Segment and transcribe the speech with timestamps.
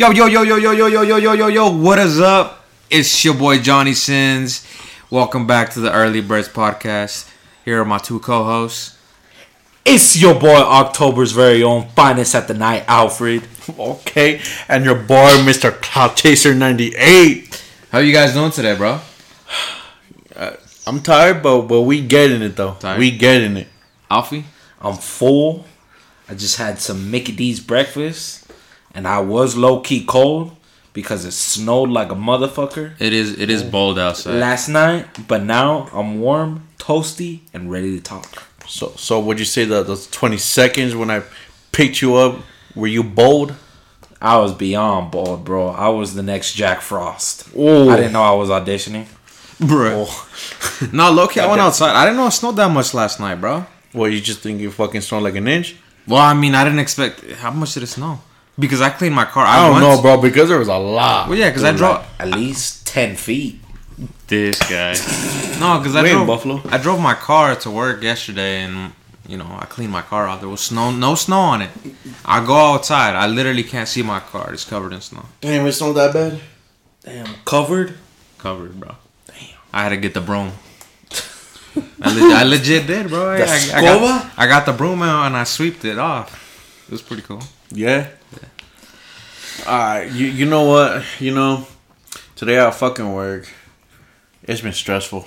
[0.00, 2.64] Yo, yo, yo, yo, yo, yo, yo, yo, yo, yo, yo, what is up?
[2.88, 4.66] It's your boy Johnny Sins.
[5.10, 7.30] Welcome back to the Early Birds Podcast.
[7.66, 8.96] Here are my two co-hosts.
[9.84, 13.46] It's your boy October's very own finest at the night, Alfred.
[13.78, 15.70] Okay, and your boy, Mr.
[15.70, 17.62] Cloud Chaser 98.
[17.92, 19.00] How you guys doing today, bro?
[20.34, 20.52] Uh,
[20.86, 22.74] I'm tired, but but we getting it though.
[22.80, 22.98] Tired?
[22.98, 23.68] We getting it.
[24.10, 24.46] Alfie?
[24.80, 25.66] I'm full.
[26.26, 28.39] I just had some Mickey D's breakfast,
[28.94, 30.56] and I was low key cold
[30.92, 34.34] because it snowed like a motherfucker It is it is bold outside.
[34.40, 35.06] last night.
[35.28, 38.42] But now I'm warm, toasty, and ready to talk.
[38.66, 41.22] So so would you say that those 20 seconds when I
[41.72, 42.38] picked you up,
[42.74, 43.54] were you bold?
[44.22, 45.68] I was beyond bold, bro.
[45.68, 47.48] I was the next Jack Frost.
[47.56, 47.88] Ooh.
[47.88, 49.06] I didn't know I was auditioning.
[49.58, 50.06] bro.
[50.92, 51.94] no, low key, I went outside.
[51.96, 53.64] I didn't know it snowed that much last night, bro.
[53.94, 55.76] Well, you just think you fucking snowed like an inch?
[56.06, 57.24] Well, I mean, I didn't expect.
[57.32, 58.20] How much did it snow?
[58.60, 59.44] Because I cleaned my car.
[59.46, 61.28] I don't went- know, bro, because there was a lot.
[61.28, 61.96] Well, yeah, because I drove.
[61.96, 63.60] like, at least ten feet.
[64.28, 64.92] This guy.
[65.58, 66.26] no, because I We in drove.
[66.28, 66.62] Buffalo.
[66.70, 68.92] I drove my car to work yesterday, and
[69.26, 70.40] you know I cleaned my car out.
[70.40, 71.70] There was snow, no snow on it.
[72.24, 73.14] I go outside.
[73.16, 74.52] I literally can't see my car.
[74.52, 75.24] It's covered in snow.
[75.40, 76.40] Damn, it snowed that bad?
[77.04, 77.94] Damn, covered.
[78.38, 78.94] Covered, bro.
[79.26, 79.36] Damn.
[79.72, 80.52] I had to get the broom.
[82.02, 83.30] I, le- I legit did, bro.
[83.32, 84.00] I, The I, I, scoba?
[84.00, 86.84] got, I got the broom out and I sweeped it off.
[86.88, 87.42] It was pretty cool.
[87.70, 88.08] Yeah.
[89.66, 91.04] Alright, you you know what?
[91.20, 91.66] You know,
[92.34, 93.48] today I fucking work,
[94.42, 95.26] it's been stressful.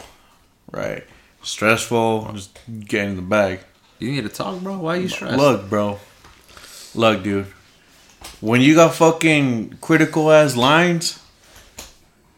[0.72, 1.03] Right.
[1.44, 3.59] Stressful, just getting the bag.
[4.00, 4.80] You need to talk, bro.
[4.80, 5.38] Why are you stressed?
[5.38, 6.00] Look, bro.
[6.95, 7.45] Look, dude.
[8.42, 11.20] When you got fucking critical ass lines,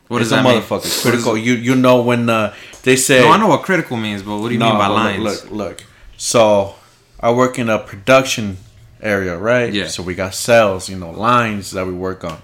[0.07, 0.61] What is that a mean?
[0.61, 1.01] motherfucker.
[1.01, 1.35] Critical.
[1.35, 1.41] it?
[1.43, 4.49] You you know when uh, they say No, I know what critical means, but what
[4.49, 5.23] do you No, mean by but lines?
[5.23, 5.83] Look, look, look.
[6.17, 6.75] So
[7.19, 8.57] I work in a production
[9.05, 9.71] area, right?
[9.71, 9.87] Yeah.
[9.87, 12.41] So we got cells, you know, lines that we work on.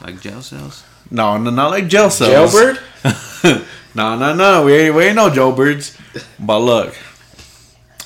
[0.00, 0.84] Like jail cells?
[1.10, 2.52] No, no, not like jail cells.
[2.52, 3.64] Jailbird.
[3.94, 4.64] no, no, no.
[4.64, 5.98] We ain't, we ain't no jailbirds.
[6.38, 6.94] But look,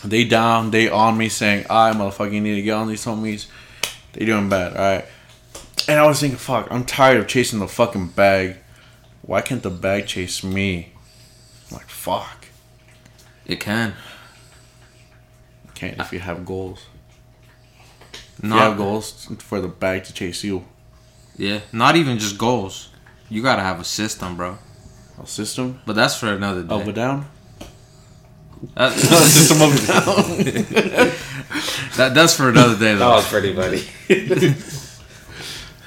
[0.05, 3.47] they down, they on me saying, "I motherfucker, you need to get on these homies.
[4.13, 5.05] They doing bad, all right."
[5.89, 8.57] And I was thinking, "Fuck, I'm tired of chasing the fucking bag.
[9.23, 10.91] Why can't the bag chase me?"
[11.71, 12.47] I'm like, "Fuck,
[13.47, 13.95] It can.
[15.75, 16.87] can't if you have goals.
[18.39, 20.65] If No, you have goals for the bag to chase you.
[21.37, 22.91] Yeah, not even just goals.
[23.29, 24.59] You gotta have a system, bro.
[25.23, 26.75] A system But that's for another day.
[26.75, 27.27] up or down.
[28.75, 31.13] That- system up and down.
[31.97, 32.99] that, that's for another day, Though.
[32.99, 33.15] That though.
[33.17, 33.83] was pretty funny.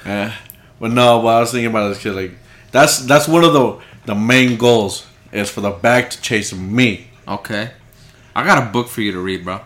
[0.04, 0.34] Yeah,
[0.80, 1.20] but no.
[1.22, 2.14] But I was thinking about this kid.
[2.14, 2.32] Like
[2.72, 7.08] that's that's one of the the main goals is for the bag to chase me.
[7.28, 7.70] Okay,
[8.34, 9.60] I got a book for you to read, bro.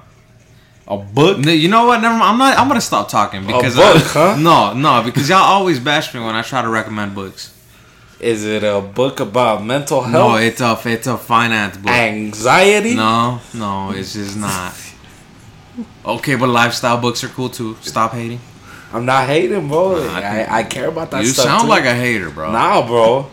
[0.86, 1.44] A book.
[1.46, 2.00] You know what?
[2.02, 2.24] Never mind.
[2.24, 2.58] I'm not.
[2.58, 4.36] I'm gonna stop talking because book, I- huh?
[4.38, 7.52] no, no, because y'all always bash me when I try to recommend books.
[8.20, 10.32] Is it a book about mental health?
[10.32, 11.90] No, it's a it's a finance book.
[11.90, 12.94] anxiety?
[12.94, 14.74] No, no, it's just not.
[16.04, 17.76] Okay, but lifestyle books are cool too.
[17.80, 18.40] Stop hating.
[18.92, 20.04] I'm not hating, bro.
[20.04, 21.46] Nah, I I, I, care about that you stuff.
[21.46, 21.68] sound too.
[21.68, 22.52] like a hater, bro.
[22.52, 23.28] Nah, bro.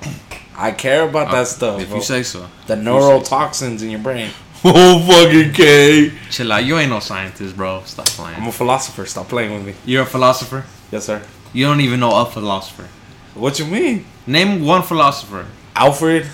[0.57, 1.79] I care about uh, that stuff.
[1.81, 1.97] If bro.
[1.97, 2.49] you say so.
[2.65, 4.31] the neurotoxins in your brain.
[4.65, 6.11] Oh fucking K.
[6.29, 6.63] Chill out.
[6.63, 7.81] You ain't no scientist, bro.
[7.85, 8.39] Stop playing.
[8.39, 9.05] I'm a philosopher.
[9.07, 9.73] Stop playing with me.
[9.85, 10.65] You're a philosopher.
[10.91, 11.21] Yes, sir.
[11.51, 12.87] You don't even know a philosopher.
[13.33, 15.47] What you mean, Name one philosopher.
[15.75, 16.27] Alfred?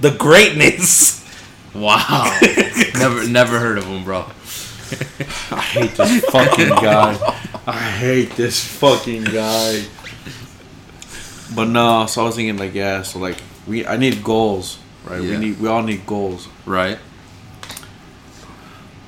[0.00, 1.18] The greatness.
[1.72, 2.36] Wow.
[2.98, 4.22] never, never heard of him, bro.
[5.52, 7.36] I hate this fucking guy.
[7.64, 9.84] I hate this fucking guy.
[11.54, 13.36] But no, so I was thinking like yeah, so like
[13.68, 15.22] we I need goals, right?
[15.22, 15.30] Yeah.
[15.30, 16.48] We need we all need goals.
[16.66, 16.98] Right.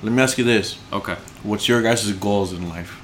[0.03, 1.17] Let me ask you this: Okay.
[1.43, 2.99] What's your guys' goals in life?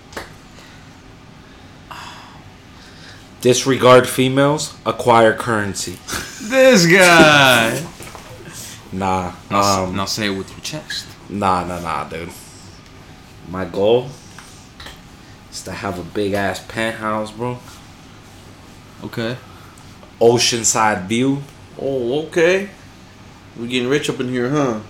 [3.40, 4.74] Disregard females.
[4.84, 5.98] Acquire currency.
[6.42, 7.86] This guy.
[8.92, 9.32] Nah.
[9.50, 9.96] Now, Um.
[9.96, 11.06] now say it with your chest.
[11.28, 12.30] Nah, nah, nah, dude.
[13.48, 14.10] My goal
[15.52, 17.58] is to have a big ass penthouse, bro.
[19.04, 19.36] Okay.
[20.20, 21.42] Oceanside view.
[21.80, 22.70] Oh, okay.
[23.56, 24.80] We're getting rich up in here, huh?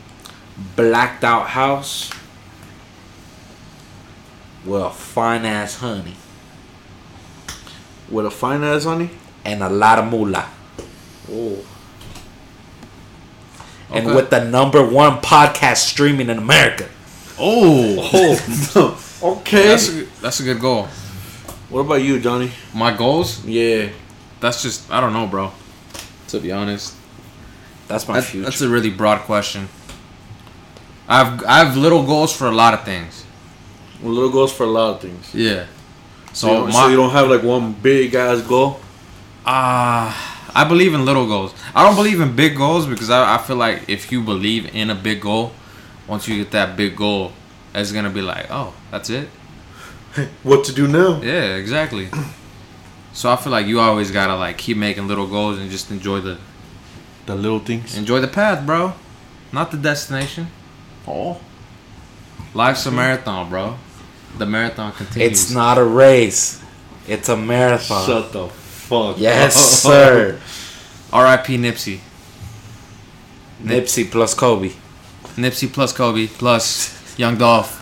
[0.76, 2.10] Blacked out house.
[4.64, 6.16] With a fine ass honey.
[8.10, 9.10] With a fine ass honey.
[9.44, 10.48] And a lot of moolah.
[11.30, 11.58] Oh.
[13.90, 14.14] And Okay.
[14.16, 16.88] with the number one podcast streaming in America.
[17.38, 18.10] Oh.
[18.74, 19.04] Oh.
[19.40, 19.68] okay.
[19.68, 20.88] That's a, that's a good goal.
[21.70, 22.50] what about you, Johnny?
[22.74, 23.44] My goals?
[23.46, 23.88] Yeah.
[24.40, 25.52] That's just I don't know, bro.
[26.28, 26.94] To be honest,
[27.86, 28.44] That's my That- future.
[28.44, 29.68] that's a really broad question.
[31.08, 33.24] I've I have little goals for a lot of things.
[34.02, 35.34] Well, little goals for a lot of things.
[35.34, 35.66] Yeah.
[36.32, 38.80] So, So you, don't- my, so you don't have like one big ass goal.
[39.44, 40.12] Uh,
[40.54, 41.54] I believe in little goals.
[41.74, 44.90] I don't believe in big goals because I, I feel like if you believe in
[44.90, 45.52] a big goal,
[46.06, 47.32] once you get that big goal,
[47.74, 49.28] it's gonna be like, oh, that's it.
[50.42, 51.20] What to do now?
[51.22, 52.08] Yeah, exactly.
[53.12, 56.20] So I feel like you always gotta like keep making little goals and just enjoy
[56.20, 56.38] the
[57.26, 57.96] The little things.
[57.96, 58.92] enjoy the path, bro.
[59.52, 60.48] Not the destination.
[61.08, 61.40] Oh,
[62.54, 63.76] Life's a marathon, bro.
[64.36, 65.32] The marathon continues.
[65.32, 66.62] It's not a race.
[67.06, 68.06] It's a marathon.
[68.06, 69.18] shut the fuck.
[69.18, 69.92] yes, up.
[69.92, 70.40] sir.
[71.12, 71.56] R.I.P.
[71.56, 72.00] Nipsey.
[73.62, 74.72] Nipsey plus Kobe.
[75.36, 77.74] Nipsey plus Kobe plus Young Dolph.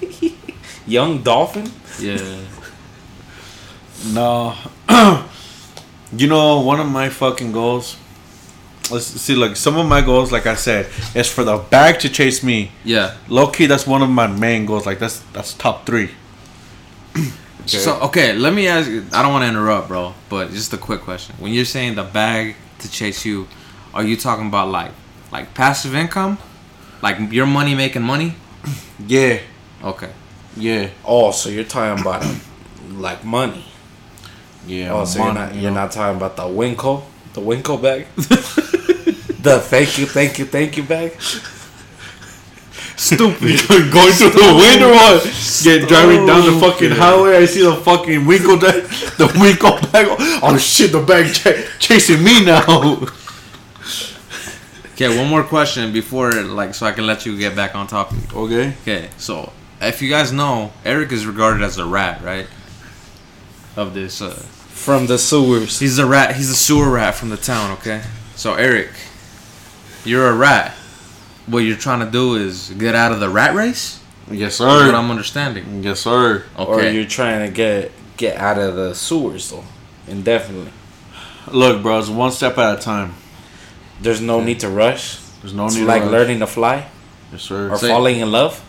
[0.86, 1.70] Young Dolphin.
[2.00, 2.40] Yeah.
[4.06, 4.54] No.
[6.14, 7.96] you know, one of my fucking goals.
[8.90, 12.08] Let's see, like some of my goals, like I said, is for the bag to
[12.08, 12.70] chase me.
[12.84, 13.16] Yeah.
[13.28, 14.84] Low key, that's one of my main goals.
[14.86, 16.10] Like that's that's top three.
[17.16, 17.30] okay.
[17.66, 19.06] So okay, let me ask you.
[19.10, 21.34] I don't want to interrupt, bro, but just a quick question.
[21.38, 23.48] When you're saying the bag to chase you,
[23.94, 24.90] are you talking about like
[25.32, 26.36] like passive income,
[27.00, 28.34] like your money making money?
[29.08, 29.38] Yeah,
[29.82, 30.10] Okay.
[30.56, 32.22] yeah, Oh, so you're talking about
[32.92, 33.64] like money.
[34.66, 34.92] yeah.
[34.92, 35.80] Oh, so money, you're not you you're know.
[35.84, 37.02] not talking about the WinCo,
[37.34, 41.20] the WinCo bag, the thank you, thank you, thank you bag.
[42.96, 43.40] Stupid.
[43.92, 45.18] going through the window or
[45.64, 47.36] get driving down the fucking highway.
[47.36, 48.84] I see the fucking WinCo bag,
[49.18, 50.06] the WinCo bag.
[50.42, 53.02] Oh shit, the bag ch- chasing me now.
[54.92, 58.34] okay, one more question before like so I can let you get back on topic.
[58.34, 58.74] Okay.
[58.82, 62.46] Okay, so if you guys know, Eric is regarded as a rat, right?
[63.76, 64.40] Of this, uh,
[64.74, 65.78] From the sewers.
[65.78, 66.36] he's a rat.
[66.36, 67.70] He's a sewer rat from the town.
[67.78, 68.02] Okay,
[68.36, 68.90] so Eric,
[70.04, 70.72] you're a rat.
[71.46, 74.00] What you're trying to do is get out of the rat race.
[74.30, 74.94] Yes, Is what sir.
[74.94, 75.82] I'm understanding.
[75.82, 76.44] Yes, sir.
[76.58, 76.88] Okay.
[76.88, 79.64] Or you're trying to get get out of the sewers though.
[80.06, 80.72] Indefinitely.
[81.50, 83.14] Look, bro, it's one step at a time.
[84.00, 85.18] There's no need to rush.
[85.40, 85.84] There's no It's need.
[85.84, 86.12] like to rush.
[86.12, 86.86] learning to fly
[87.32, 87.70] Yes, sir.
[87.70, 88.62] or Say- falling in love.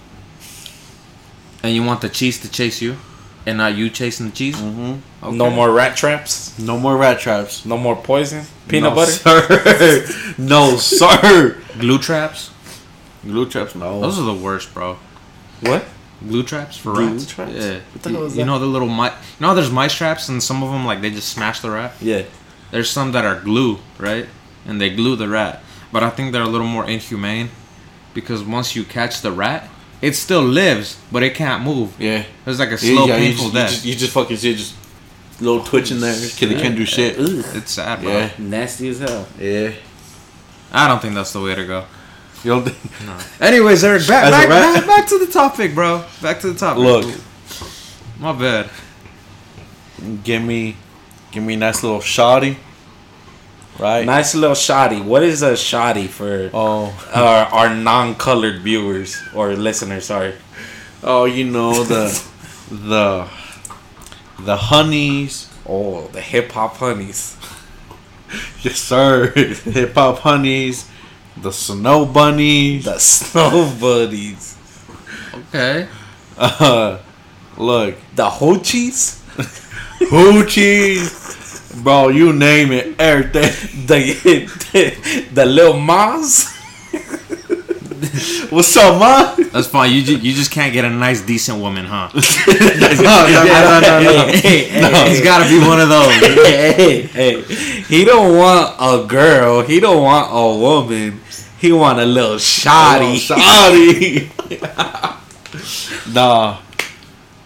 [1.63, 2.98] and you want the cheese to chase you,
[3.45, 4.59] and not you chasing the cheese.
[4.59, 6.57] hmm No more rat traps.
[6.59, 7.65] No more rat traps.
[7.65, 8.45] No more poison.
[8.68, 9.12] Peanut no, butter.
[9.12, 10.33] Sir.
[10.38, 11.62] no, sir.
[11.80, 12.51] Glue traps.
[13.24, 14.01] Glue traps, no.
[14.01, 14.97] Those are the worst, bro.
[15.62, 15.86] What?
[16.27, 17.25] Glue traps for Glue rats.
[17.27, 17.51] traps?
[17.53, 17.80] Yeah.
[17.92, 18.45] What the you, hell is you that?
[18.47, 19.12] know the little mice.
[19.12, 21.71] You know how there's mice traps, and some of them like they just smash the
[21.71, 21.94] rat.
[22.01, 22.24] Yeah.
[22.71, 24.27] There's some that are glue, right?
[24.65, 25.62] And they glue the rat.
[25.92, 27.50] But I think they're a little more inhumane
[28.13, 29.69] because once you catch the rat,
[30.01, 31.95] it still lives, but it can't move.
[32.00, 32.25] yeah.
[32.45, 33.69] It's like a slow, you painful just, death.
[33.69, 34.75] You just, you just fucking see it just
[35.42, 36.15] little twitch in there.
[36.30, 37.18] Kid, they can't do shit.
[37.19, 37.45] Ugh.
[37.56, 38.12] it's sad, bro.
[38.12, 38.31] Yeah.
[38.38, 39.27] Nasty as hell.
[39.39, 39.71] Yeah.
[40.71, 41.86] I don't think that's the way to go.
[42.44, 43.42] You don't think?
[43.42, 46.03] Anyways, Eric, back back, back, back to the topic, bro.
[46.21, 46.83] Back to the topic.
[46.83, 47.06] Look.
[48.19, 48.69] my bad.
[50.24, 50.75] Give me,
[51.31, 52.57] give me a nice little shoddy.
[53.80, 54.06] Right.
[54.06, 55.01] Nice little shoddy.
[55.01, 56.94] What is a shoddy for Oh.
[57.13, 60.06] our, our non-colored viewers or listeners?
[60.06, 60.33] Sorry.
[61.04, 62.07] Oh, you know the,
[62.72, 63.27] the,
[64.39, 65.51] the honeys.
[65.68, 67.38] Oh, the hip hop honeys.
[68.63, 69.31] Yes, sir.
[69.31, 70.90] Hip hop honeys.
[71.38, 72.85] The snow bunnies.
[72.85, 74.57] The snow buddies.
[75.49, 75.88] Okay.
[76.38, 76.97] Uh,
[77.57, 79.21] look, The hoochies.
[80.09, 81.44] hoochies.
[81.83, 83.51] Bro, you name it, everything.
[83.85, 83.99] The
[84.71, 86.51] the, the little Maz.
[88.51, 89.49] What's up, man?
[89.51, 89.91] That's fine.
[89.94, 92.09] You ju- you just can't get a nice, decent woman, huh?
[92.13, 92.21] no,
[93.27, 94.27] no, no, no, no.
[94.27, 96.07] Hey, hey, It's got to be one of those.
[96.15, 97.41] hey, hey,
[97.83, 99.61] he don't want a girl.
[99.61, 101.21] He don't want a woman.
[101.59, 103.17] He want a little shoddy.
[103.17, 104.31] Shoddy.
[106.11, 106.57] nah,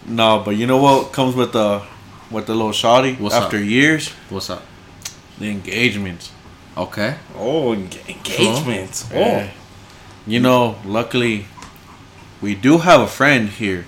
[0.06, 1.82] nah, but you know what comes with the
[2.30, 3.64] with the little shoddy What's after up?
[3.64, 4.08] years?
[4.28, 4.62] What's up?
[5.38, 6.30] The engagements.
[6.76, 7.16] Okay.
[7.36, 9.08] Oh, engagements.
[9.12, 9.48] Yeah.
[9.50, 9.56] Oh,
[10.26, 11.46] You know, luckily,
[12.40, 13.84] we do have a friend here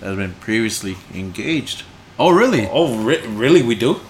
[0.00, 1.82] that's been previously engaged.
[2.18, 2.68] Oh, really?
[2.70, 3.62] oh, re- really?
[3.62, 4.00] We do.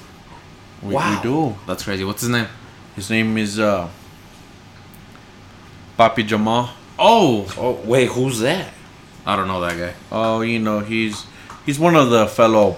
[0.83, 1.17] We, Wow.
[1.17, 1.57] we do.
[1.67, 2.05] That's crazy.
[2.05, 2.47] What's his name?
[2.95, 3.89] His name is uh,
[5.99, 6.71] Papi Jamal.
[6.99, 8.73] Oh, Oh, wait, who's that?
[9.27, 9.95] I don't know that guy.
[10.13, 11.25] Oh, you know he's
[11.65, 12.77] he's one of the fellow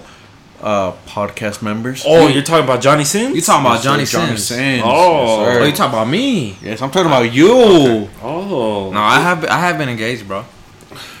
[0.61, 2.03] uh, podcast members.
[2.05, 3.35] Oh, you're talking about Johnny Sins?
[3.35, 4.47] You're talking about Yes, Johnny, Johnny Sins?
[4.47, 4.83] Sins.
[4.85, 5.45] Oh.
[5.45, 5.61] Yes, sir.
[5.61, 6.57] Oh, you talking about me?
[6.61, 8.09] Yes, I'm talking about you.
[8.23, 10.45] Oh, No, I have I have been engaged, bro,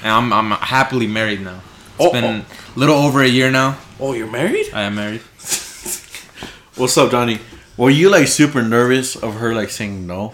[0.03, 1.61] and I'm I'm happily married now.
[1.99, 3.77] It's Oh, been a little over a year now.
[3.99, 4.67] oh, you're married?
[4.73, 5.21] I am married.
[6.75, 7.39] What's up, Johnny?
[7.75, 10.33] Were you like super nervous of her like saying no?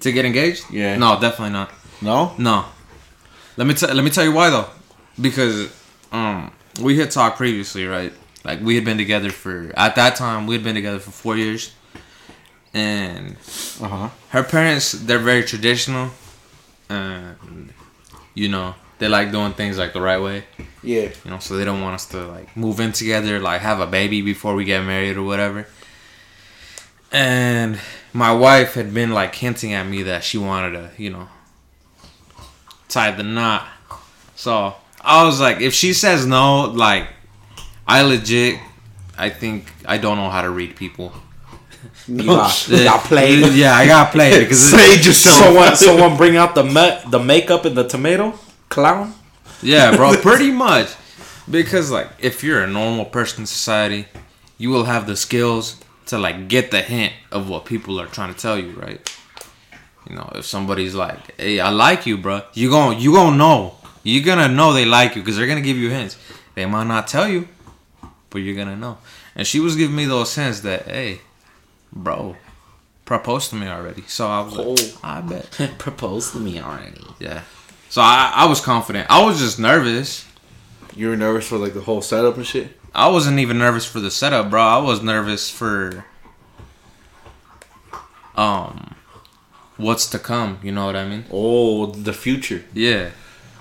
[0.00, 0.64] To get engaged?
[0.70, 0.96] Yeah.
[0.96, 1.70] No, definitely not.
[2.02, 2.32] No?
[2.38, 2.64] No.
[3.56, 4.68] Let me tell let me tell you why though.
[5.20, 5.70] Because
[6.12, 6.50] um
[6.80, 8.12] we had talked previously, right?
[8.46, 11.36] Like we had been together for at that time we had been together for four
[11.36, 11.72] years,
[12.72, 13.36] and
[13.82, 14.08] Uh huh.
[14.30, 16.10] her parents they're very traditional,
[16.88, 17.72] and
[18.34, 20.44] you know they like doing things like the right way.
[20.82, 21.08] Yeah.
[21.24, 23.86] You know, so they don't want us to like move in together, like have a
[23.86, 25.66] baby before we get married or whatever.
[27.12, 27.78] And
[28.12, 31.28] my wife had been like hinting at me that she wanted to, you know,
[32.88, 33.66] tie the knot.
[34.34, 37.08] So I was like, if she says no, like,
[37.86, 38.58] I legit,
[39.16, 41.12] I think I don't know how to read people.
[42.08, 43.52] You got, you got played.
[43.54, 45.36] Yeah, I got played because it- Sage yourself.
[45.36, 48.38] Someone, someone bring out the me- the makeup and the tomato
[48.68, 49.14] clown.
[49.62, 50.88] Yeah, bro, pretty much.
[51.50, 54.06] Because like if you're a normal person in society,
[54.58, 55.76] you will have the skills
[56.06, 59.00] to like get the hint of what people are trying to tell you, right?
[60.08, 63.74] You know, if somebody's like, "Hey, I like you, bro," you gon' you gonna know.
[64.02, 66.16] You're gonna know they like you because they're gonna give you hints.
[66.54, 67.48] They might not tell you,
[68.36, 68.98] but you're gonna know.
[69.34, 71.22] And she was giving me those hints that, hey,
[71.90, 72.36] bro,
[73.06, 74.02] propose to me already.
[74.08, 75.00] So I was like, Oh.
[75.02, 75.50] I bet.
[75.78, 77.00] Propose to me already.
[77.18, 77.44] Yeah.
[77.88, 79.06] So I, I was confident.
[79.08, 80.26] I was just nervous.
[80.94, 82.78] You were nervous for like the whole setup and shit.
[82.94, 84.60] I wasn't even nervous for the setup, bro.
[84.60, 86.04] I was nervous for
[88.34, 88.96] um
[89.78, 91.24] what's to come, you know what I mean?
[91.32, 92.66] Oh, the future.
[92.74, 93.12] Yeah.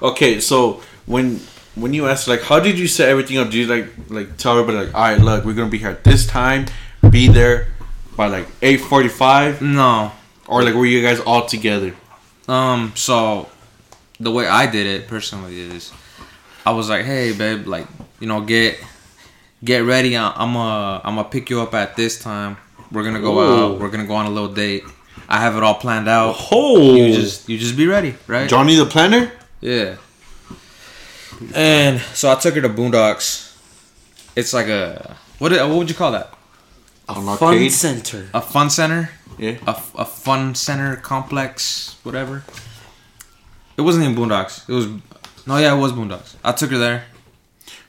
[0.02, 1.40] Okay, so when
[1.76, 3.46] when you asked like, how did you set everything up?
[3.50, 6.04] Did you like like tell everybody like, all right, look, we're gonna be here at
[6.04, 6.66] this time,
[7.10, 7.68] be there
[8.16, 10.12] by like eight forty five, No.
[10.48, 11.94] or like were you guys all together?
[12.48, 13.50] Um so
[14.20, 15.92] the way I did it personally is
[16.66, 17.88] I was like, "Hey, babe, like,
[18.20, 18.80] you know, get
[19.64, 20.16] get ready.
[20.18, 22.58] I'm uh I'm gonna pick you up at this time.
[22.92, 23.74] We're to go Ooh.
[23.74, 23.80] out.
[23.82, 24.84] We're to go on a little date.
[25.28, 26.36] I have it all planned out.
[26.52, 28.48] Oh, You just you just be ready, right?
[28.48, 29.32] Johnny the Planner.
[29.60, 29.96] Yeah.
[31.54, 33.56] And so I took her to Boondocks.
[34.36, 35.52] It's like a what?
[35.52, 36.34] What would you call that?
[37.08, 37.72] An Fun arcade.
[37.72, 38.30] center.
[38.34, 39.10] A fun center?
[39.38, 39.58] Yeah.
[39.68, 42.44] A, a fun center complex, whatever.
[43.78, 44.68] It wasn't even Boondocks.
[44.70, 44.88] It was
[45.46, 46.36] no, yeah, it was Boondocks.
[46.44, 47.04] I took her there.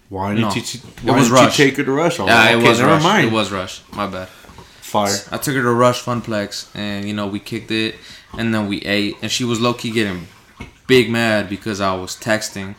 [0.09, 0.55] Why didn't No.
[0.55, 0.61] you?
[0.61, 1.59] It was didn't Rush.
[1.59, 2.21] you take her to Rush?
[2.21, 3.03] Oh, Yeah, it okay, was never Rush.
[3.03, 3.27] mind.
[3.29, 3.81] It was Rush.
[3.93, 4.29] My bad.
[4.29, 5.17] fire.
[5.33, 7.97] I took her to Rush Funplex, and you know we kicked it,
[8.39, 10.29] and then we ate, and she was low key getting
[10.87, 12.75] big mad because I was texting.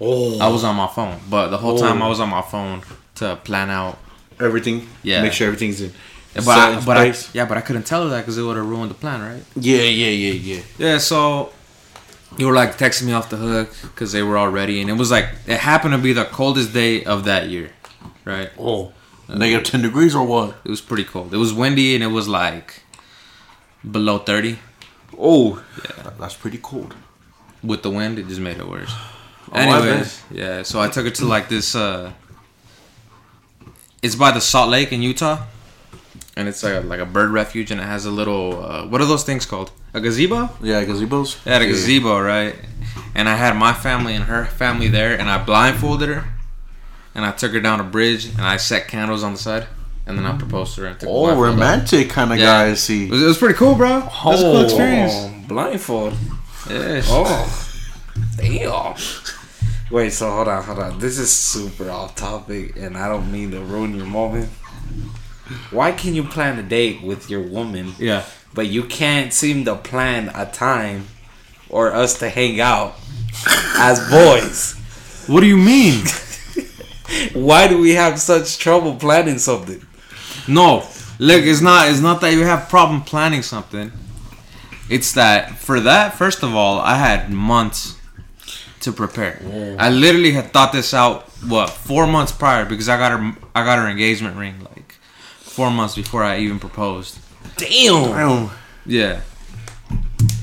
[0.00, 2.06] Oh, I was on my phone, but the whole time Oh.
[2.06, 2.82] I was on my phone
[3.16, 3.98] to plan out
[4.40, 4.88] Everything.
[5.04, 5.22] Yeah.
[5.22, 5.92] Make sure everything's in.
[6.34, 8.66] But I, but I, yeah, but I couldn't tell her that because it would have
[8.68, 9.44] ruined the plan, right?
[9.54, 10.62] yeah, yeah, yeah, yeah.
[10.78, 10.98] Yeah.
[10.98, 11.52] So
[12.36, 14.94] you were like texting me off the hook because they were all ready, and it
[14.94, 17.70] was like it happened to be the coldest day of that year,
[18.24, 18.50] right?
[18.58, 18.92] oh,
[19.28, 20.56] Negative ten degrees or what?
[20.64, 21.32] It was pretty cold.
[21.32, 22.82] It was windy, and it was like
[23.88, 24.58] below thirty.
[25.16, 26.10] Oh, yeah.
[26.18, 26.96] That's pretty cold.
[27.62, 28.92] With the wind, it just made it worse.
[29.54, 30.62] Oh, I Anyways, yeah.
[30.64, 31.74] So I took her to like this.
[31.74, 32.12] uh
[34.02, 35.38] It's by the Salt Lake in Utah,
[36.36, 38.62] and it's like a, like a bird refuge, and it has a little.
[38.64, 39.70] Uh, what are those things called?
[39.94, 40.50] A gazebo?
[40.60, 41.38] Yeah, gazebos.
[41.46, 42.56] Yeah, a gazebo, right?
[43.14, 46.24] And I had my family and her family there, and I blindfolded her,
[47.14, 49.66] and I took her down a bridge, and I set candles on the side,
[50.04, 50.88] and then I proposed to her.
[50.88, 52.46] And took Oh, romantic kind of Yeah.
[52.46, 52.70] guy.
[52.70, 53.04] I see.
[53.06, 53.98] It was, it was pretty cool, bro.
[53.98, 55.12] It was a cool experience.
[55.14, 56.14] Oh, blindfold.
[56.68, 57.02] Yeah.
[57.06, 57.70] Oh,
[58.36, 58.96] damn.
[59.94, 60.98] Wait, so hold on, hold on.
[60.98, 64.48] This is super off topic, and I don't mean to ruin your moment.
[65.70, 68.24] Why can you plan a date with your woman, Yeah.
[68.52, 71.06] but you can't seem to plan a time
[71.68, 72.96] or us to hang out
[73.76, 74.74] as boys?
[75.28, 76.04] What do you mean?
[77.32, 79.80] Why do we have such trouble planning something?
[80.48, 80.88] No,
[81.20, 81.88] look, it's not.
[81.88, 83.92] It's not that you have problem planning something.
[84.90, 87.94] It's that for that, first of all, I had months
[88.84, 89.40] to prepare.
[89.78, 93.36] I literally had thought this out what four months prior because I got her.
[93.54, 94.96] I got her engagement ring like
[95.40, 97.18] four months before I even proposed.
[97.56, 98.04] Damn.
[98.10, 98.50] Damn.
[98.86, 99.20] Yeah,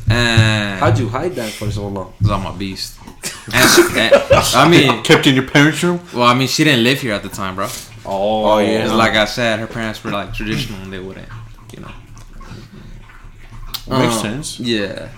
[0.10, 2.14] and How'd you hide that for so long?
[2.22, 2.98] Cause I'm a beast.
[3.54, 4.14] And, and-
[4.56, 6.00] I mean, Kept in your parents' room.
[6.14, 7.68] well, I mean, she didn't live here at the time, bro.
[8.06, 8.84] Oh, Oh, yeah.
[8.86, 11.28] It's like I said, her parents were like traditional, and they wouldn't,
[11.74, 11.92] you know.
[13.88, 14.60] Makes Uh, sense.
[14.60, 15.10] Yeah.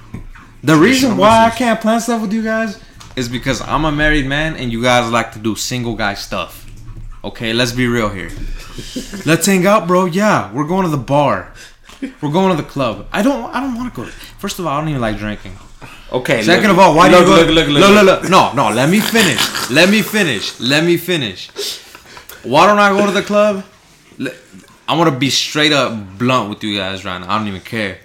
[0.63, 2.80] The reason why I can't plan stuff with you guys
[3.15, 6.65] is because I'm a married man and you guys like to do single guy stuff.
[7.24, 8.29] Okay, let's be real here.
[9.25, 10.05] let's hang out, bro.
[10.05, 11.53] Yeah, we're going to the bar.
[12.22, 13.08] We're going to the club.
[13.13, 13.46] I don't.
[13.55, 14.08] I don't want to go.
[14.39, 15.55] First of all, I don't even like drinking.
[16.12, 16.43] Okay.
[16.43, 17.41] Second look- of all, why look, do you go?
[17.43, 18.29] look, look, look, look, look, look.
[18.29, 18.70] No, no.
[18.75, 19.70] Let me finish.
[19.72, 20.60] Let me finish.
[20.60, 21.50] Let me finish.
[22.43, 23.63] Why don't I go to the club?
[24.17, 24.32] Le-
[24.88, 27.34] I want to be straight up blunt with you guys right now.
[27.34, 28.00] I don't even care.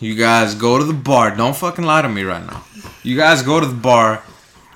[0.00, 1.34] You guys go to the bar.
[1.34, 2.64] Don't fucking lie to me right now.
[3.02, 4.22] You guys go to the bar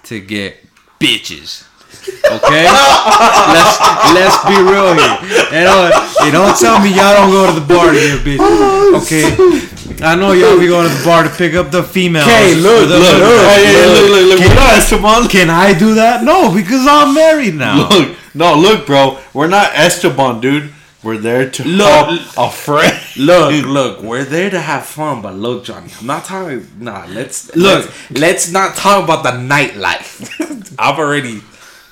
[0.04, 0.56] to get
[0.98, 1.66] bitches.
[2.02, 3.78] Okay, let's
[4.16, 5.18] let's be real here.
[6.26, 8.38] You don't tell me y'all don't go to the bar to get bitches.
[8.40, 12.26] Oh, okay, I know y'all be going to the bar to pick up the females.
[12.26, 14.40] Okay, look, the- look, look, Hey, hey, look, look, look.
[14.40, 15.28] We're not Esteban.
[15.28, 16.24] Can I do that?
[16.24, 17.88] No, because I'm married now.
[17.88, 19.18] Look, no, look, bro.
[19.34, 20.72] We're not Esteban, dude.
[21.02, 22.20] We're there to Look.
[22.36, 22.96] a friend.
[23.16, 26.66] Look, look, we're there to have fun, but look, Johnny, I'm not talking.
[26.78, 27.86] Nah, let's Look.
[27.86, 30.74] Let's, let's not talk about the nightlife.
[30.78, 31.42] I've already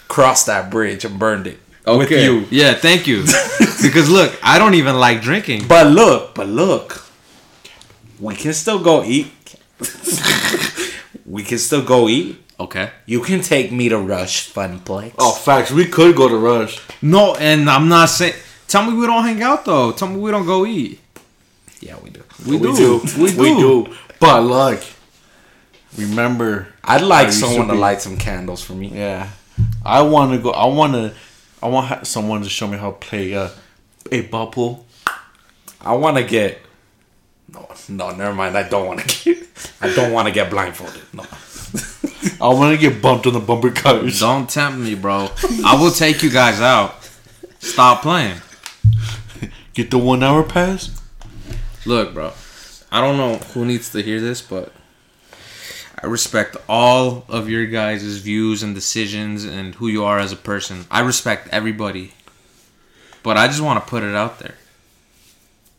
[0.09, 2.25] crossed that bridge and burned it with Okay.
[2.25, 2.47] you.
[2.51, 3.23] Yeah, thank you.
[3.83, 5.67] because look, I don't even like drinking.
[5.67, 7.05] But look, but look,
[8.21, 9.33] we can still go eat.
[11.27, 12.37] we can still go eat.
[12.61, 12.91] Okay.
[13.07, 15.15] You can take me to Rush Funplex.
[15.19, 15.71] Oh, facts.
[15.73, 16.79] We could go to Rush.
[17.03, 18.35] No, and I'm not saying.
[18.71, 19.91] Tell me we don't hang out though.
[19.93, 21.01] Tell me we don't go eat.
[21.81, 22.23] yeah, we do.
[22.47, 22.77] We, We do.
[22.77, 23.23] do.
[23.23, 23.39] We do.
[23.43, 23.97] We do.
[24.21, 24.81] But look,
[25.97, 28.89] remember, I'd like used to someone to light some candles for me.
[28.89, 29.31] yeah,
[29.85, 30.51] I want to go.
[30.53, 31.13] I want to.
[31.63, 33.51] I want someone to show me how to play uh,
[34.13, 34.87] a bubble.
[35.81, 36.61] I want to get.
[37.53, 38.57] No, no, never mind.
[38.57, 39.49] I don't want to get.
[39.81, 41.03] I don't want to get blindfolded.
[41.13, 41.25] No.
[42.41, 44.21] I want to get bumped on the bumper cars.
[44.21, 45.29] Don't tempt me, bro.
[45.65, 46.95] I will take you guys out.
[47.59, 48.37] Stop playing.
[49.75, 51.01] Get the one hour pass.
[51.87, 52.33] Look, bro.
[52.93, 54.73] I don't know who needs to hear this, but
[56.03, 60.37] I respect all of your guys' views and decisions and who you are as a
[60.37, 60.87] person.
[60.91, 62.13] I respect everybody.
[63.23, 64.55] But I just want to put it out there.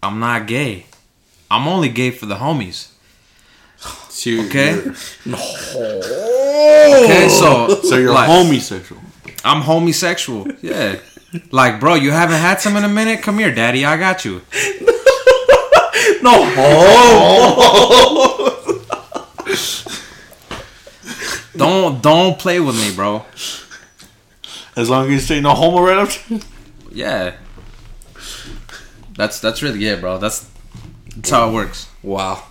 [0.01, 0.86] I'm not gay.
[1.50, 2.91] I'm only gay for the homies.
[4.25, 4.83] Okay?
[5.25, 5.38] No.
[7.03, 9.01] Okay, so So you're like, homosexual.
[9.43, 10.48] I'm homosexual.
[10.62, 11.00] Yeah.
[11.51, 13.21] Like, bro, you haven't had some in a minute?
[13.21, 13.85] Come here, daddy.
[13.85, 14.41] I got you.
[16.23, 16.31] No.
[21.56, 23.25] Don't don't play with me, bro.
[24.75, 26.39] As long as you say no homo right after.
[26.91, 27.36] Yeah.
[29.15, 30.17] That's that's really it, bro.
[30.17, 30.49] That's
[31.15, 31.88] that's how it works.
[32.01, 32.43] Wow.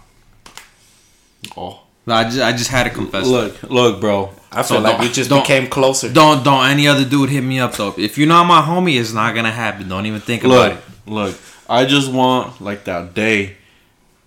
[1.56, 3.24] Oh, I just I just had to confess.
[3.24, 3.30] that.
[3.30, 4.30] look, look, bro.
[4.52, 6.12] I feel So like we just became closer.
[6.12, 7.94] Don't don't any other dude hit me up though.
[7.96, 9.88] If you're not my homie, it's not gonna happen.
[9.88, 10.78] Don't even think about it.
[11.06, 11.36] look.
[11.68, 13.56] I just want like that day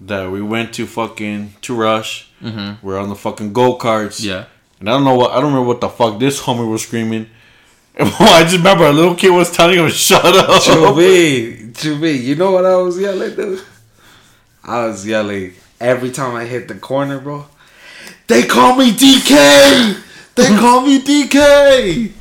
[0.02, 2.30] that we went to fucking to Rush.
[2.42, 2.86] Mm-hmm.
[2.86, 4.24] We're on the fucking go karts.
[4.24, 4.46] Yeah.
[4.80, 7.30] And I don't know what I don't remember what the fuck this homie was screaming.
[8.00, 10.62] I just remember a little kid was telling him shut up.
[10.62, 13.62] Chubi, Chubi, you know what I was yelling, dude?
[14.64, 17.46] I was yelling every time I hit the corner, bro.
[18.28, 20.02] They call me DK.
[20.36, 22.12] They call me DK.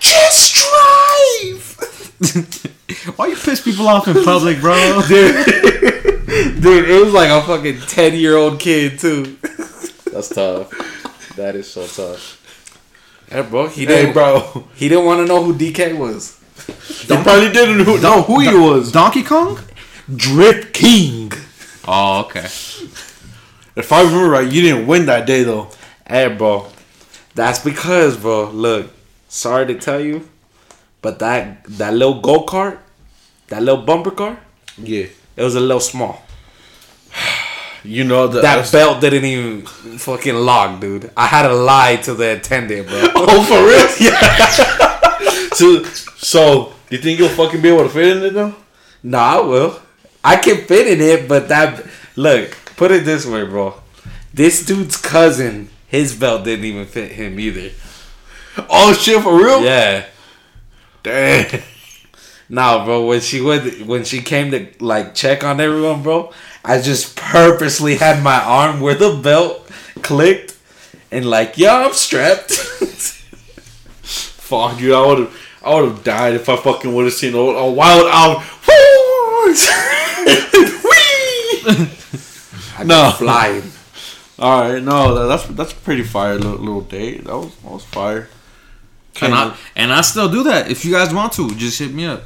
[0.00, 1.76] Just drive,
[3.16, 5.00] Why you piss people off in public, bro?
[5.08, 5.46] dude.
[6.60, 9.36] Dude, it was like a fucking ten year old kid too.
[10.12, 10.70] That's tough.
[11.36, 12.36] That is so tough.
[13.30, 13.68] Yeah, bro.
[13.68, 14.12] He didn't.
[14.12, 14.68] bro.
[14.74, 16.38] He didn't want to know who DK was.
[16.66, 18.92] He probably didn't who, know who he was.
[18.92, 19.60] Donkey Kong?
[20.14, 21.32] Drip King.
[21.86, 22.46] Oh, okay.
[23.76, 25.68] If I remember right, you didn't win that day though.
[26.06, 26.66] Hey, bro.
[27.34, 28.50] That's because, bro.
[28.50, 28.90] Look,
[29.28, 30.28] sorry to tell you,
[31.02, 32.78] but that that little go kart,
[33.48, 34.38] that little bumper car,
[34.76, 35.06] Yeah.
[35.36, 36.22] it was a little small.
[37.82, 41.10] You know the That belt didn't even fucking lock, dude.
[41.16, 43.00] I had to lie to the attendant, bro.
[43.16, 43.88] Oh, for real?
[43.98, 45.48] yeah.
[45.54, 45.82] so,
[46.18, 48.54] so you think you'll fucking be able to fit in it though?
[49.02, 49.80] nah, I will.
[50.22, 51.82] I can fit in it, but that
[52.16, 52.54] look.
[52.80, 53.74] Put it this way, bro.
[54.32, 57.72] This dude's cousin, his belt didn't even fit him either.
[58.70, 59.62] Oh shit, for real?
[59.62, 60.06] Yeah.
[61.02, 61.60] Damn.
[62.48, 63.04] Nah, bro.
[63.04, 66.32] When she went, when she came to like check on everyone, bro,
[66.64, 70.56] I just purposely had my arm where the belt clicked,
[71.10, 72.50] and like, yeah, I'm strapped.
[74.00, 74.94] Fuck you!
[74.94, 77.70] I would have, I would have died if I fucking would have seen a, a
[77.70, 78.42] wild out.
[82.80, 83.10] I No.
[83.10, 83.70] go flying.
[84.38, 87.24] All right, no, that, that's that's pretty fire little, little date.
[87.24, 88.28] That was that was fire.
[89.20, 90.70] And I and I still do that.
[90.70, 92.22] If you guys want to, just hit me up.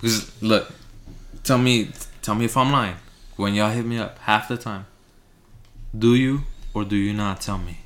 [0.00, 0.72] Because look,
[1.42, 1.90] tell me
[2.22, 2.96] tell me if I'm lying.
[3.36, 4.86] When y'all hit me up, half the time.
[5.96, 6.42] Do you
[6.72, 7.80] or do you not tell me?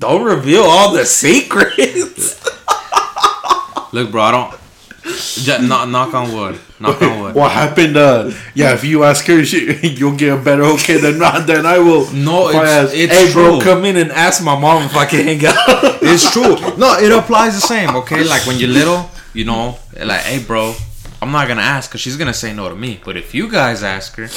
[0.00, 2.42] Don't reveal all the secrets.
[3.92, 4.60] Look, bro, I don't.
[5.02, 6.58] Just knock, knock on wood.
[6.80, 7.34] Knock on wood.
[7.34, 7.98] What happened?
[7.98, 11.46] Uh, yeah, if you ask her, she, you'll get a better okay than not.
[11.46, 12.10] Then I will.
[12.12, 13.58] No, it's, ask- it's hey, true.
[13.58, 15.56] bro, come in and ask my mom if I can hang out.
[16.02, 16.56] It's true.
[16.78, 18.24] No, it applies the same, okay?
[18.24, 20.74] Like when you're little, you know, like, hey, bro,
[21.20, 23.00] I'm not gonna ask because she's gonna say no to me.
[23.04, 24.28] But if you guys ask her,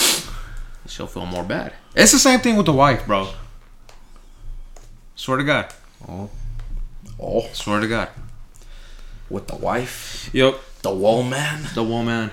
[0.88, 1.72] she'll feel more bad.
[1.96, 3.30] It's the same thing with the wife, bro.
[5.24, 5.68] Swear to God.
[6.06, 6.30] Oh,
[7.18, 7.48] Oh.
[7.54, 8.10] Swear to God.
[9.30, 10.60] with the wife, Yep.
[10.82, 11.66] the woman.
[11.74, 12.30] The woman.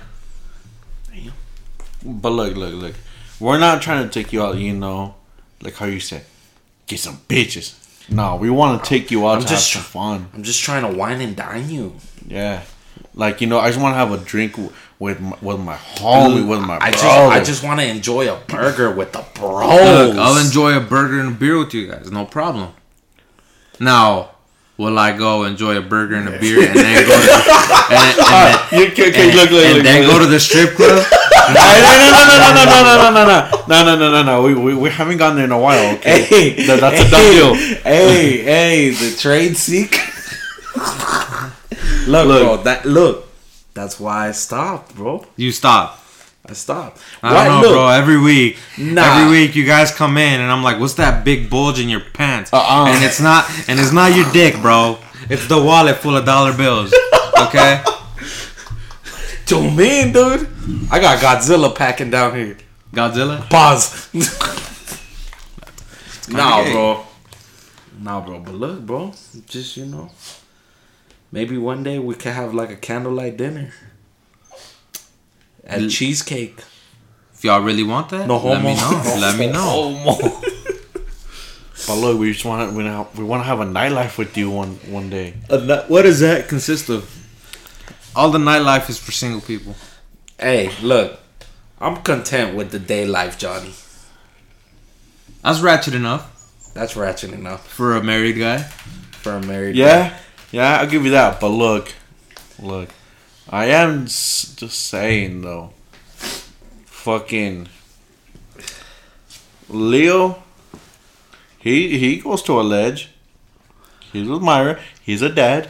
[2.04, 2.94] But look, look, look.
[3.38, 5.14] We're not trying to take you out, you know,
[5.62, 6.24] like how you said,
[6.88, 7.74] get some bitches.
[8.08, 10.28] No, we want to take you out I'm to just have fun.
[10.34, 11.94] I'm just trying to wine and dine you.
[12.26, 12.62] Yeah.
[13.14, 15.76] Like, you know, I just want to have a drink w- with my, with my
[15.76, 16.92] homie, with my I brother.
[16.92, 19.62] just I just want to enjoy a burger with the bros.
[20.08, 22.10] Look, I'll enjoy a burger and a beer with you guys.
[22.10, 22.72] No problem.
[23.80, 24.30] Now,
[24.76, 27.32] will I go enjoy a burger and a beer and then go to,
[27.90, 28.20] and,
[28.72, 31.02] and, and, look, look, and then go to the strip club?
[31.50, 34.42] no, no, no, no, no, no, no, no, no, no, no, no, no, no, no.
[34.42, 35.94] We, we, we haven't gone there in a while.
[35.96, 37.54] Okay, Hey, That- that's a done deal.
[37.82, 39.98] Hey, hey, the trade seek.
[42.06, 42.42] look, Look.
[42.42, 43.26] bro, that look.
[43.74, 45.24] That's why I stopped, bro.
[45.36, 45.98] You stop.
[46.48, 46.98] I stopped.
[47.22, 47.88] I Why- don't know, look, bro.
[47.88, 49.02] Every week, Nah.
[49.20, 52.00] every week you guys come in and I'm like, "What's that big bulge in your
[52.00, 52.86] pants?" Uh-uh.
[52.86, 54.98] And it's not, and it's not your dick, bro.
[55.28, 56.92] It's the wallet full of dollar bills.
[57.38, 57.82] Okay.
[59.48, 60.48] Yo, man, dude.
[60.90, 62.56] I got Godzilla packing down here.
[62.94, 63.48] Godzilla.
[63.50, 64.08] Pause.
[66.28, 66.72] nah, gay.
[66.72, 67.04] bro.
[68.00, 68.38] Nah, bro.
[68.40, 69.12] But look, bro.
[69.46, 70.10] Just you know,
[71.32, 73.72] maybe one day we could have like a candlelight dinner
[75.70, 76.58] at L- cheesecake.
[77.34, 79.02] If y'all really want that, No let me homo.
[79.02, 79.16] know.
[79.20, 80.40] Let me know.
[81.86, 84.36] But look, we just want to we, wanna- we want to have a nightlife with
[84.36, 85.34] you one one day.
[85.48, 87.08] What does that consist of?
[88.14, 89.74] All the nightlife is for single people.
[90.38, 91.18] Hey, look.
[91.82, 93.72] I'm content with the day life, Johnny.
[95.42, 96.28] That's ratchet enough
[96.74, 98.58] That's ratchet enough for a married guy.
[99.22, 99.76] for a married.
[99.76, 100.18] Guy, yeah,
[100.52, 101.40] yeah, I'll give you that.
[101.40, 101.94] But look,
[102.58, 102.90] look,
[103.50, 105.72] I am s- just saying though.
[106.86, 107.68] Fucking
[109.68, 110.42] Leo,
[111.58, 113.10] he he goes to a ledge.
[114.12, 114.80] He's with Myra.
[115.02, 115.68] He's a dad.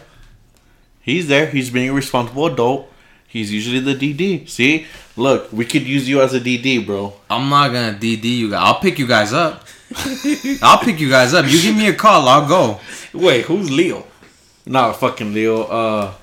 [1.01, 1.47] He's there.
[1.47, 2.91] He's being a responsible adult.
[3.29, 4.49] He's usually the DD.
[4.49, 7.13] See, look, we could use you as a DD, bro.
[7.29, 8.61] I'm not gonna DD you guys.
[8.63, 9.65] I'll pick you guys up.
[10.63, 11.47] I'll pick you guys up.
[11.47, 12.81] You give me a call, I'll go.
[13.13, 14.05] Wait, who's Leo?
[14.67, 15.63] Not fucking Leo.
[15.65, 16.15] Uh,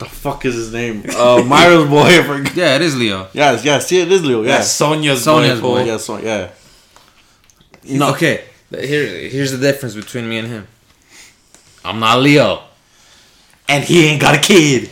[0.00, 1.04] the fuck is his name?
[1.16, 2.00] Uh, Myra's boy.
[2.02, 2.56] I forgot.
[2.56, 3.28] Yeah, it is Leo.
[3.32, 4.42] Yes, yes, see, it is Leo.
[4.42, 4.74] Yeah, Yes.
[4.74, 5.82] Sonia's, Sonia's boy.
[5.82, 5.84] boy.
[5.84, 6.50] Yeah, so, yeah.
[7.84, 8.10] No.
[8.14, 8.44] Okay.
[8.70, 10.66] Here, here's the difference between me and him.
[11.84, 12.62] I'm not Leo.
[13.68, 14.90] And he ain't got a kid.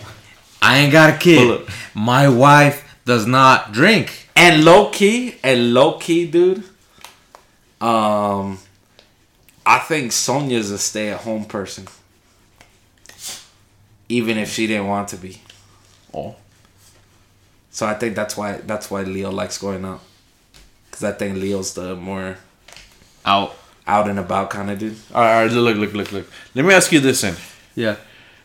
[0.63, 1.47] I ain't got a kid.
[1.47, 1.69] look.
[1.95, 4.29] My wife does not drink.
[4.37, 6.63] And low key, and low key, dude.
[7.81, 8.59] Um,
[9.67, 11.87] I think Sonia's a stay at home person,
[14.09, 15.41] even if she didn't want to be.
[16.15, 16.37] Oh.
[17.71, 20.01] So I think that's why that's why Leo likes going out,
[20.87, 22.37] because I think Leo's the more
[23.25, 23.55] Out.
[23.87, 24.97] out and about kind of dude.
[25.15, 26.27] All right, all right, look, look, look, look.
[26.55, 27.37] Let me ask you this then.
[27.77, 27.97] Yeah.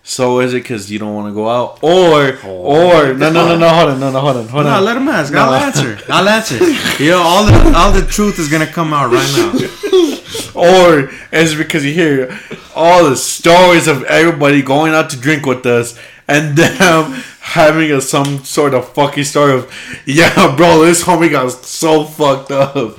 [0.06, 3.08] So is it because you don't want to go out, or, oh.
[3.08, 4.84] or no, no, no, no, hold on, no, no, hold on, hold No, on.
[4.84, 5.34] let him ask.
[5.34, 5.98] I'll answer.
[6.10, 6.58] I'll answer.
[7.02, 9.54] You know, all the all the truth is gonna come out right now.
[10.56, 12.40] Or is it because you hear
[12.76, 17.12] all the stories of everybody going out to drink with us and them
[17.42, 19.74] having a, some sort of fucking story of,
[20.06, 22.98] yeah, bro, this homie got so fucked up.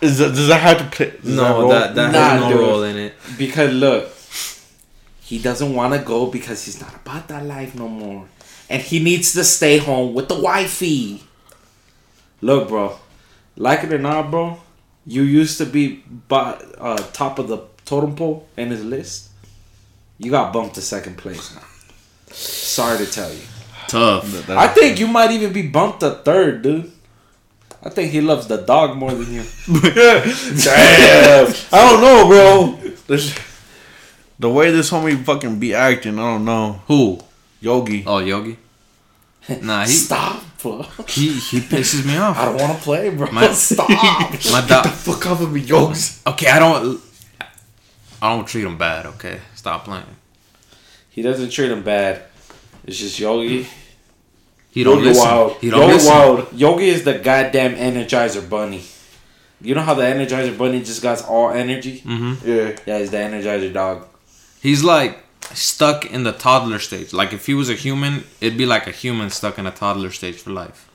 [0.00, 1.10] Is that, does that have to play?
[1.22, 1.68] does roll?
[1.70, 2.60] that Nah, has no dude.
[2.60, 3.14] role in it.
[3.38, 4.10] Because look,
[5.22, 8.26] he doesn't want to go because he's not about that life no more,
[8.68, 11.22] and he needs to stay home with the wifey.
[12.42, 12.98] Look, bro,
[13.56, 14.58] like it or not, bro,
[15.06, 19.30] you used to be by, uh, top of the totem pole in his list.
[20.18, 21.62] You got bumped to second place now.
[22.30, 23.40] Sorry to tell you.
[23.88, 24.30] Tough.
[24.46, 26.90] That- I think you might even be bumped to third, dude.
[27.82, 29.42] I think he loves the dog more than you.
[29.68, 31.52] Damn.
[31.70, 32.90] I don't know, bro.
[33.06, 33.38] This,
[34.38, 36.80] the way this homie fucking be acting, I don't know.
[36.86, 37.20] Who?
[37.60, 38.04] Yogi.
[38.06, 38.56] Oh, Yogi.
[39.60, 40.82] Nah, he Stop, bro.
[41.08, 42.36] he he pisses me off.
[42.38, 43.30] I don't want to play, bro.
[43.30, 43.88] My- Stop.
[44.52, 44.86] My dog.
[44.88, 46.26] Fuck off of me, Yogs.
[46.26, 47.00] Okay, I don't.
[48.22, 49.06] I don't treat him bad.
[49.06, 50.04] Okay, stop playing.
[51.10, 52.22] He doesn't treat him bad.
[52.84, 53.66] It's just Yogi.
[54.70, 55.24] He don't Yogi listen.
[55.28, 55.52] wild.
[55.60, 56.12] He don't Yogi listen.
[56.12, 56.52] wild.
[56.52, 58.82] Yogi is the goddamn Energizer Bunny.
[59.60, 62.00] You know how the Energizer Bunny just got all energy?
[62.00, 62.48] Mm-hmm.
[62.48, 62.76] Yeah.
[62.86, 64.06] Yeah, he's the Energizer dog.
[64.60, 67.12] He's like stuck in the toddler stage.
[67.12, 70.10] Like if he was a human, it'd be like a human stuck in a toddler
[70.10, 70.90] stage for life.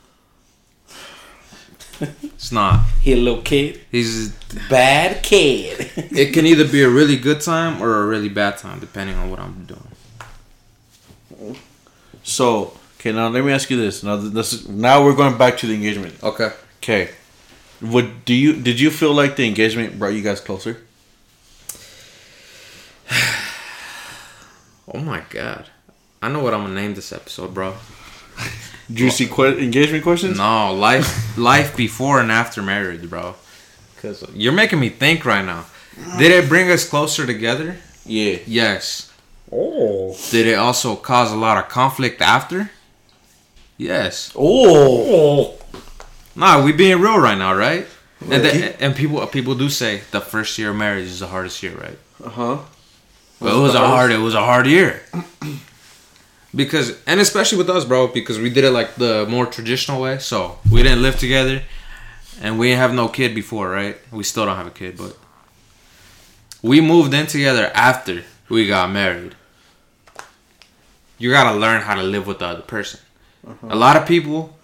[2.23, 2.85] It's not.
[3.01, 3.81] He a little kid.
[3.91, 4.31] He's.
[4.69, 5.91] Bad kid.
[5.95, 9.29] It can either be a really good time or a really bad time, depending on
[9.29, 11.57] what I'm doing.
[12.23, 14.03] So Okay, now let me ask you this.
[14.03, 16.21] Now this is, now we're going back to the engagement.
[16.21, 16.51] Okay.
[16.79, 17.11] Okay.
[17.79, 20.81] What do you did you feel like the engagement brought you guys closer?
[24.93, 25.65] Oh my god.
[26.21, 27.75] I know what I'm gonna name this episode, bro.
[28.91, 30.37] Juicy que- engagement questions?
[30.37, 33.35] No, life life before and after marriage, bro.
[34.01, 35.65] Cause you're making me think right now.
[36.17, 37.77] Did it bring us closer together?
[38.05, 38.37] Yeah.
[38.47, 39.11] Yes.
[39.51, 40.15] Oh.
[40.31, 42.71] Did it also cause a lot of conflict after?
[43.77, 44.31] Yes.
[44.35, 45.55] Oh.
[46.35, 47.85] Nah, we being real right now, right?
[48.21, 51.61] And the, and people people do say the first year of marriage is the hardest
[51.63, 51.97] year, right?
[52.23, 52.57] Uh huh.
[53.39, 54.11] Well, it was a hard.
[54.11, 55.01] It was a hard year.
[56.55, 60.17] Because and especially with us, bro, because we did it like the more traditional way.
[60.17, 61.61] So we didn't live together,
[62.41, 63.97] and we didn't have no kid before, right?
[64.11, 65.15] We still don't have a kid, but
[66.63, 69.35] we moved in together after we got married.
[71.19, 72.99] You gotta learn how to live with the other person.
[73.47, 73.67] Uh-huh.
[73.69, 74.57] A lot of people,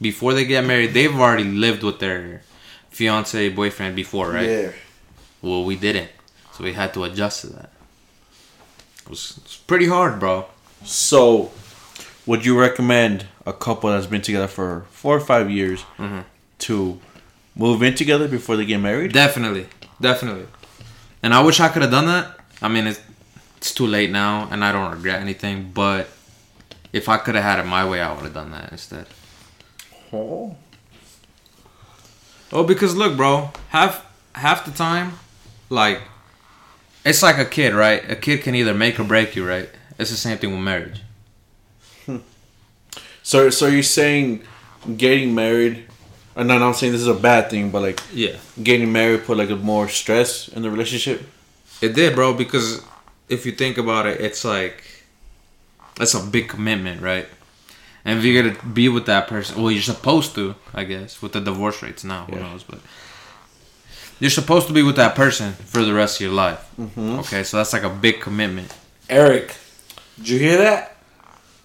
[0.00, 2.42] before they get married, they've already lived with their
[2.90, 4.48] fiance, boyfriend before, right?
[4.48, 4.72] Yeah.
[5.40, 6.10] Well, we didn't,
[6.52, 7.71] so we had to adjust to that.
[9.04, 10.46] It was, it was pretty hard, bro.
[10.84, 11.50] So,
[12.26, 16.24] would you recommend a couple that's been together for four or five years Mhm.
[16.60, 17.00] to
[17.56, 19.12] move in together before they get married?
[19.12, 19.66] Definitely,
[20.00, 20.46] definitely.
[21.22, 22.38] And I wish I could have done that.
[22.60, 23.00] I mean, it's
[23.58, 25.70] it's too late now, and I don't regret anything.
[25.72, 26.08] But
[26.92, 29.06] if I could have had it my way, I would have done that instead.
[30.12, 30.56] Oh.
[32.52, 35.12] Oh, because look, bro, half half the time,
[35.70, 36.00] like,
[37.04, 38.08] it's like a kid, right?
[38.10, 39.68] A kid can either make or break you, right?
[39.98, 41.00] It's the same thing with marriage.
[43.22, 44.42] So, so you're saying
[44.96, 45.84] getting married?
[46.34, 49.36] And I'm not saying this is a bad thing, but like Yeah, getting married put
[49.36, 51.22] like a more stress in the relationship.
[51.80, 52.34] it did, bro.
[52.34, 52.82] Because
[53.28, 54.82] if you think about it, it's like
[55.96, 57.28] that's a big commitment, right?
[58.04, 61.32] And if you're gonna be with that person, well, you're supposed to, I guess, with
[61.32, 62.24] the divorce rates now.
[62.24, 62.42] Who Yeah.
[62.50, 62.64] knows?
[62.64, 62.80] But
[64.22, 66.60] you're supposed to be with that person for the rest of your life.
[66.80, 67.18] Mm-hmm.
[67.20, 68.72] Okay, so that's like a big commitment.
[69.10, 69.56] Eric,
[70.16, 70.96] did you hear that?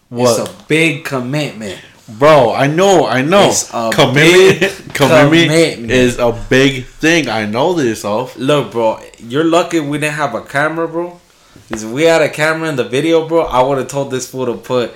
[0.10, 0.40] What?
[0.40, 1.80] It's a big commitment.
[2.10, 3.50] Bro, I know, I know.
[3.50, 5.92] It's a commitment, big commitment commitment.
[5.92, 7.30] is a big thing.
[7.30, 8.36] I know this, off.
[8.38, 11.20] Look, bro, you're lucky we didn't have a camera, bro.
[11.68, 14.32] Because if we had a camera in the video, bro, I would have told this
[14.32, 14.94] fool to put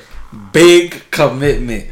[0.51, 1.89] big commitment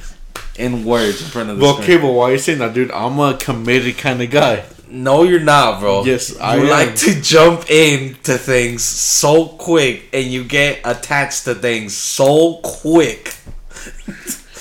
[0.58, 2.02] in words in front of the Okay, screen.
[2.02, 2.90] but why are you saying that, dude?
[2.92, 4.64] I'm a committed kind of guy.
[4.90, 6.04] No, you're not, bro.
[6.04, 6.68] Yes, you I am.
[6.68, 13.36] like to jump into things so quick and you get attached to things so quick.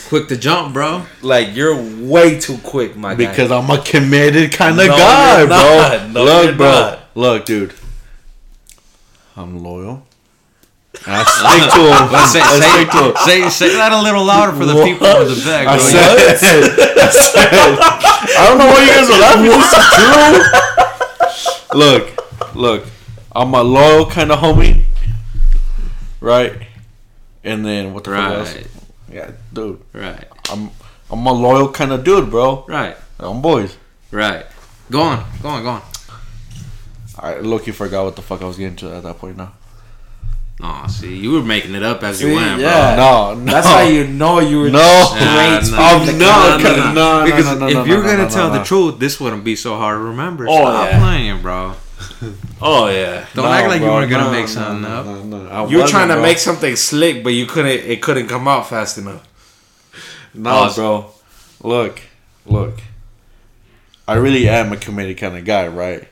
[0.09, 1.05] Quick to jump, bro.
[1.23, 3.31] Like you're way too quick, my guy.
[3.31, 6.09] Because I'm a committed kind of No, guy, you're bro.
[6.13, 6.67] No, Look, you're bro.
[6.71, 7.01] not.
[7.15, 7.75] Look, dude.
[9.37, 10.07] I'm loyal.
[11.11, 12.05] I stick to him.
[12.29, 13.17] Say, I say, to him.
[13.25, 14.85] say, say that a little louder for the What?
[14.85, 16.63] people in the back, I said, I said,
[18.37, 19.49] I don't know why you guys are laughing.
[19.57, 19.85] This is
[21.73, 21.79] true.
[21.79, 22.85] Look, look,
[23.35, 24.85] I'm a loyal kind of homie,
[26.21, 26.53] right?
[27.45, 28.55] And then what the fuck else?
[29.11, 30.71] Yeah, dude, right, I'm
[31.11, 32.65] I'm a loyal kind of dude, bro.
[32.69, 33.77] right, I'm boys.
[34.11, 34.45] right.
[34.91, 35.83] Go on, go on, go on.
[37.19, 39.53] I look, you forgot what the fuck I was getting to at that point now.
[40.61, 42.97] Oh, see, you were making it up as you went, yeah.
[42.97, 45.05] No, no, That's how you know you were No.
[45.05, 46.05] straight Nah, nah.
[46.05, 48.29] the no, con- no, no, no, because no, no, if no, you're no, gonna no,
[48.29, 48.59] tell no.
[48.59, 50.47] the truth, this wouldn't be so hard to remember.
[50.49, 50.99] Oh, Stop yeah.
[50.99, 51.75] playing, bro.
[52.61, 53.25] Oh yeah.
[53.35, 55.07] Don't No, act like you weren't gonna no, make something no, up.
[55.07, 55.49] no, no.
[55.49, 56.23] I You were trying to bro.
[56.25, 57.71] make something slick, but you couldn't.
[57.71, 59.25] It couldn't come out fast enough.
[60.35, 60.75] No, Pause.
[60.77, 61.11] bro.
[61.63, 62.01] Look,
[62.47, 62.81] look.
[64.09, 66.09] I really am a committed kind of guy, right?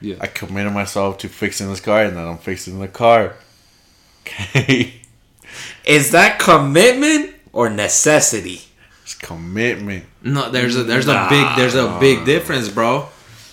[0.00, 0.16] Yeah.
[0.20, 3.34] I committed myself to fixing this car, and then I'm fixing the car.
[4.32, 4.94] Okay,
[5.84, 8.62] Is that commitment or necessity?
[9.02, 10.04] it's commitment.
[10.22, 13.08] No, there's a there's a big there's a big difference, bro.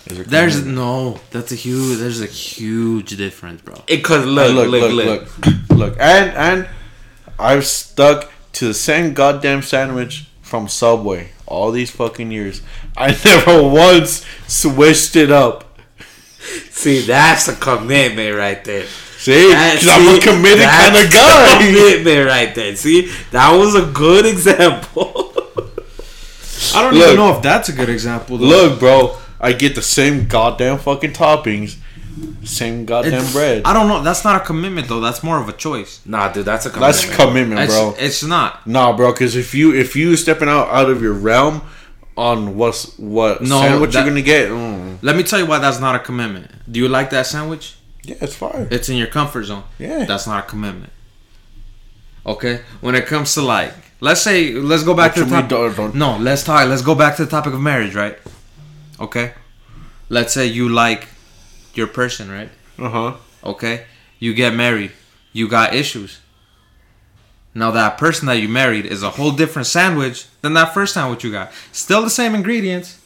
[0.06, 3.74] There's, There's no, that's a huge there's a huge difference, bro.
[3.86, 6.68] It could Hey, look, look, look, look, look, and and
[7.38, 12.62] I've stuck to the same goddamn sandwich from Subway all these fucking years.
[12.96, 15.64] I never once switched it up.
[16.70, 18.86] See, that's a commitment right there.
[19.18, 21.58] See, 'Cause I'm a committed kind of guy.
[21.58, 22.76] Commitment right there.
[22.76, 25.32] See, that was a good example.
[26.74, 27.02] I don't Look.
[27.04, 28.38] even know if that's a good example.
[28.38, 28.46] Though.
[28.46, 31.76] Look, bro, I get the same goddamn fucking toppings,
[32.44, 33.62] same goddamn It's- bread.
[33.64, 34.02] I don't know.
[34.02, 35.00] That's not a commitment though.
[35.00, 36.00] That's more of a choice.
[36.04, 36.96] nah, dude, that's a commitment.
[37.06, 37.94] That's commitment, It's, bro.
[37.98, 38.66] it's not.
[38.66, 41.62] Nah, bro, because if you if you stepping out out of your realm
[42.16, 45.58] on what's what No, sandwich that- you're gonna get, mm, Let me tell you why
[45.58, 46.50] that's not a commitment.
[46.70, 47.74] Do you like that sandwich?
[48.08, 48.66] Yeah, it's fire.
[48.70, 49.64] It's in your comfort zone.
[49.78, 50.04] Yeah.
[50.04, 50.92] That's not a commitment.
[52.26, 52.60] Okay?
[52.80, 55.40] When it comes to like let's say let's go back What to the you mean,
[55.42, 55.50] top.
[55.50, 56.68] don't- don't- No, let's talk.
[56.68, 58.18] Let's go back to the topic of marriage, right?
[59.00, 59.32] Okay.
[60.08, 61.08] Let's say you like
[61.74, 62.50] your person, right?
[62.78, 63.14] Uh huh.
[63.44, 63.84] Okay.
[64.18, 64.92] You get married.
[65.32, 66.20] You got issues.
[67.54, 71.24] Now that person that you married is a whole different sandwich than that first sandwich
[71.24, 71.50] you got.
[71.72, 72.98] Still the same ingredients.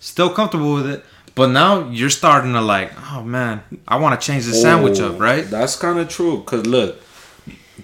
[0.00, 1.04] Still comfortable with it.
[1.38, 5.14] But now you're starting to like, oh man, I want to change the sandwich Oh,
[5.14, 5.48] up, right?
[5.48, 6.42] That's kind of true.
[6.42, 7.00] Cause look,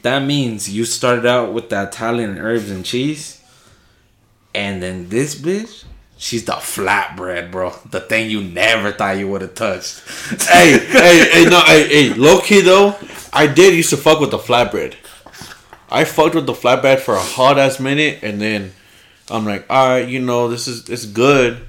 [0.02, 3.40] that means you started out with the Italian herbs and cheese,
[4.56, 5.84] and then this bitch,
[6.16, 7.72] she's the flatbread, bro.
[7.88, 10.02] The thing you never thought you would have touched.
[10.48, 12.96] hey, hey, hey, no, hey, hey, low key though,
[13.32, 14.94] I did used to fuck with the flatbread.
[15.92, 18.72] I fucked with the flatbread for a hot ass minute, and then
[19.30, 21.64] I'm like, all right, you know, this is it's good,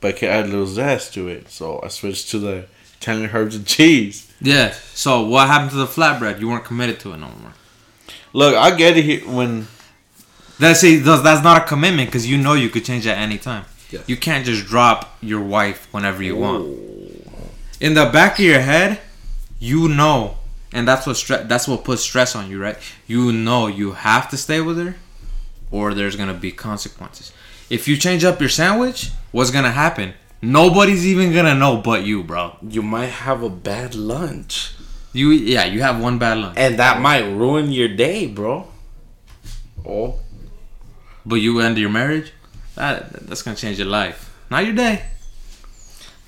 [0.00, 1.50] but I can add a little zest to it.
[1.50, 2.66] So I switched to the
[3.00, 4.32] Italian herbs and cheese.
[4.40, 4.72] Yeah.
[4.94, 6.40] So what happened to the flatbread?
[6.40, 7.52] You weren't committed to it no more.
[8.32, 9.66] Look, I get it here when
[10.58, 13.38] That's see, that's that's not a commitment because you know you could change at any
[13.38, 13.64] time.
[13.90, 14.08] Yes.
[14.08, 16.64] You can't just drop your wife whenever you want.
[17.80, 19.00] In the back of your head,
[19.58, 20.36] you know,
[20.72, 22.76] and that's what stre- that's what puts stress on you, right?
[23.06, 24.96] You know you have to stay with her,
[25.70, 27.32] or there's gonna be consequences.
[27.70, 30.14] If you change up your sandwich, what's gonna happen?
[30.42, 32.56] Nobody's even gonna know but you, bro.
[32.62, 34.74] You might have a bad lunch,
[35.12, 38.66] You yeah, you have one bad lunch, and that might ruin your day, bro.
[39.86, 40.18] Oh,
[41.24, 42.32] but you end your marriage.
[42.74, 45.04] That that's gonna change your life, not your day.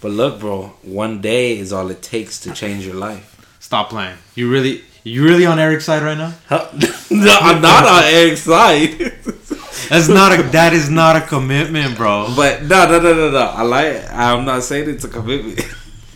[0.01, 0.75] but look, bro.
[0.83, 3.57] One day is all it takes to change your life.
[3.61, 4.19] Stop playing.
[4.35, 6.35] You really, you really on Eric's side right now?
[7.11, 8.91] no, I'm not on Eric's side.
[9.89, 10.43] That's not a.
[10.45, 12.33] That is not a commitment, bro.
[12.35, 13.39] But no, no, no, no, no.
[13.39, 14.11] I like.
[14.13, 15.61] I'm not saying it's a commitment.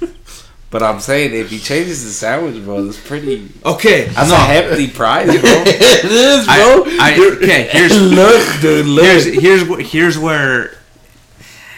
[0.70, 3.48] but I'm saying if he changes the sandwich, bro, it's pretty.
[3.64, 4.36] Okay, That's no.
[4.36, 5.34] a hefty prize, bro.
[5.66, 6.84] it is, bro.
[7.00, 9.04] I, I, okay, here's look, dude, look.
[9.04, 10.78] here's here's here's where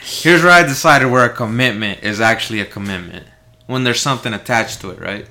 [0.02, 3.26] here's where I decided where a commitment is actually a commitment
[3.66, 5.26] when there's something attached to it, right?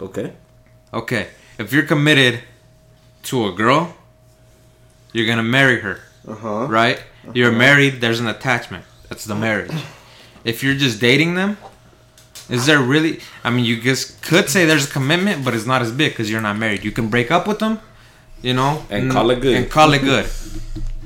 [0.00, 0.32] okay.
[0.92, 1.28] Okay,
[1.58, 2.40] if you're committed
[3.24, 3.96] to a girl,
[5.12, 6.66] you're gonna marry her, Uh huh.
[6.68, 7.02] right?
[7.34, 8.00] You're married.
[8.00, 8.84] There's an attachment.
[9.08, 9.72] That's the marriage.
[10.44, 11.56] If you're just dating them,
[12.48, 13.20] is there really?
[13.44, 16.30] I mean, you just could say there's a commitment, but it's not as big because
[16.30, 16.84] you're not married.
[16.84, 17.78] You can break up with them,
[18.42, 19.54] you know, And call it good.
[19.56, 20.26] And call it good.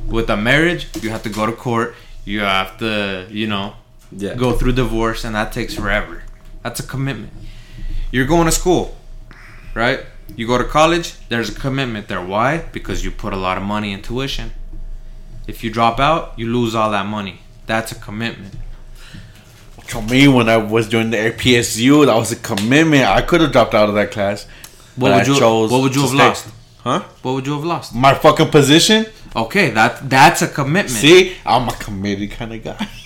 [0.07, 1.95] with a marriage, you have to go to court.
[2.25, 3.75] You have to, you know,
[4.12, 4.35] Yeah.
[4.35, 6.23] go through divorce, and that takes forever.
[6.62, 7.33] That's a commitment.
[8.12, 8.97] You're going to school,
[9.75, 10.01] right?
[10.37, 11.15] You go to college.
[11.29, 12.25] There's a commitment there.
[12.25, 12.59] Why?
[12.73, 14.53] Because you put a lot of money in tuition.
[15.47, 17.41] If you drop out, you lose all that money.
[17.67, 18.55] That's a commitment.
[19.89, 23.05] To me, when I was doing the PSU, that was a commitment.
[23.05, 24.47] I could have dropped out of that class.
[24.97, 25.39] What would I you?
[25.39, 26.19] chose What would you have stay.
[26.19, 26.49] lost?
[26.79, 27.01] Huh?
[27.23, 27.95] What would you have lost?
[27.95, 29.07] My fucking position?
[29.37, 30.91] Okay, that that's a commitment.
[30.91, 32.89] See, I'm a committed kind of guy.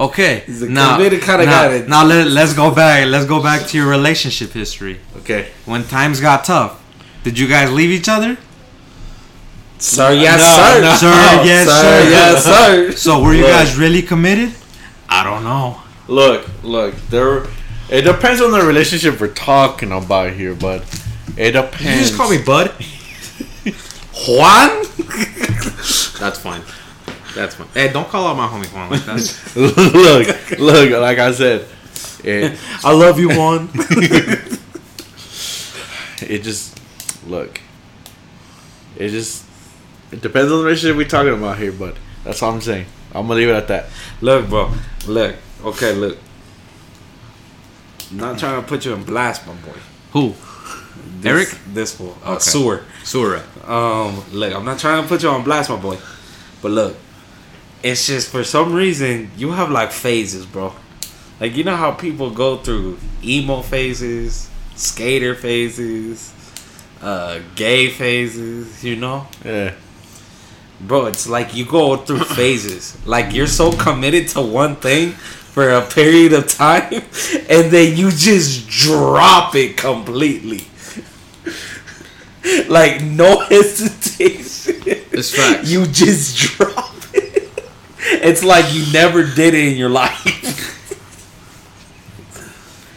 [0.00, 3.06] Okay, He's a now, committed kinda now, guy that- Now let, let's go back.
[3.06, 4.98] Let's go back to your relationship history.
[5.18, 5.48] Okay.
[5.66, 6.80] When times got tough,
[7.22, 8.38] did you guys leave each other?
[9.78, 10.80] Sir, yes, No, sir.
[10.80, 10.94] no.
[10.96, 12.10] Sir, yes, sir.
[12.10, 12.92] yes, sir.
[12.96, 13.50] So were you Look.
[13.50, 14.54] guys really committed?
[15.08, 15.82] I don't know.
[16.08, 17.44] Look, look, there.
[17.90, 20.82] It depends on the relationship we're talking about here, but
[21.36, 21.84] it depends.
[21.84, 22.70] You just call me Bud.
[24.26, 24.68] Juan?
[26.18, 26.62] That's fine.
[27.34, 27.68] That's fine.
[27.74, 29.20] Hey, don't call out my homie Juan like that.
[30.58, 31.00] look, look.
[31.00, 31.66] Like I said,
[32.24, 33.68] it I love you, Juan.
[36.22, 36.78] it just
[37.26, 37.60] look.
[38.96, 39.44] It just
[40.12, 42.86] it depends on the relationship we're talking about here, but that's all I'm saying.
[43.14, 43.86] I'm gonna leave it at that.
[44.20, 44.72] look, bro.
[45.06, 45.36] Look.
[45.64, 46.18] Okay, look.
[48.10, 49.78] I'm not trying to put you in blast, my boy.
[50.12, 50.34] Who?
[51.20, 51.48] This, Eric?
[51.72, 52.16] This fool.
[52.24, 52.40] Uh, Okay.
[52.40, 52.84] Sewer.
[53.04, 53.42] Sura.
[53.64, 55.98] Um, look, I'm not trying to put you on blast, my boy.
[56.60, 56.96] But look,
[57.82, 60.72] it's just for some reason you have like phases, bro.
[61.40, 66.34] Like you know how people go through emo phases, skater phases,
[67.00, 69.26] uh, gay phases, you know?
[69.44, 69.74] Yeah.
[70.80, 72.96] Bro, it's like you go through phases.
[73.06, 76.92] Like you're so committed to one thing for a period of time
[77.48, 80.64] and then you just drop it completely.
[82.68, 84.76] like no hesitation.
[85.12, 85.70] It's facts.
[85.70, 86.89] You just drop.
[88.02, 90.26] It's like you never did it in your life.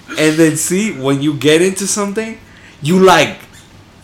[0.09, 2.39] and then see when you get into something,
[2.81, 3.37] you like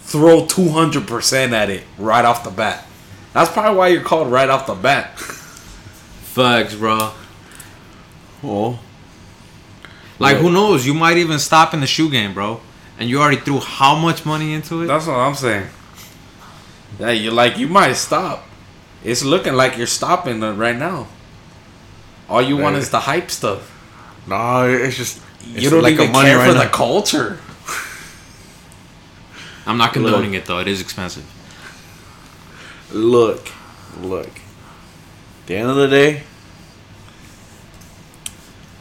[0.01, 2.85] throw 200% at it right off the bat.
[3.33, 5.15] That's probably why you're called right off the bat.
[5.15, 7.11] Fucks, bro.
[8.43, 8.79] Oh.
[10.17, 10.85] Like who knows?
[10.85, 12.59] You might even stop in the shoe game, bro,
[12.97, 14.87] and you already threw how much money into it?
[14.87, 15.67] That's what I'm saying.
[16.99, 18.48] Yeah, you like you might stop.
[19.03, 21.07] It's looking like you're stopping right now.
[22.27, 23.71] All you want is the hype stuff.
[24.27, 26.63] No, it's just You it's don't like a even money care right for now.
[26.63, 27.39] the culture.
[29.65, 30.59] I'm not condoning it though.
[30.59, 31.23] It is expensive.
[32.91, 33.49] Look,
[34.01, 34.27] look.
[34.27, 36.23] At the end of the day,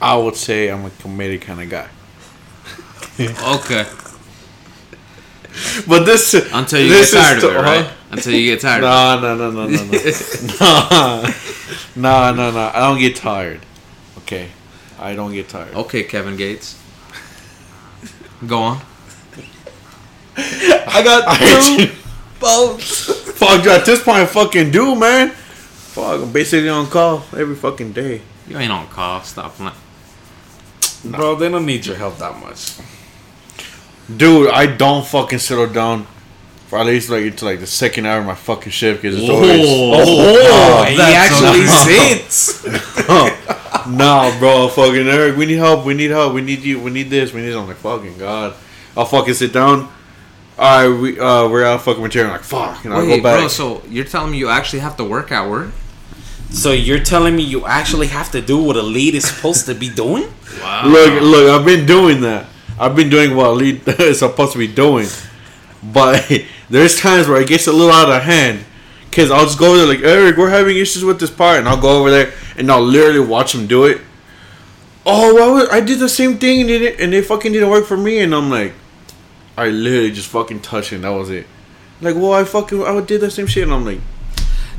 [0.01, 1.89] I would say I'm a committed kind of guy.
[3.21, 3.87] Okay.
[5.89, 7.85] But this Until you this get tired is of it, to- right?
[7.87, 8.85] Uh, Until you get tired.
[8.85, 9.83] of No, no, no, no, no,
[11.97, 12.71] no, no, no, no.
[12.75, 13.61] I don't get tired.
[14.19, 14.49] Okay,
[14.99, 15.75] I don't get tired.
[15.75, 16.81] Okay, Kevin Gates.
[18.47, 18.81] Go on.
[20.37, 21.39] I got
[21.89, 21.91] two
[22.41, 23.13] boats.
[23.33, 25.31] Fuck, you at this point, I fucking do, man.
[25.31, 28.23] Fuck, I'm basically on call every fucking day.
[28.47, 29.23] You ain't on call.
[29.23, 29.73] Stop playing.
[31.05, 32.79] Bro, they don't need your help that much.
[34.15, 36.18] Dude, I don't fucking settle down for
[36.73, 39.61] at least like into like the second hour of my fucking shift because it's always
[39.65, 41.85] Oh, he that's actually so-
[42.29, 42.67] sits.
[43.89, 44.69] no, bro.
[44.69, 45.85] Fucking Eric, we need help.
[45.85, 46.35] We need help.
[46.35, 46.81] We need you.
[46.81, 47.33] We need this.
[47.33, 47.55] We need.
[47.55, 48.55] I'm like fucking god.
[48.97, 49.89] I'll fucking sit down.
[50.59, 52.31] All right, we uh we're out fucking material.
[52.33, 53.39] I'm like fuck, and I'll go back.
[53.41, 53.49] bro.
[53.49, 55.71] So you're telling me you actually have to work at work?
[56.51, 59.75] So you're telling me you actually have to do what a lead is supposed to
[59.75, 60.25] be doing?
[60.61, 60.87] Wow.
[60.87, 62.47] Look, look, I've been doing that.
[62.81, 65.07] I've been doing what a lead is supposed to be doing.
[65.83, 66.29] But
[66.71, 68.65] there's times where it gets a little out of hand.
[69.11, 71.69] Cause I'll just go over there like Eric, we're having issues with this part, and
[71.69, 74.01] I'll go over there and I'll literally watch him do it.
[75.07, 77.71] Oh, well, was- I did the same thing and it didn't- and it fucking didn't
[77.71, 78.75] work for me, and I'm like,
[79.57, 80.97] I literally just fucking touched it.
[80.97, 81.47] And that was it.
[82.01, 84.01] Like, well, I fucking I did the same shit, and I'm like,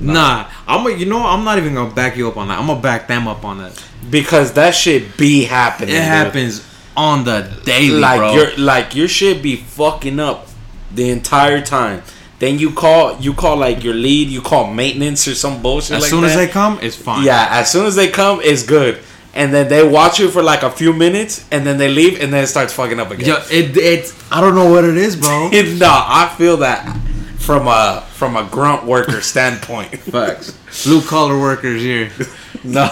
[0.02, 0.86] Nah, I'm.
[0.88, 2.58] A, you know, I'm not even gonna back you up on that.
[2.60, 3.84] I'm gonna back them up on that.
[4.10, 5.90] Because that shit be happening.
[5.90, 6.04] It dude.
[6.08, 6.66] happens
[6.96, 8.34] on the daily, like bro.
[8.34, 10.48] your like your shit be fucking up
[10.94, 12.04] the entire time.
[12.40, 15.98] Then you call you call like your lead, you call maintenance or some bullshit.
[15.98, 16.32] as like soon that.
[16.32, 17.26] as they come, it's fine.
[17.26, 19.00] yeah, as soon as they come, it's good.
[19.34, 22.34] And then they watch you for like a few minutes, and then they leave, and
[22.34, 23.28] then it starts fucking up again.
[23.28, 24.32] Yeah, it it's.
[24.32, 25.50] I don't know what it is, bro.
[25.52, 26.98] no, I feel that
[27.38, 30.00] from a from a grunt worker standpoint.
[30.00, 30.58] Facts.
[30.86, 32.10] Blue collar workers here.
[32.64, 32.90] no,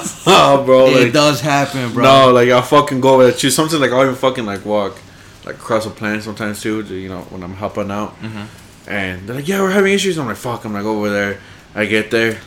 [0.65, 2.03] bro, it like, does happen, bro.
[2.03, 3.51] No, like I'll fucking go over there.
[3.51, 4.99] Sometimes like I'll even fucking like walk
[5.47, 6.83] like across a plan sometimes too.
[6.83, 8.89] to, You know when I'm helping out, mm-hmm.
[8.89, 11.39] and they're like, "Yeah, we're having issues." I'm like, "Fuck!" I'm like over there.
[11.73, 12.39] I get there.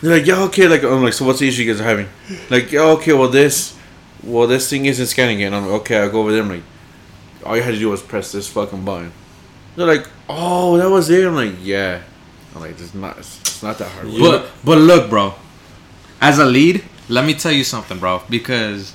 [0.00, 2.08] They're like, "Yeah, okay." Like I'm like, "So what's the issue you guys are having?"
[2.50, 3.12] Like, "Yeah, okay.
[3.12, 3.76] Well, this,
[4.22, 6.42] well, this thing isn't scanning it." And I'm like, "Okay." I go over there.
[6.42, 6.64] I'm like,
[7.44, 9.12] "All you had to do was press this fucking button."
[9.76, 12.00] They're like, "Oh, that was it." I'm like, "Yeah."
[12.54, 13.18] I'm like, "It's not.
[13.18, 15.34] It's not that hard." But but look, bro.
[16.20, 18.22] As a lead, let me tell you something, bro.
[18.30, 18.94] Because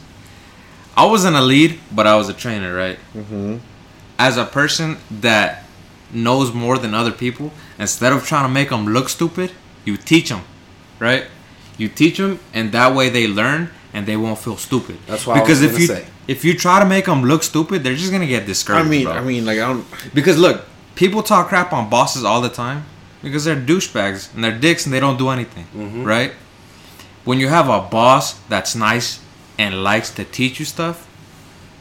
[0.97, 2.97] I wasn't a lead, but I was a trainer, right?
[3.15, 3.57] Mm-hmm.
[4.17, 5.63] As a person that
[6.11, 9.51] knows more than other people, instead of trying to make them look stupid,
[9.85, 10.41] you teach them,
[10.99, 11.25] right?
[11.77, 14.97] You teach them, and that way they learn, and they won't feel stupid.
[15.05, 16.05] That's I because was if you say.
[16.27, 18.87] if you try to make them look stupid, they're just gonna get discouraged.
[18.87, 19.13] I mean, bro.
[19.13, 19.85] I mean, like I don't.
[20.15, 22.85] Because look, people talk crap on bosses all the time
[23.21, 26.03] because they're douchebags and they're dicks and they don't do anything, Mm-hmm.
[26.03, 26.31] right?
[27.23, 29.19] When you have a boss that's nice
[29.57, 31.07] and likes to teach you stuff,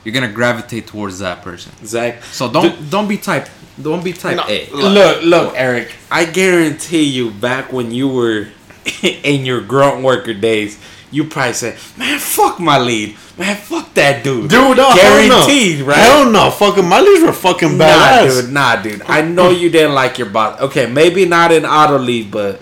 [0.05, 1.72] you're gonna gravitate towards that person.
[1.85, 3.49] Zach, So don't don't be type
[3.81, 4.70] don't be type A.
[4.70, 5.93] Look, look, Eric.
[6.11, 8.49] I guarantee you, back when you were
[9.03, 10.79] in your grunt worker days,
[11.11, 13.16] you probably said, "Man, fuck my lead.
[13.37, 15.93] Man, fuck that dude." Dude, uh, no, guaranteed, hell no.
[15.93, 15.99] right?
[15.99, 19.03] Hell no, fucking my leads were fucking Nah, dude, nah, dude.
[19.03, 20.61] I know you didn't like your boss.
[20.61, 22.61] Okay, maybe not in auto lead, but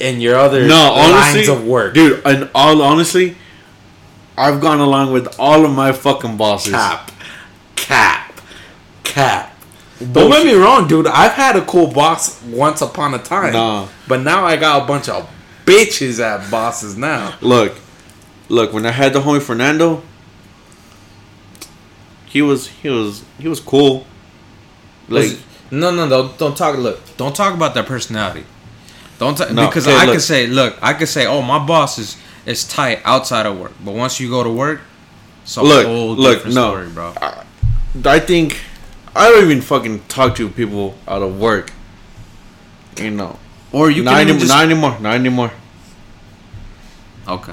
[0.00, 2.22] in your other No, honestly, lines of work, dude.
[2.24, 3.36] And all honestly,
[4.38, 6.72] I've gone along with all of my fucking bosses.
[6.72, 7.10] Cap,
[7.76, 8.40] cap,
[9.04, 9.54] cap.
[10.12, 11.06] Don't get me wrong, dude.
[11.08, 13.52] I've had a cool boss once upon a time.
[13.52, 13.88] Nah.
[14.06, 15.28] But now I got a bunch of
[15.64, 17.36] bitches at bosses now.
[17.40, 17.74] Look,
[18.48, 18.72] look.
[18.72, 20.02] When I had the homie Fernando,
[22.26, 24.06] he was he was he was cool.
[25.08, 25.38] Like
[25.70, 26.76] no, no, no, don't talk.
[26.78, 28.44] Look, don't talk about their personality.
[29.18, 30.14] Don't ta- No, because okay, I look.
[30.14, 32.16] could say, look, I could say, oh, my boss is
[32.48, 34.80] is tight outside of work, but once you go to work,
[35.42, 36.70] it's a Look, whole look, different no.
[36.70, 37.12] story, bro.
[38.04, 38.58] I think
[39.14, 41.72] I don't even fucking talk to people out of work.
[42.96, 43.38] You know,
[43.72, 44.96] Or you not, can any- just not anymore.
[45.00, 45.52] Not anymore.
[47.26, 47.52] okay.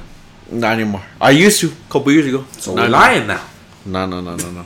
[0.52, 1.02] Not anymore.
[1.20, 2.46] I used to a couple years ago.
[2.58, 3.44] So Not we're lying now.
[3.86, 4.66] No, no, no, no, no.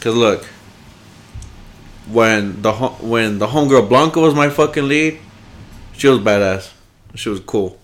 [0.00, 0.44] Cause look,
[2.08, 5.18] when the ho- when the homegirl Blanca was my fucking lead,
[5.96, 6.70] she was badass.
[7.14, 7.78] She was cool.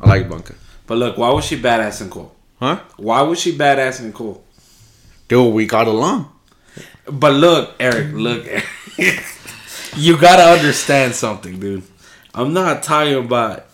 [0.00, 0.54] I like Blanca.
[0.86, 2.34] But look, why was she badass and cool?
[2.58, 2.80] Huh?
[2.96, 4.42] Why was she badass and cool?
[5.28, 6.32] Dude, we got along.
[7.10, 8.64] But look, Eric, look, Eric.
[9.96, 11.82] you gotta understand something, dude.
[12.34, 13.64] I'm not talking about.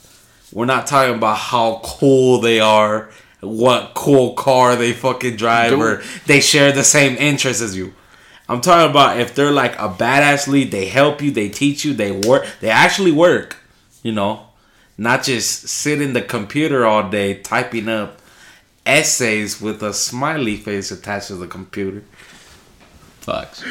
[0.53, 3.11] We're not talking about how cool they are,
[3.41, 7.95] what cool car they fucking drive, or they share the same interests as you.
[8.49, 11.95] I'm talking about if they're like a badass lead, they help you, they teach you,
[11.95, 13.57] they work, they actually work,
[14.03, 14.47] you know,
[14.99, 18.21] not just sit in the computer all day typing up
[18.85, 22.03] essays with a smiley face attached to the computer.
[23.21, 23.65] Facts.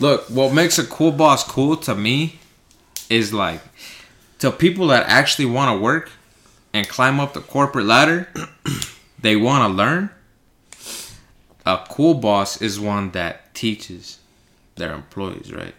[0.00, 2.40] Look, what makes a cool boss cool to me
[3.08, 3.60] is like
[4.38, 6.10] to people that actually want to work
[6.72, 8.28] and climb up the corporate ladder,
[9.20, 10.10] they want to learn.
[11.66, 14.18] A cool boss is one that teaches
[14.76, 15.74] their employees, right?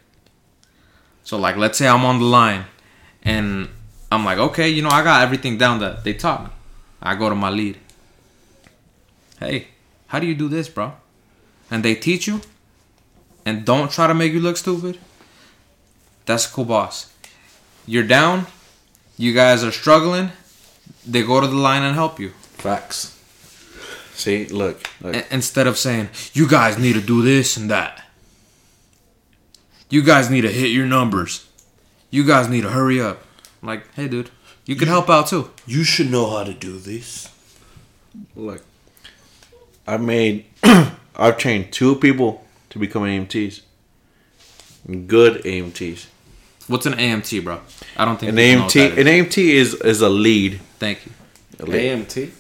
[1.24, 2.66] So, like, let's say I'm on the line
[3.24, 3.70] and
[4.12, 6.50] I'm like, okay, you know, I got everything down that they taught me.
[7.02, 7.78] I go to my lead.
[9.40, 9.70] Hey,
[10.08, 10.94] how do you do this, bro?
[11.72, 12.42] And they teach you
[13.46, 15.00] and don't try to make you look stupid.
[16.26, 17.12] That's a cool boss.
[17.88, 18.46] You're down,
[19.18, 20.32] you guys are struggling,
[21.08, 22.30] they go to the line and help you.
[22.58, 23.18] Facts.
[24.14, 25.16] See, look, look.
[25.16, 28.04] I- instead of saying, you guys need to do this and that.
[29.90, 31.48] You guys need to hit your numbers.
[32.12, 33.24] You guys need to hurry up.
[33.62, 34.32] Like, hey, dude,
[34.66, 35.52] you can help out too.
[35.66, 37.30] You should know how to do this.
[38.36, 38.64] look.
[39.88, 40.46] I made.
[41.16, 43.62] I've trained two people to become AMTs.
[45.08, 46.08] Good AMTs.
[46.68, 47.60] What's an AMT, bro?
[47.98, 48.98] I don't think An people know what AMT.
[48.98, 49.08] An.
[49.08, 50.60] AMT is is a lead.
[50.80, 51.12] Thank you.
[51.60, 52.08] A lead.
[52.08, 52.32] AMT?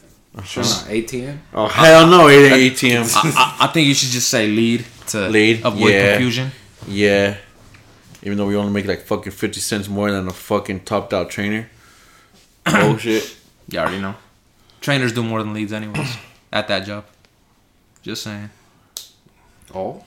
[0.45, 0.85] Sure not.
[0.85, 1.37] ATM?
[1.53, 2.29] Oh hell no!
[2.29, 3.13] It ain't ATM.
[3.15, 6.11] I, I, I think you should just say lead to Lead, avoid yeah.
[6.13, 6.51] confusion.
[6.87, 7.37] Yeah.
[8.23, 11.29] Even though we only make like fucking 50 cents more than a fucking topped out
[11.29, 11.69] trainer.
[12.65, 13.35] Bullshit.
[13.69, 14.15] You already know.
[14.79, 16.17] Trainers do more than leads, anyways,
[16.53, 17.05] at that job.
[18.01, 18.49] Just saying.
[19.73, 20.03] Oh.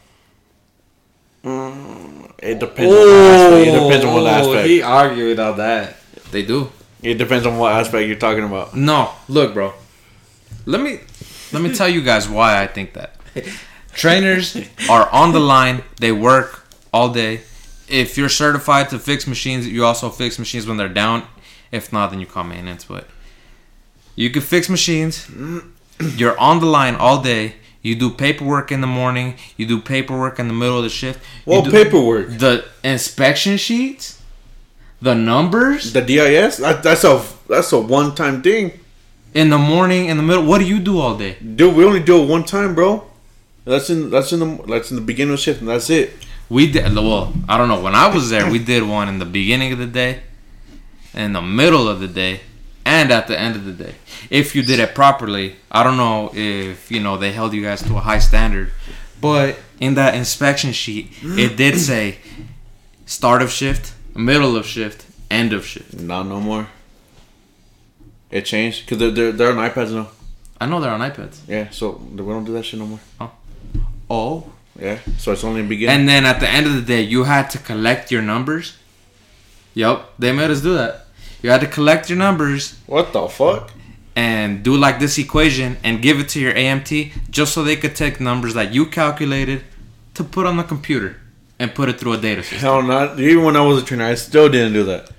[1.45, 3.67] Mm, it depends on what aspect.
[3.67, 4.69] It oh, depends on what aspect.
[4.69, 5.97] He argued on that.
[6.31, 6.71] They do.
[7.03, 8.75] It depends on what aspect you're talking about.
[8.75, 9.75] No, look, bro.
[10.65, 11.01] Let me
[11.53, 13.17] let me tell you guys why I think that.
[13.93, 14.57] Trainers
[14.89, 15.85] are on the line.
[16.01, 17.43] They work all day.
[17.89, 21.25] If you're certified to fix machines, you also fix machines when they're down.
[21.71, 22.85] If not, then you call maintenance.
[22.85, 23.07] But
[24.17, 25.29] you can fix machines.
[26.17, 27.55] You're on the line all day.
[27.83, 29.35] You do paperwork in the morning.
[29.57, 31.23] You do paperwork in the middle of the shift.
[31.45, 32.29] What paperwork?
[32.39, 34.23] The inspection sheets,
[35.03, 36.57] the numbers The DIS?
[36.59, 38.73] That, that's a that's a one time thing.
[39.35, 40.45] in the morning, in the middle.
[40.45, 41.37] What do you do all day?
[41.41, 43.07] Dude, we only do it one time, bro.
[43.65, 46.13] That's in that's in the that's in the beginning of shift and that's it.
[46.55, 47.33] We did well.
[47.49, 47.81] I don't know.
[47.81, 50.23] When I was there, we did one in the beginning of the day,
[51.13, 52.43] in the middle of the day,
[52.85, 53.97] and at the end of the day.
[54.31, 57.83] If you did it properly, I don't know if you know they held you guys
[57.83, 58.71] to a high standard,
[59.21, 62.19] but in that inspection sheet, it did say
[63.05, 65.99] start of shift, middle of shift, end of shift.
[65.99, 66.69] Not no more.
[68.31, 70.11] It changed because they're, they're they're on iPads now.
[70.61, 71.37] I know they're on iPads.
[71.49, 73.01] Yeah, so we don't do that shit no more.
[74.09, 75.95] Oh, Yeah, so it's only beginning.
[76.01, 78.77] and then at the end of the day, you had to collect your numbers.
[79.75, 81.07] Yep, they made us do that.
[81.43, 83.71] You had to collect your numbers what the fuck?
[84.17, 87.95] and do like this equation and give it to your AMT just so they could
[87.97, 89.63] take numbers that you calculated
[90.15, 91.21] to put on the computer
[91.59, 92.59] and put it through a data system.
[92.61, 95.11] Hell, not even when I was a trainer, I still didn't do that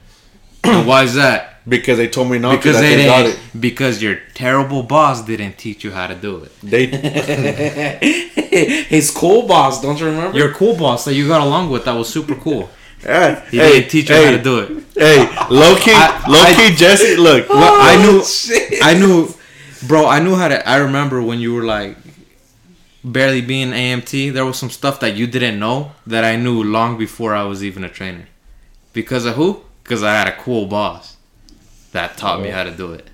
[0.64, 1.55] Why is that?
[1.68, 2.82] Because they told me not Because to.
[2.82, 3.40] that they They got didn't.
[3.56, 3.62] it.
[3.62, 6.52] Because your terrible boss didn't teach you how to do it.
[6.62, 6.86] They
[8.90, 10.38] His cool boss, don't you remember?
[10.38, 12.70] Your cool boss that you got along with that was super cool.
[13.04, 13.44] yeah.
[13.50, 14.84] He hey, didn't teach you hey, how to do it.
[14.96, 15.18] Hey,
[15.50, 17.18] low key, I- low I- key, Jesse.
[17.18, 18.84] Look, Well, oh, I knew, shit.
[18.84, 19.34] I knew,
[19.88, 20.08] bro.
[20.08, 20.68] I knew how to.
[20.68, 21.98] I remember when you were like
[23.04, 24.34] barely being AMT.
[24.34, 27.64] There was some stuff that you didn't know that I knew long before I was
[27.64, 28.28] even a trainer.
[28.94, 29.62] Because of who?
[29.84, 31.15] Because I had a cool boss
[31.96, 33.10] that taught me how to do it.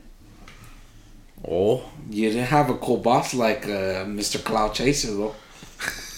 [1.47, 4.43] oh, You didn't have a cool boss like uh, Mr.
[4.43, 5.35] Cloud Chaser though.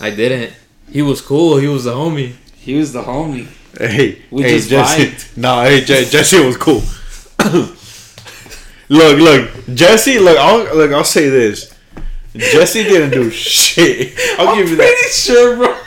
[0.01, 0.53] I didn't.
[0.91, 1.57] He was cool.
[1.57, 2.33] He was the homie.
[2.55, 3.47] He was the homie.
[3.77, 5.05] hey, We hey, just Jesse.
[5.05, 5.37] vibed.
[5.37, 6.81] Nah, hey, Je- Jesse was cool.
[8.89, 10.19] look, look, Jesse.
[10.19, 10.91] Look, I'll look.
[10.91, 11.73] I'll say this.
[12.35, 14.13] Jesse didn't do shit.
[14.39, 14.87] I'll give you that.
[14.87, 15.77] Pretty sure, bro.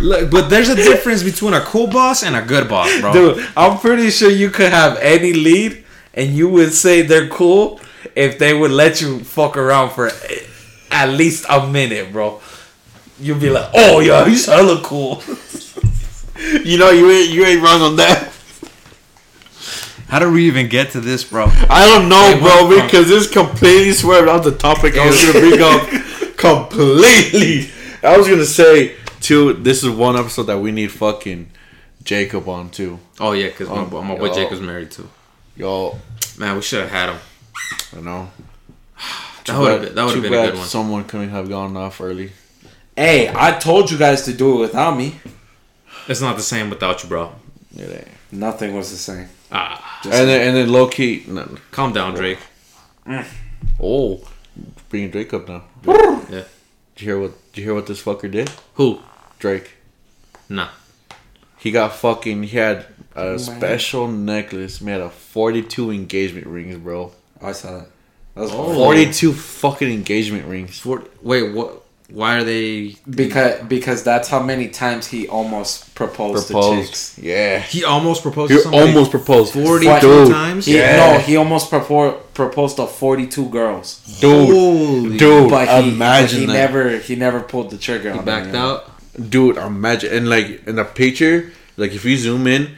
[0.00, 3.12] Look, but there's a difference between a cool boss and a good boss, bro.
[3.12, 5.84] Dude, I'm pretty sure you could have any lead
[6.16, 7.80] and you would say they're cool
[8.14, 10.10] if they would let you fuck around for
[10.90, 12.40] at least a minute, bro.
[13.20, 15.22] You'd be like, oh yeah, he's hella cool.
[16.62, 18.30] You know, you ain't you ain't wrong on that.
[20.08, 21.46] How did we even get to this, bro?
[21.70, 25.60] I don't know, bro, because this completely swerved off the topic I was gonna bring
[25.60, 25.88] up.
[26.36, 27.70] Completely.
[28.02, 29.54] I was gonna say two.
[29.54, 31.50] This is one episode that we need fucking
[32.04, 33.00] Jacob on too.
[33.18, 34.32] Oh yeah, because my, Oh, my boy.
[34.32, 35.08] Jacob's married too.
[35.56, 35.98] Yo,
[36.38, 37.18] Man, we should have had him.
[37.96, 38.30] I know.
[39.46, 40.66] That would have been, that would Too have been a good one.
[40.66, 42.32] Someone couldn't have gone off early.
[42.94, 45.16] Hey, I told you guys to do it without me.
[46.08, 47.32] It's not the same without you, bro.
[47.76, 48.08] It ain't.
[48.32, 49.28] Nothing was the same.
[49.52, 51.24] Ah, And then and then low key.
[51.28, 52.38] No, calm down, Drake.
[53.80, 54.20] oh,
[54.88, 55.64] bringing Drake up now.
[55.86, 56.44] Yeah.
[56.96, 57.52] Did you hear what?
[57.52, 58.50] Did you hear what this fucker did?
[58.74, 59.00] Who?
[59.38, 59.70] Drake.
[60.48, 60.68] Nah.
[61.58, 62.42] He got fucking.
[62.44, 62.86] He had
[63.16, 63.38] a oh, man.
[63.38, 67.12] special necklace made of forty-two engagement rings, bro.
[67.42, 67.86] I saw that.
[68.34, 68.74] That was Oh.
[68.74, 70.78] Forty-two fucking engagement rings.
[70.78, 71.82] For, wait, what?
[72.08, 72.94] Why are they?
[73.10, 76.88] because because that's how many times he almost proposed, to Proposed.
[76.88, 77.18] chicks.
[77.18, 77.58] Yeah.
[77.58, 78.52] He almost proposed.
[78.52, 79.52] He to somebody almost proposed.
[79.54, 80.66] 42 times.
[80.66, 80.96] He, Yeah.
[81.14, 85.84] No, he almost propor- proposed to forty two girls, Dude, Holy- dude, but he, but
[85.94, 86.52] imagine he that.
[86.52, 88.12] never he never pulled the trigger.
[88.12, 89.30] He on backed any of out.
[89.30, 92.76] Dude, imagine and like in the picture, like if you zoom in,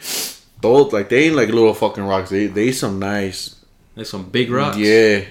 [0.61, 2.31] those like they ain't like little fucking rocks.
[2.31, 3.57] They they some nice.
[3.95, 4.77] There's some big rocks.
[4.77, 5.25] Yeah,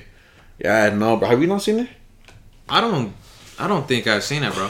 [0.59, 0.89] yeah.
[0.89, 1.29] No, bro.
[1.29, 1.89] Have you not seen it?
[2.69, 3.13] I don't.
[3.59, 4.69] I don't think I've seen it, bro.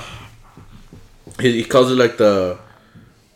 [1.39, 2.57] He, he calls it like the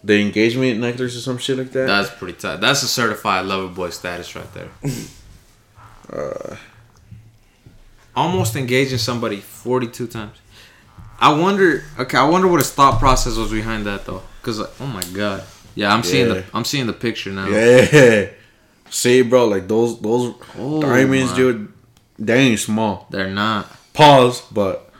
[0.03, 1.87] the engagement necklace or some shit like that.
[1.87, 2.61] That's pretty tight.
[2.61, 4.69] That's a certified lover boy status right there.
[6.11, 6.57] Uh,
[8.15, 10.37] Almost engaging somebody 42 times.
[11.19, 11.83] I wonder.
[11.97, 14.21] Okay, I wonder what his thought process was behind that though.
[14.41, 15.43] Cause like, oh my god.
[15.75, 16.33] Yeah, I'm seeing Yeah.
[16.35, 16.43] the.
[16.53, 17.47] I'm seeing the picture now.
[17.47, 18.27] yeah.
[18.89, 21.37] See, bro, like those those Oh, diamonds, my.
[21.37, 21.67] dude.
[22.19, 23.07] They ain't small.
[23.09, 23.71] They're not.
[23.93, 24.91] Pause, but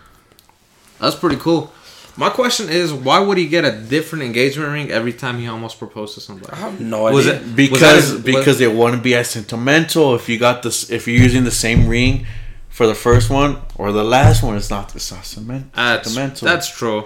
[1.00, 1.72] That's pretty cool.
[2.18, 5.80] My question is, why would he get a different engagement ring every time he almost
[5.80, 6.52] proposed to somebody?
[6.54, 7.16] I have no idea.
[7.16, 11.08] Was it because his- because it wouldn't be as sentimental if you got this if
[11.08, 12.26] you're using the same ring
[12.70, 14.58] for the first one or the last one.
[14.58, 16.46] It's not it's not cement, that's, sentimental.
[16.48, 17.06] that's true.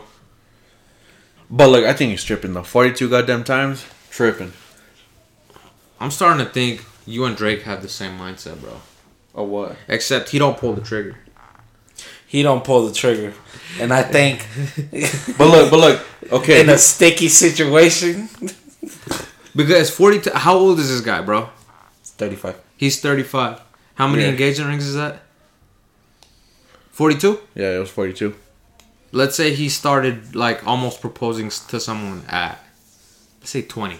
[1.50, 2.64] But look, I think he's tripping though.
[2.64, 4.54] Forty two goddamn times, tripping.
[6.00, 8.82] I'm starting to think you and Drake have the same mindset, bro.
[9.34, 9.78] Or what?
[9.88, 11.18] Except he don't pull the trigger.
[12.28, 13.34] he don't pull the trigger,
[13.80, 14.46] and I think
[15.38, 16.06] But look, but look.
[16.32, 18.30] Okay, in a sticky situation,
[19.56, 20.32] Because 42.
[20.34, 21.50] How old is this guy, bro?
[22.04, 22.60] thirty five.
[22.78, 23.62] He's 35.
[23.96, 24.30] How many Yeah.
[24.30, 25.22] engagement rings is that?
[26.92, 27.40] 42?
[27.56, 28.36] yeah, it was forty two.
[29.16, 32.60] Let's say he started like almost proposing to someone at,
[33.40, 33.98] let's say 20.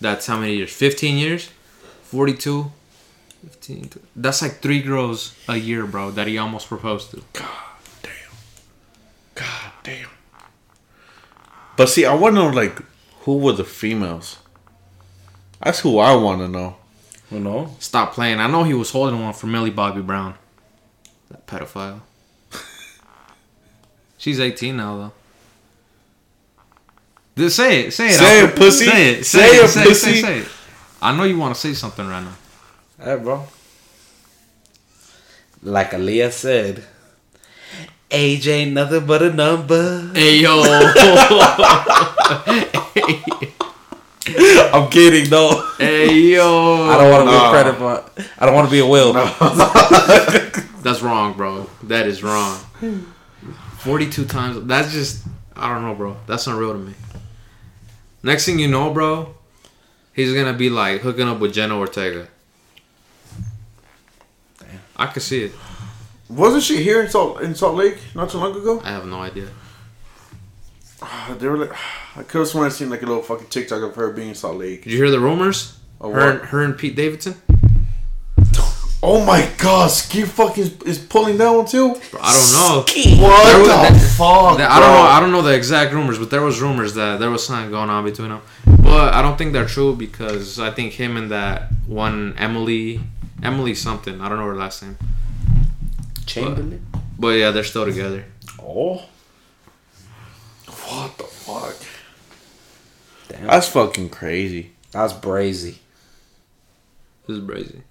[0.00, 0.72] That's how many years?
[0.72, 1.50] 15 years?
[2.04, 2.72] 42?
[3.44, 3.90] 15.
[4.16, 7.22] That's like three girls a year, bro, that he almost proposed to.
[7.34, 7.52] God
[8.02, 8.12] damn.
[9.34, 10.08] God damn.
[11.76, 12.80] But see, I want to know like
[13.24, 14.38] who were the females.
[15.62, 16.76] That's who I want to know.
[17.30, 18.40] You know, Stop playing.
[18.40, 20.36] I know he was holding one for Millie Bobby Brown.
[21.28, 22.00] That pedophile.
[24.26, 25.12] She's 18 now, though.
[27.36, 27.92] Just say it.
[27.92, 28.14] Say it.
[28.14, 28.50] Say Alfred.
[28.50, 28.84] it, pussy.
[28.86, 29.24] Say it.
[29.24, 30.10] Say, Say it, it, say pussy.
[30.10, 30.48] It, say, it, say it.
[31.00, 32.34] I know you want to say something right now.
[33.04, 33.46] hey, bro.
[35.62, 36.82] Like Aaliyah said,
[38.10, 40.10] age ain't nothing but a number.
[40.12, 40.60] Hey, yo.
[44.72, 45.70] I'm kidding, though.
[45.78, 46.82] hey, yo.
[46.90, 47.30] I don't want to Nah.
[47.30, 49.12] be a credit, but I don't want to be a will.
[50.82, 51.70] That's wrong, bro.
[51.84, 52.58] That is wrong.
[53.86, 54.66] 42 times.
[54.66, 55.24] That's just,
[55.54, 56.16] I don't know, bro.
[56.26, 56.92] That's unreal to me.
[58.20, 59.36] Next thing you know, bro,
[60.12, 62.26] he's going to be like hooking up with Jenna Ortega.
[64.58, 64.80] Damn.
[64.96, 65.52] I can see it.
[66.28, 68.82] Wasn't she here in Salt in Salt Lake not too long ago?
[68.82, 69.46] I have no idea.
[71.00, 71.72] Ah, they were like,
[72.16, 74.34] I could have sworn I seen like a little fucking TikTok of her being in
[74.34, 74.82] Salt Lake.
[74.82, 75.78] Did you hear the rumors?
[76.00, 76.46] Of her, what?
[76.46, 77.40] her and Pete Davidson?
[79.02, 81.94] Oh my god, Ski fuck is, is pulling that one too?
[82.10, 82.76] Bro, I don't know.
[83.22, 84.58] What There was- the that- fuck?
[84.58, 85.02] That- I don't know.
[85.02, 87.90] I don't know the exact rumors, but there was rumors that there was something going
[87.90, 88.40] on between them.
[88.82, 93.00] But I don't think they're true because I think him and that one Emily,
[93.42, 94.20] Emily something.
[94.20, 94.96] I don't know her last name.
[96.24, 96.84] Chamberlain.
[97.18, 98.24] But yeah, they're still together.
[98.60, 99.02] Oh,
[100.66, 101.74] What the fuck?
[103.28, 103.46] damn.
[103.46, 104.72] That's fucking crazy.
[104.90, 105.76] That's brazy.
[107.26, 107.82] This is crazy.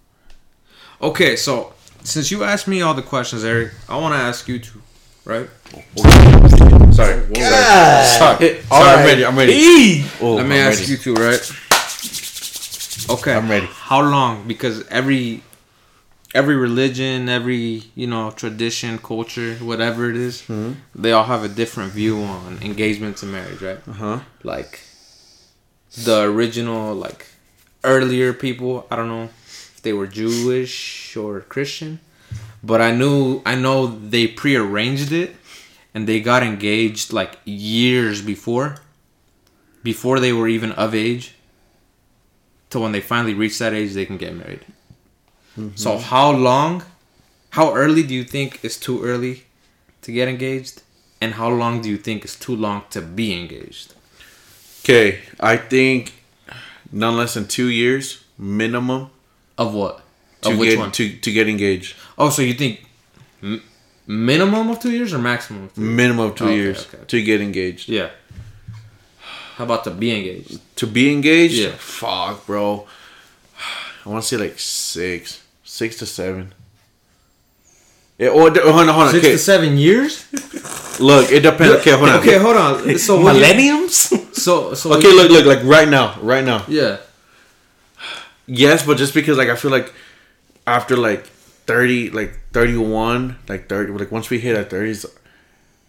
[1.02, 1.74] Okay, so
[2.04, 4.82] since you asked me all the questions, Eric, I want to ask you two,
[5.26, 5.50] right?
[5.98, 6.94] Sorry.
[6.94, 7.34] Sorry.
[7.34, 8.06] God.
[8.40, 8.58] Sorry.
[8.72, 9.06] All Sorry, I'm right.
[9.06, 9.26] ready.
[9.26, 9.54] I'm ready.
[9.54, 10.06] Eee.
[10.22, 10.92] Oh, Let me I'm ask ready.
[10.92, 11.52] you two, right?
[13.10, 13.68] Okay, I'm ready.
[13.70, 14.48] How long?
[14.48, 15.42] Because every
[16.34, 20.44] every religion, every you know tradition, culture, whatever it is,
[20.96, 23.80] they all have a different view on engagement to marriage, right?
[23.88, 24.20] Uh huh.
[24.44, 24.80] Like
[26.04, 27.28] the original, like
[27.84, 28.88] earlier people.
[28.90, 29.45] I don't know if
[29.86, 32.02] they were Jewish or Christian,
[32.62, 35.38] but I knew I know they prearranged it,
[35.94, 38.68] and they got engaged like years before,
[39.82, 41.36] before they were even of age,
[42.72, 44.66] to when they finally reach that age, they can get married.
[45.58, 45.78] Mm-hmm.
[45.78, 46.84] So how long,
[47.52, 49.44] how early do you think is too early
[50.02, 50.82] to get engaged,
[51.22, 53.94] and how long do you think is too long to be engaged?
[54.82, 56.14] Okay, I think
[56.92, 59.10] none less than two years minimum
[59.58, 60.02] Of what?
[60.42, 60.92] to of which get one?
[60.92, 61.96] to to get engaged.
[62.18, 62.86] Oh, so you think
[63.42, 63.62] m-
[64.06, 65.66] minimum of two years or maximum?
[65.66, 65.96] Of two years?
[65.96, 67.04] Minimum of two Okay, years okay.
[67.08, 67.90] to get engaged.
[67.90, 68.10] Yeah.
[69.56, 70.60] How about to be engaged?
[70.78, 71.72] To be engaged, Yeah.
[71.78, 72.86] fuck, bro.
[74.06, 76.54] I want to say like six, six to seven.
[78.18, 79.12] Yeah, oh, hold on, hold on.
[79.12, 80.26] Six Okay, to seven years?
[81.00, 81.76] look, it depends.
[81.80, 82.20] Okay, hold on.
[82.20, 82.98] Okay, hold on.
[83.00, 84.12] So what Millenniums?
[84.36, 86.64] So so Okay, look, look, like right now, right now.
[86.68, 86.98] Yeah.
[88.48, 89.94] Yes, but just because like I feel like
[90.68, 91.26] after like
[91.66, 95.06] thirty, like thirty one, like thirty, like once we hit our thirties,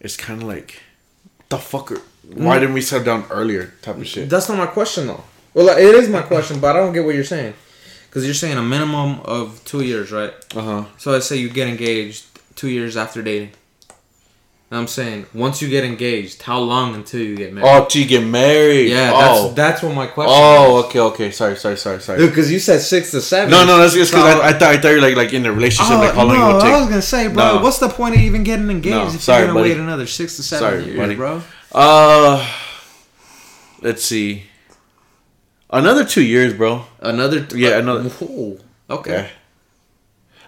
[0.01, 0.83] it's kind of like
[1.49, 2.01] the fucker.
[2.35, 3.73] Why didn't we settle down earlier?
[3.83, 4.29] Type of shit.
[4.29, 5.23] That's not my question though.
[5.55, 7.55] Well, like, it is my question, but I don't get what you're saying.
[8.09, 10.33] Because you're saying a minimum of two years, right?
[10.55, 10.85] Uh huh.
[10.99, 12.25] So let's say you get engaged
[12.57, 13.53] two years after dating.
[14.69, 17.69] And I'm saying once you get engaged, how long until you get married?
[17.69, 18.91] Oh, to get married.
[18.91, 19.45] yeah, Oh.
[19.45, 20.35] that's that's what my question.
[20.37, 21.31] Oh, okay, okay.
[21.31, 22.27] Sorry, sorry, sorry, sorry.
[22.27, 23.49] because you said six to seven.
[23.53, 25.47] No, no, that's just because So- I, I thought I thought you're like like in
[25.47, 26.73] a relationship, Oh, like how long no, it would take.
[26.73, 27.63] I was gonna say, bro, No.
[27.63, 29.71] what's the point of even getting engaged No, if sorry, you're gonna buddy.
[29.71, 31.15] wait another six to seven Sorry, years, buddy.
[31.15, 31.43] bro?
[31.71, 32.45] Uh,
[33.83, 34.45] let's see.
[35.71, 36.85] Another two years, bro.
[37.01, 38.59] Another, t- Yeah, another- Whoa,
[38.91, 39.27] okay, Yeah.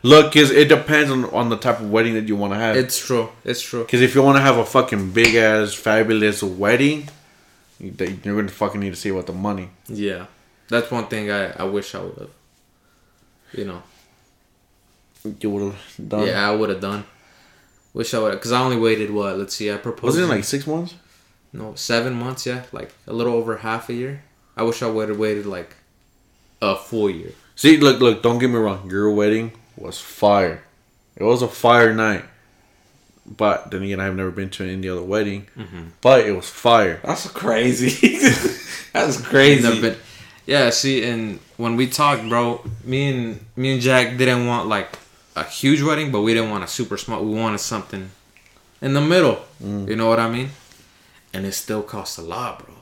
[0.03, 2.77] Look, cause it depends on on the type of wedding that you want to have.
[2.77, 3.31] it's true.
[3.45, 3.83] It's true.
[3.85, 7.09] Because if you want to have a fucking big ass fabulous wedding,
[7.81, 7.95] you,
[8.25, 9.71] you're gonna fucking need to see up the money.
[9.89, 10.27] Yeah,
[10.69, 12.31] that's one thing I I wish I would have.
[13.53, 13.83] You know,
[15.41, 16.27] You would have done.
[16.27, 17.05] yeah, I would have done.
[17.95, 19.39] Wish I would, have, because I only waited what?
[19.39, 20.05] Let's see, I proposed.
[20.05, 20.95] Wasn't it like six months?
[21.53, 22.47] no seven months?
[22.47, 24.23] Yeah, like a little over half a year.
[24.57, 25.75] I wish I would have waited like
[26.61, 27.33] a full year.
[27.57, 28.23] See, look, look.
[28.23, 28.89] Don't get me wrong.
[28.91, 30.63] Your wedding was fire.
[31.17, 32.25] It was a fire night.
[33.27, 35.47] But then again, I've never been to any other wedding.
[35.57, 35.83] Mm-hmm.
[36.01, 37.01] But it was fire.
[37.05, 38.19] That's crazy.
[38.93, 39.63] That's crazy.
[39.63, 39.97] Never been-
[40.47, 44.99] Yeah, see, and when we talked, bro, me and me and Jack didn't want like
[45.37, 47.23] a huge wedding, but we didn't want a super small.
[47.23, 48.11] We wanted something
[48.81, 49.45] in the middle.
[49.63, 49.89] Mm.
[49.89, 50.49] You know what I mean?
[51.35, 52.75] And it still costs a lot, bro.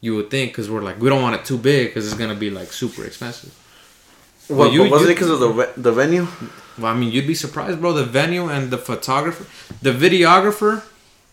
[0.00, 2.34] You would think because we're like we don't want it too big because it's gonna
[2.34, 3.54] be like super expensive.
[4.56, 6.26] What, you- was you- it because of the the venue?
[6.78, 7.92] Well, I mean, you'd be surprised, bro.
[7.92, 9.44] The venue and the photographer,
[9.82, 10.82] the videographer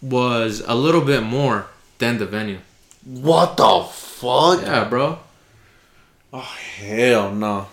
[0.02, 1.68] was a little bit more
[2.00, 2.60] than the venue.
[3.04, 4.62] What the fuck?
[4.62, 5.20] Yeah, bro.
[6.34, 6.40] Oh
[6.80, 7.68] hell no.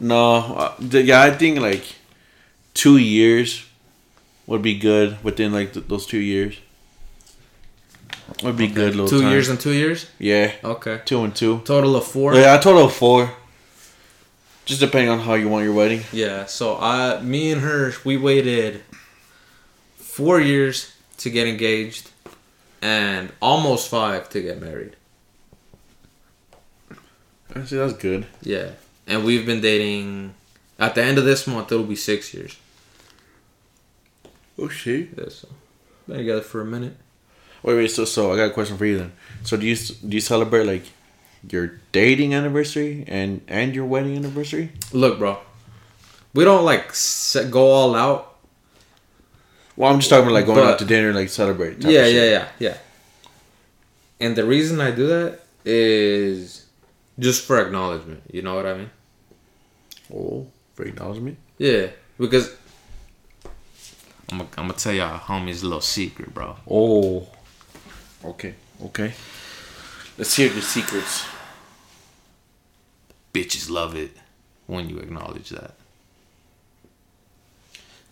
[0.00, 0.22] No.
[0.62, 1.84] Uh, yeah, I think like
[2.74, 3.64] two years
[4.46, 6.54] would be good within like th- those two years.
[8.42, 8.92] Would be good.
[8.94, 9.30] Little Two time.
[9.32, 10.06] years and two years.
[10.18, 11.00] Yeah, Okay.
[11.04, 11.60] two and two.
[11.64, 12.34] Total of four.
[12.34, 13.30] Yeah, total of four.
[14.66, 16.02] Just depending on how you want your wedding.
[16.12, 18.82] Yeah, so I, me and her, we waited
[19.96, 22.10] four years to get engaged,
[22.82, 24.96] and almost five to get married.
[27.54, 28.26] I see, that's good.
[28.42, 28.72] Yeah,
[29.06, 30.34] and we've been dating.
[30.78, 32.58] At the end of this month, it'll be six years.
[34.58, 35.10] Oh shit.
[35.16, 35.48] Yeah, so
[36.08, 36.96] been together for a minute.
[37.62, 37.90] Wait, wait.
[37.90, 39.12] So, so I got a question for you then.
[39.42, 40.84] So, do you do you celebrate like
[41.50, 44.72] your dating anniversary and and your wedding anniversary?
[44.92, 45.38] Look, bro,
[46.34, 48.36] we don't like set, go all out.
[49.76, 51.82] Well, I'm just talking about like going But- out to dinner, like celebrate.
[51.82, 52.76] Yeah, yeah, yeah, yeah.
[54.20, 56.64] And the reason I do that is
[57.18, 58.22] just for acknowledgement.
[58.32, 58.90] You know what I mean?
[60.14, 61.36] Oh, for acknowledgement.
[61.58, 61.88] Yeah,
[62.18, 62.54] because
[64.30, 66.56] I'm gonna I'm tell y'all homie's little secret, bro.
[66.70, 67.28] Oh.
[68.24, 68.54] Okay.
[68.82, 69.12] Okay.
[70.18, 71.24] Let's hear the secrets.
[73.36, 74.10] Bitches love it
[74.66, 75.72] when you acknowledge that.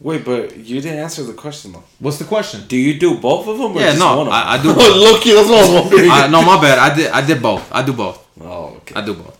[0.00, 1.84] Wait, but you didn't answer the question though.
[1.98, 2.64] What's the question?
[2.66, 3.72] Do you do both of them?
[3.76, 4.34] Or Yeah, just no, one of them?
[4.34, 4.74] I, I do.
[4.74, 4.96] Both.
[4.96, 6.10] Low key, that's what I was wondering.
[6.10, 6.78] I, no, my bad.
[6.78, 7.10] I did.
[7.10, 7.72] I did both.
[7.72, 8.18] I do both.
[8.40, 8.94] oh, okay.
[8.96, 9.38] I do both.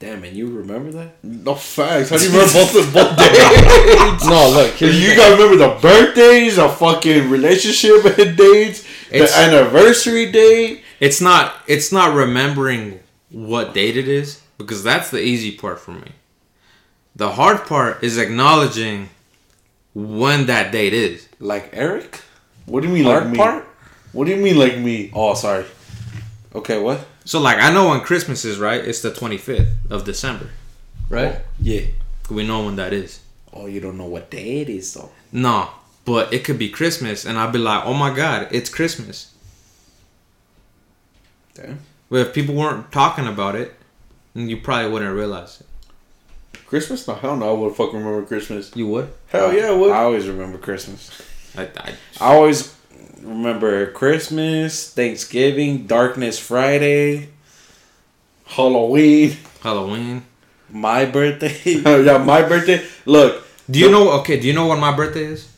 [0.00, 1.24] Damn, and you remember that?
[1.24, 2.10] no facts.
[2.10, 4.24] How do you remember both of both dates?
[4.28, 4.74] No, look.
[4.74, 5.16] here's you thing.
[5.16, 8.02] gotta remember the birthdays, the fucking relationship
[8.36, 10.82] dates, It's- the anniversary date.
[11.00, 11.54] It's not.
[11.66, 16.12] It's not remembering what date it is because that's the easy part for me.
[17.14, 19.08] The hard part is acknowledging
[19.94, 21.28] when that date is.
[21.40, 22.20] Like Eric?
[22.66, 23.36] What do you mean Hard like me?
[23.38, 23.64] part?
[24.12, 25.10] What do you mean like me?
[25.14, 25.64] Oh, sorry.
[26.54, 27.06] Okay, what?
[27.24, 28.84] So like I know when Christmas is, right?
[28.84, 30.50] It's the 25th of December.
[31.08, 31.36] Right?
[31.60, 31.82] Yeah.
[32.30, 33.20] We know when that is.
[33.52, 35.10] Oh, you don't know what day it is though.
[35.32, 35.70] No,
[36.04, 39.32] but it could be Christmas, and I'd be like, "Oh my God, it's Christmas."
[41.60, 41.78] Damn.
[42.10, 43.74] But if people weren't talking about it,
[44.34, 45.66] then you probably wouldn't realize it.
[46.66, 47.06] Christmas?
[47.08, 47.50] No, hell no.
[47.50, 48.70] I would fucking remember Christmas.
[48.76, 49.10] You would?
[49.28, 49.90] Hell yeah, I would.
[49.90, 51.10] I always remember Christmas.
[51.56, 52.74] I, I, I always
[53.22, 57.30] remember Christmas, Thanksgiving, Darkness Friday,
[58.46, 59.36] Halloween.
[59.62, 60.22] Halloween.
[60.70, 61.56] my birthday.
[61.64, 62.84] yeah, my birthday.
[63.06, 64.12] Look, Do you know?
[64.20, 65.48] Okay, do you know what my birthday is?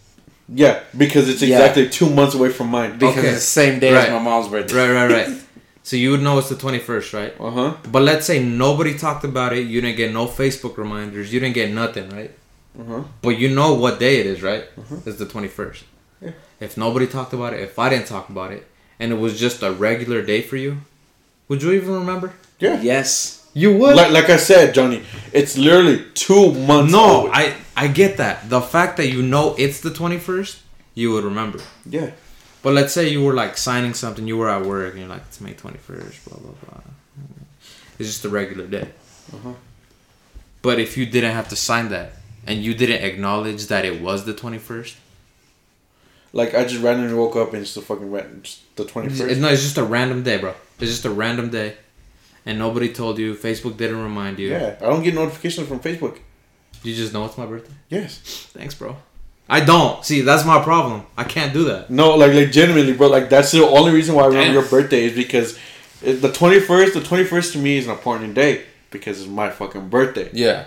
[0.53, 1.59] yeah, because it's Yeah.
[1.59, 2.98] exactly two months away from mine.
[2.98, 3.28] because Okay.
[3.28, 4.09] it's the same day Right.
[4.09, 4.74] as my mom's birthday.
[4.74, 5.36] Right, right, right.
[5.83, 7.35] so you would know it's the twenty first, right?
[7.41, 7.74] Uh huh.
[7.91, 9.66] But let's say nobody talked about it.
[9.66, 11.33] You didn't get no Facebook reminders.
[11.33, 12.31] You didn't get nothing, right?
[12.78, 13.03] Uh huh.
[13.22, 14.64] But you know what day it is, right?
[14.78, 14.97] Uh-huh.
[15.07, 15.83] It's the 21st.
[16.20, 16.31] Yeah.
[16.61, 18.66] If nobody talked about it, if I didn't talk about it,
[18.99, 20.78] and it was just a regular day for you,
[21.49, 22.33] would you even remember?
[22.59, 22.81] Yeah.
[22.81, 23.49] Yes.
[23.55, 23.97] You would.
[23.97, 25.03] Like, like I said, Johnny,
[25.33, 26.93] it's literally two months.
[26.93, 27.31] no, away.
[27.33, 28.49] I I get that.
[28.49, 30.61] The fact that you know it's the 21st,
[30.95, 31.59] you would remember.
[31.87, 32.11] yeah.
[32.62, 35.22] But let's say you were like signing something, you were at work, and you're like,
[35.28, 36.80] it's May 21st, blah blah blah.
[37.98, 38.88] It's just a regular day.
[39.34, 39.52] Uh-huh.
[40.62, 42.12] But if you didn't have to sign that,
[42.46, 44.94] and you didn't acknowledge that it was the 21st,
[46.32, 49.38] Like I just randomly woke up and it's the fucking ran- just the twenty It's,
[49.40, 50.54] no, it's just a random day, bro.
[50.78, 51.76] It's just a random day,
[52.46, 53.34] and nobody told you.
[53.34, 54.48] Facebook didn't remind you.
[54.50, 56.18] Yeah, I don't get notifications from Facebook.
[56.82, 57.74] You just know it's my birthday.
[57.90, 58.18] Yes.
[58.54, 58.96] Thanks, bro.
[59.53, 60.05] I don't.
[60.05, 61.05] See, that's my problem.
[61.16, 61.90] I can't do that.
[61.90, 63.09] No, like legitimately, bro.
[63.09, 64.55] Like that's the only reason why I remember Damn.
[64.55, 65.59] your birthday is because
[66.01, 66.94] the twenty first.
[66.94, 70.30] The twenty first to me is an important day because it's my fucking birthday.
[70.32, 70.66] Yeah.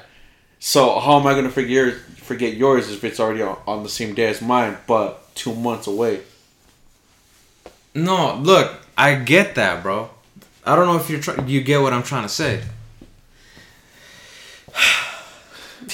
[0.59, 4.13] So how am I gonna forget forget yours if it's already on, on the same
[4.15, 6.19] day as mine, but two months away?
[7.95, 10.09] No, look, I get that, bro.
[10.65, 11.47] I don't know if you're trying.
[11.47, 12.61] You get what I'm trying to say.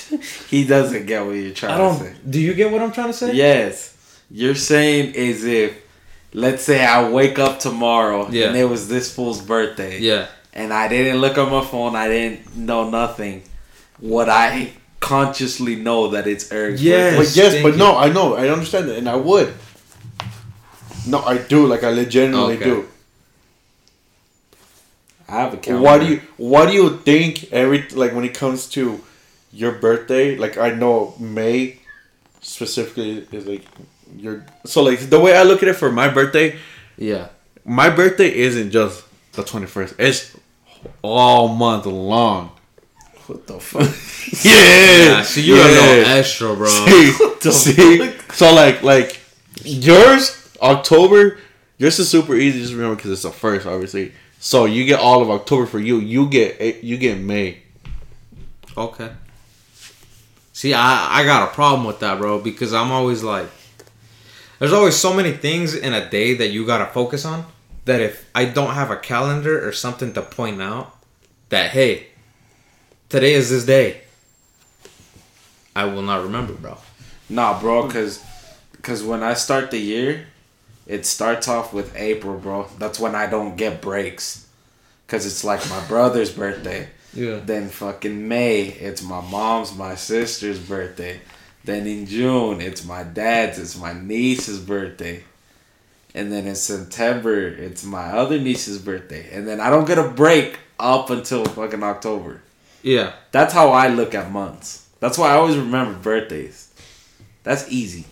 [0.50, 2.14] He doesn't get what you're trying I to say.
[2.24, 2.34] don't.
[2.36, 3.34] You get what I'm trying to say?
[3.34, 3.96] Yes.
[4.32, 5.74] You're saying as if,
[6.34, 8.48] let's say I wake up tomorrow Yeah.
[8.48, 10.00] and it was this fool's birthday.
[10.00, 10.28] Yeah.
[10.54, 13.44] And I didn't look at my phone, I didn't know nothing.
[14.02, 17.16] Would I consciously know that it's Eric's Yes.
[17.18, 17.78] But yes, thank but you.
[17.80, 19.54] no, I know, I understand it, and I would.
[21.08, 21.66] No, I do.
[21.66, 22.66] Like I legitimately Okay.
[22.66, 22.88] do.
[25.28, 25.86] I have a calendar.
[25.86, 29.00] Why do you Why do you think every like when it comes to
[29.52, 30.36] your birthday?
[30.38, 31.80] Like I know May
[32.42, 33.66] specifically is like
[34.16, 36.58] your so like the way I look at it for my birthday,
[36.98, 37.30] Yeah.
[37.66, 39.96] my birthday isn't just the twenty first.
[40.00, 40.36] It's
[41.02, 42.52] all month long.
[43.28, 43.90] What the fuck?
[44.44, 44.54] Yeah.
[44.54, 45.22] Yeah.
[45.24, 46.68] See, you're a little extra, bro.
[47.42, 48.14] See, see?
[48.34, 49.20] so like like
[49.64, 51.38] yours October.
[51.78, 52.60] Yours is super easy.
[52.60, 54.12] Just remember because it's the first, obviously.
[54.40, 55.98] So you get all of October for you.
[55.98, 57.60] You get A- you get May.
[58.78, 59.10] Okay.
[60.60, 63.48] See, I I got a problem with that, bro, because I'm always like,
[64.60, 67.46] there's always so many things in a day that you gotta focus on.
[67.86, 70.98] That if I don't have a calendar or something to point out,
[71.48, 72.08] that hey,
[73.08, 74.02] today is this day.
[75.78, 76.78] I will not remember, bro.
[77.30, 78.22] nah, bro, because
[78.82, 80.28] cause when I start the year,
[80.86, 82.68] it starts off with April, bro.
[82.78, 84.46] That's when I don't get breaks.
[85.08, 86.90] Because it's like my brother's birthday.
[87.14, 87.40] Yeah.
[87.44, 91.22] Then fucking May, it's my mom's, my sister's birthday.
[91.64, 95.24] Then in June, it's my dad's, it's my niece's birthday.
[96.14, 99.30] And then in September, it's my other niece's birthday.
[99.32, 102.42] And then I don't get a break up until fucking October.
[102.82, 103.14] Yeah.
[103.32, 104.88] That's how I look at months.
[105.00, 106.74] That's why I always remember birthdays.
[107.44, 108.06] That's easy.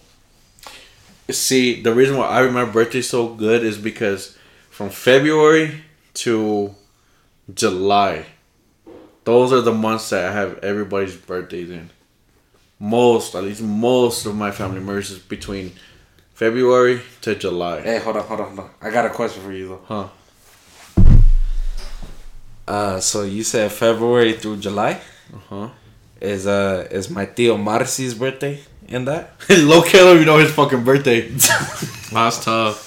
[1.30, 4.38] See, the reason why I remember birthdays so good is because
[4.70, 5.82] from February
[6.16, 6.76] to
[7.54, 8.26] July,
[9.28, 11.90] those are the months that I have everybody's birthdays in.
[12.80, 15.74] Most, at least most of my family members is between
[16.34, 17.82] February to July.
[17.82, 18.70] Hey, hold on, hold on, hold on.
[18.82, 19.82] I got a question for you though.
[19.92, 20.08] Huh.
[22.68, 25.00] Uh, so you said February through July
[25.34, 25.70] Uh huh.
[26.22, 29.24] is uh is my tío Marcy's birthday in that?
[29.50, 31.22] Low killer, you know his fucking birthday.
[32.16, 32.78] That's tough.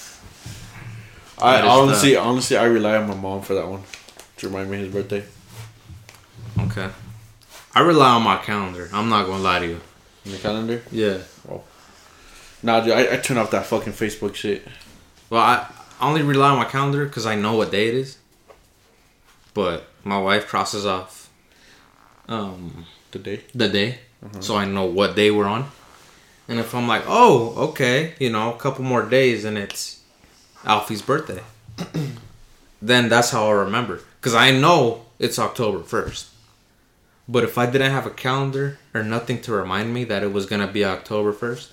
[1.38, 3.82] I That honestly, honestly, I rely on my mom for that one
[4.38, 5.22] to remind me his birthday.
[6.66, 6.90] Okay.
[7.74, 8.88] I rely on my calendar.
[8.92, 9.80] I'm not gonna lie to you.
[10.24, 10.82] In the calendar.
[10.90, 11.18] Yeah.
[12.62, 14.66] Nah, dude, I, I turn off that fucking Facebook shit.
[15.30, 15.66] Well, I
[16.00, 18.18] only rely on my calendar because I know what day it is.
[19.54, 21.30] But my wife crosses off
[22.28, 23.40] um, the day.
[23.54, 23.98] the day,
[24.40, 25.70] so I know what day we're on.
[26.48, 30.02] And if I'm like, oh, okay, you know, a couple more days and it's
[30.64, 31.42] Alfie's birthday,
[32.82, 34.00] then that's how I remember.
[34.20, 36.29] Because I know it's October 1st.
[37.30, 40.46] But if I didn't have a calendar or nothing to remind me that it was
[40.46, 41.70] gonna be October first,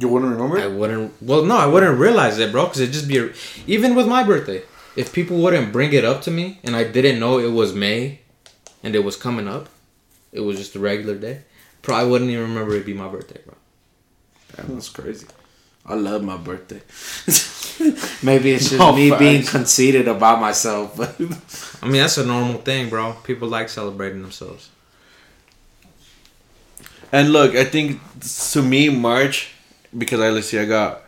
[0.00, 0.58] You wouldn't remember?
[0.58, 1.12] I wouldn't.
[1.22, 2.64] Well, no, I wouldn't realize it, bro.
[2.66, 3.30] Because it'd just be a,
[3.66, 4.60] even with my birthday.
[4.96, 8.20] If people wouldn't bring it up to me and I didn't know it was May,
[8.82, 9.68] and it was coming up,
[10.32, 11.36] it was just a regular day.
[11.82, 13.54] Probably wouldn't even remember it'd be my birthday, bro.
[14.56, 15.26] Damn, that's crazy.
[15.86, 16.82] I love my birthday.
[18.22, 21.10] Maybe it's just No, me being conceited about myself, but
[21.82, 23.14] I mean, that's a normal thing, bro.
[23.24, 24.70] People like celebrating themselves.
[27.14, 28.00] And look, I think
[28.52, 29.52] to me March
[29.96, 31.02] because I let's see, I got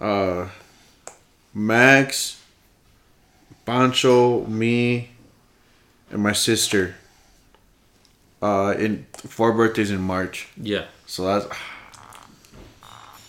[0.00, 0.48] uh
[1.54, 2.40] Max,
[3.64, 5.10] Pancho, me,
[6.10, 6.96] and my sister.
[8.42, 10.86] Uh, in four birthdays in March, Yeah.
[11.06, 11.46] so that's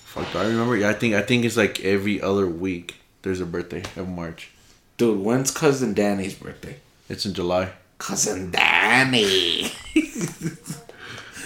[0.10, 0.32] fuck.
[0.32, 0.76] Do I remember?
[0.76, 2.96] Yeah, I think I think it's like every other week.
[3.22, 4.50] There's a birthday of March.
[4.98, 6.78] dude, when's cousin Danny's birthday?
[7.10, 7.70] It's in July.
[8.00, 9.72] Cousin Danny.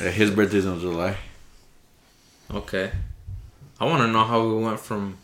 [0.02, 1.18] Yeah, his birthday's in July.
[2.54, 2.92] Okay.
[3.80, 5.18] I want to know how we went from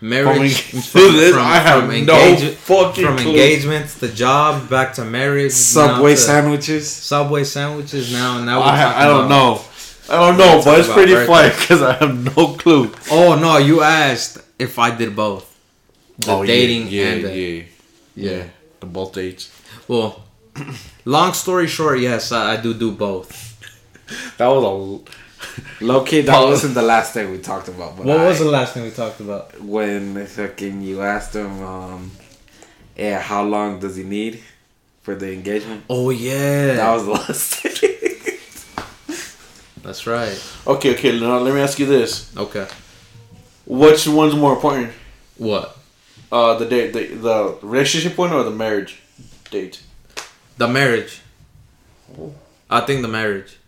[0.00, 0.78] marriage From-
[1.12, 3.30] this, from, I have from no engage- fucking from clue.
[3.30, 6.90] engagements to job back to marriage Subway to sandwiches.
[6.90, 9.60] Subway sandwiches now now I, I don't know.
[10.08, 12.92] I don't know, but it's pretty funny because I have no clue.
[13.10, 15.50] Oh no, you asked if I did both.
[16.18, 17.64] The Oh, dating yeah, and the, yeah,
[18.14, 18.44] yeah,
[18.80, 19.50] the both dates.
[19.88, 20.22] well,
[21.06, 23.53] long story short, yes, I, I do do both.
[24.38, 25.14] That was a
[25.84, 27.96] Low key, that Paul- wasn't the last thing we talked about.
[27.96, 29.60] But What was the last thing we talked about?
[29.60, 32.10] when fucking you asked him, um,
[32.96, 34.40] yeah, how long does he need
[35.02, 35.84] for the engagement?
[35.90, 38.38] Oh yeah, That was the last thing.
[39.82, 40.42] that's right.
[40.66, 40.94] okay.
[40.94, 42.66] Okay, now let me ask you this: Okay,
[43.66, 44.92] Which one's more important?
[45.36, 45.76] what
[46.32, 49.00] Uh, the date, the the relationship one or the marriage
[49.50, 49.80] date?
[50.56, 51.20] the marriage?
[52.70, 53.58] I think the marriage.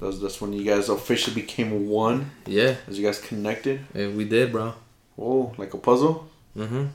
[0.00, 2.30] That's that's when you guys officially became one.
[2.46, 3.80] Yeah, As you guys connected.
[3.94, 4.74] yeah we did, bro.
[5.18, 6.26] Oh, like a puzzle.
[6.56, 6.86] Mm-hmm.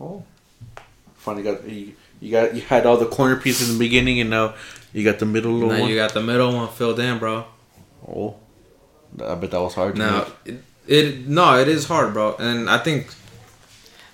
[0.00, 0.24] Oh,
[1.16, 1.92] finally got you.
[2.20, 4.54] You got you had all the corner pieces in the beginning, and now
[4.92, 5.88] you got the middle Now one.
[5.88, 7.44] you got the middle one filled in, bro.
[8.08, 8.36] oh,
[9.24, 9.96] I bet that was hard.
[9.96, 13.06] Now, it, it no, it is hard, bro, and I think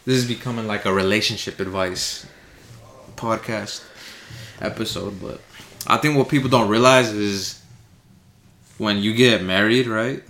[0.04, 2.26] this is becoming like a relationship advice
[3.16, 3.84] podcast
[4.60, 5.20] episode.
[5.20, 5.40] But
[5.86, 7.57] I think what people don't realize is
[8.78, 10.22] when you get married, right?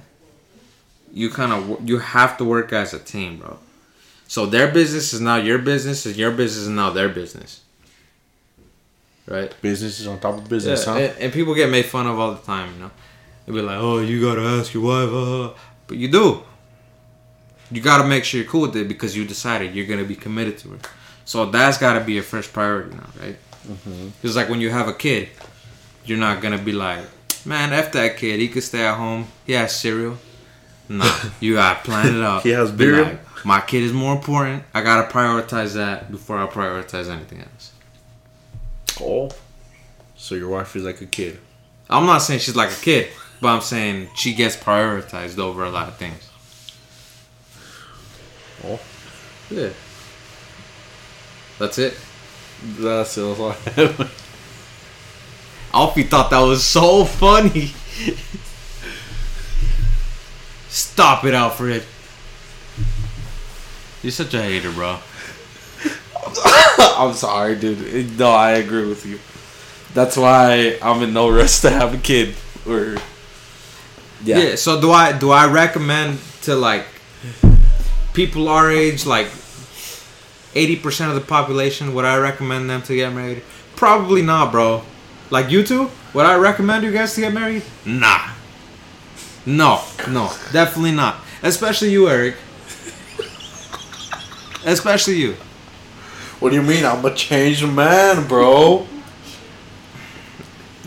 [1.13, 3.59] You kind of you have to work as a team, bro.
[4.27, 7.63] So their business is now your business, and your business is now their business,
[9.27, 9.55] right?
[9.63, 10.99] business is on top of business, Yeah, huh?
[10.99, 12.91] and, and people get made fun of all the time, you know.
[13.47, 16.43] They be like, "Oh, you gotta ask your wife," uh, but you do.
[17.71, 20.59] You gotta make sure you're cool with it because you decided you're gonna be committed
[20.59, 20.79] to her.
[21.25, 23.37] So that's gotta be your first priority now, right?
[23.67, 24.09] Mm-hmm.
[24.23, 25.29] It's like when you have a kid,
[26.05, 27.05] you're not gonna be like,
[27.49, 28.41] "Man, f that kid.
[28.41, 29.27] He could stay at home.
[29.47, 30.19] He has cereal."
[30.89, 32.43] Nah, you gotta plan it out.
[32.43, 33.05] He has Be cereal?
[33.05, 34.63] like, My kid is more important.
[34.75, 37.73] I gotta prioritize that before I prioritize anything else.
[39.01, 39.31] Oh,
[40.17, 41.39] so your wife is like a kid.
[41.91, 43.09] I'm not saying she's like a kid,
[43.41, 46.29] but I'm saying she gets prioritized over a lot of things.
[48.65, 48.81] Oh,
[49.51, 49.71] Yeah.
[51.59, 51.97] That's it.
[52.63, 52.81] that's it.
[52.83, 54.15] That's all I have.
[55.79, 57.71] Alfie thought that was so funny.
[60.69, 61.85] Stop it, Alfred.
[64.03, 64.99] You're such a hater, bro.
[66.99, 68.19] I'm sorry, dude.
[68.19, 69.21] No, I agree with you.
[69.95, 72.35] That's why I'm in no rush to have a kid.
[72.67, 72.97] Or
[74.25, 74.39] Yeah.
[74.39, 76.87] yeah, So do I do I recommend to like
[78.15, 79.31] people our age, like
[80.57, 83.43] eighty percent of the population, would I recommend them to get married?
[83.77, 84.83] Probably not, bro.
[85.31, 87.63] Like you two, would I recommend you guys to get married?
[87.85, 88.31] Nah.
[89.45, 91.17] No, no, definitely not.
[91.43, 92.37] Especially you, Eric.
[94.65, 95.37] Especially you.
[96.41, 96.85] What do you mean?
[96.85, 98.87] I'm a changed man, bro.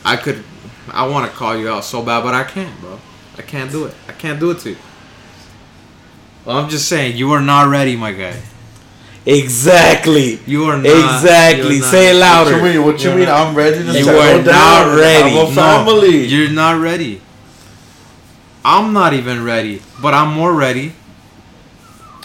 [0.03, 0.43] I could,
[0.89, 2.99] I want to call you out so bad, but I can't, bro.
[3.37, 3.93] I can't do it.
[4.07, 4.77] I can't do it to you.
[6.45, 8.41] Well, I'm just saying, you are not ready, my guy.
[9.25, 10.85] Exactly, You are not.
[10.85, 11.75] exactly.
[11.75, 12.57] you're not- Say it What louder.
[12.57, 12.85] you mean?
[12.85, 13.27] What you You're mean?
[13.27, 15.29] not- I'm ready to You settle are down not and ready.
[15.29, 16.25] Have a No, family.
[16.27, 17.21] you're not ready.
[18.63, 20.93] I'm not even ready, but I'm more ready.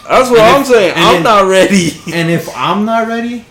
[0.07, 0.93] That's what And I'm if- saying.
[0.95, 1.97] I'm if- not ready.
[2.13, 3.45] And if I'm not ready,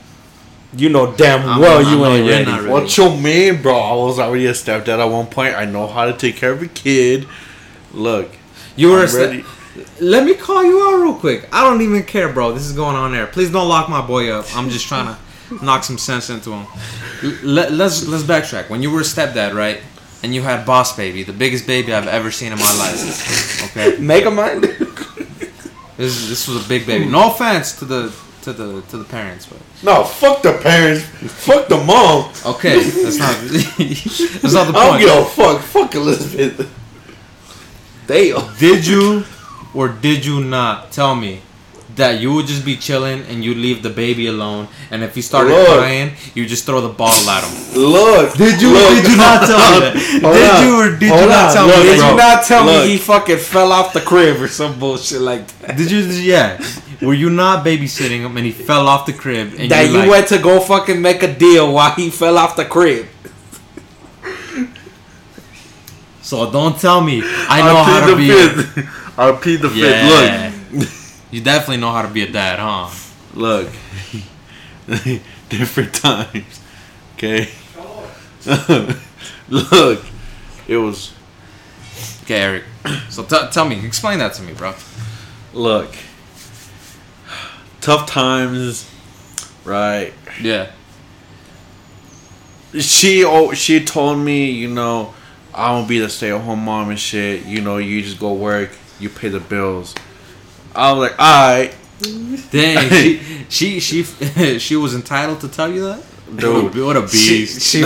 [0.77, 2.51] You know damn I'm- well I'm- you I know ain't you're ready.
[2.51, 2.67] ready.
[2.69, 3.79] What you mean, bro?
[3.79, 5.55] I was already a stepdad at one point.
[5.57, 7.27] I know how to take care of a kid.
[7.95, 8.31] Look,
[8.77, 8.99] you were.
[8.99, 9.45] I'm a sta- ready.
[10.01, 11.49] Let me call you out real quick.
[11.53, 12.53] I don't even care, bro.
[12.53, 13.27] This is going on there.
[13.27, 14.47] Please don't lock my boy up.
[14.57, 15.07] I'm just trying
[15.49, 16.67] to knock some sense into him.
[17.43, 18.69] Let, let's let's backtrack.
[18.71, 19.81] When you were a stepdad, right?
[20.23, 23.77] And you had boss baby, the biggest baby I've ever seen in my life.
[23.77, 24.65] Okay, Make a mind.
[25.97, 27.05] this this was a big baby.
[27.07, 28.13] No offense to the
[28.43, 31.05] to the to the parents, but No, fuck the parents.
[31.45, 32.31] fuck the mom.
[32.45, 33.37] okay, that's not
[34.43, 34.77] that's not the point.
[34.77, 35.61] I don't give a fuck.
[35.63, 36.73] Fuck Elizabeth.
[38.07, 38.57] Damn.
[38.59, 39.25] Did you
[39.77, 41.43] or did you not tell me
[41.97, 45.23] that you would just be chilling and you leave the baby alone, and if he
[45.23, 45.79] started Look.
[45.79, 47.81] crying, you just throw the bottle at him?
[47.81, 48.35] Look.
[48.37, 48.73] Did you?
[48.73, 48.89] Look.
[49.03, 49.95] Did you not tell me that?
[50.23, 50.65] Hold did on.
[50.67, 51.55] you or did Hold you not on.
[51.55, 51.83] tell Look, me?
[51.83, 52.11] Did that?
[52.11, 52.85] you not tell Look.
[52.85, 55.77] me he fucking fell off the crib or some bullshit like that?
[55.77, 56.01] Did you?
[56.01, 56.61] Yeah.
[57.03, 59.99] Were you not babysitting him and he fell off the crib and That you you
[59.99, 63.07] like, went to go fucking make a deal while he fell off the crib.
[66.23, 67.23] So don't tell me.
[67.25, 68.27] I know how to be.
[69.17, 70.51] I'll the Yeah.
[70.51, 71.03] fifth.
[71.33, 72.89] You definitely know how to be a dad, huh?
[73.35, 73.69] Look.
[74.87, 75.03] Look.
[75.49, 76.61] Different times.
[77.15, 77.49] Okay.
[79.49, 80.05] Look.
[80.69, 81.13] It was.
[82.23, 82.65] Okay, Eric.
[83.11, 84.75] So t- tell me, explain that to me, bro.
[85.53, 85.95] Look.
[87.81, 88.89] Tough times.
[89.65, 90.13] Right.
[90.41, 90.71] Yeah.
[92.79, 95.15] she oh she told me you know
[95.55, 97.45] I'm gonna be the stay at home mom and shit.
[97.47, 99.95] You know you just go work, you pay the bills.
[100.75, 101.75] I was like, alright,
[102.51, 104.03] Dang, she she she
[104.59, 106.03] she was entitled to tell you that.
[106.37, 106.75] Dude.
[106.85, 107.63] what a She, beast.
[107.63, 107.83] she,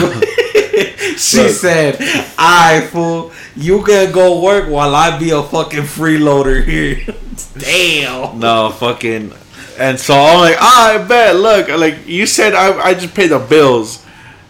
[1.16, 1.96] she said,
[2.38, 7.04] "I fool, you can go work while I be a fucking freeloader here."
[7.58, 8.38] Damn.
[8.40, 9.32] no fucking.
[9.78, 11.36] And so I'm like, I bet.
[11.36, 14.04] Look, like you said, I I just pay the bills.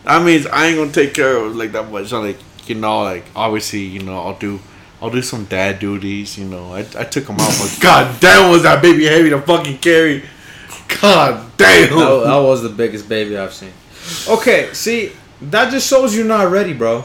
[0.05, 2.09] That means I ain't gonna take care of like that much.
[2.09, 4.61] So like you know, like obviously you know I'll do.
[5.03, 6.75] I'll do some dad duties, you know.
[6.75, 10.25] I, I took him out, but god damn was that baby heavy to fucking carry.
[11.01, 11.97] God damn.
[11.97, 13.73] that, that was the biggest baby I've seen.
[14.29, 17.05] Okay, see, that just shows you're not ready, bro.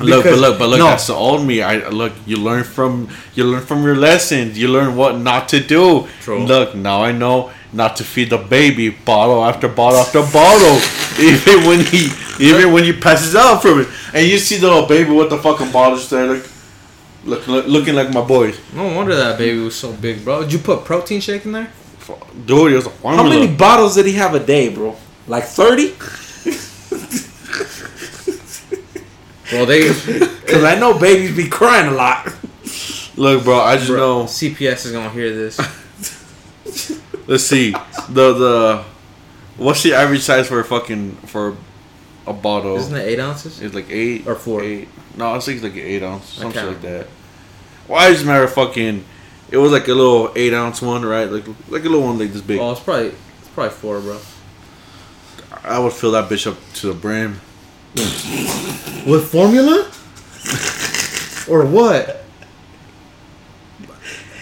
[0.00, 0.78] Look, but look, but look.
[0.78, 0.86] no.
[0.86, 1.62] That's the old me.
[1.62, 2.12] I look.
[2.26, 4.58] You learn from you learn from your lessons.
[4.58, 6.08] You learn what not to do.
[6.20, 6.44] True.
[6.44, 10.80] Look, now I know not to feed the baby bottle after bottle after bottle,
[11.22, 12.08] even when he
[12.40, 13.88] even when he passes out from it.
[14.14, 16.44] And you see the little baby with the fucking bottles there, look,
[17.24, 18.58] look, look looking like my boys.
[18.74, 20.42] No wonder that baby was so big, bro.
[20.42, 21.70] Did you put protein shake in there?
[22.46, 24.96] Dude, it was a How many bottles did he have a day, bro?
[25.28, 25.94] Like thirty?
[29.52, 29.88] Well, they
[30.46, 32.26] Cause I know babies be crying a lot.
[33.16, 34.24] Look, bro, I just know.
[34.24, 35.58] CPS is gonna hear this.
[37.26, 37.72] Let's see
[38.08, 38.84] the the
[39.56, 41.56] what's the average size for a fucking for
[42.26, 42.76] a bottle?
[42.76, 43.60] Isn't it eight ounces?
[43.60, 44.62] It's like eight Or four.
[44.62, 44.88] Eight.
[45.16, 46.68] No, I think it's like an eight ounce, something Okay.
[46.68, 47.06] like that.
[47.86, 48.48] Why does it matter?
[48.48, 49.04] Fucking,
[49.50, 51.30] it was like a little eight ounce one, right?
[51.30, 52.58] Like like a little one like this big.
[52.60, 54.18] Oh, it's probably it's probably four, bro.
[55.64, 57.40] I would fill that bitch up to the brim.
[59.06, 59.90] With formula?
[61.48, 62.24] or what?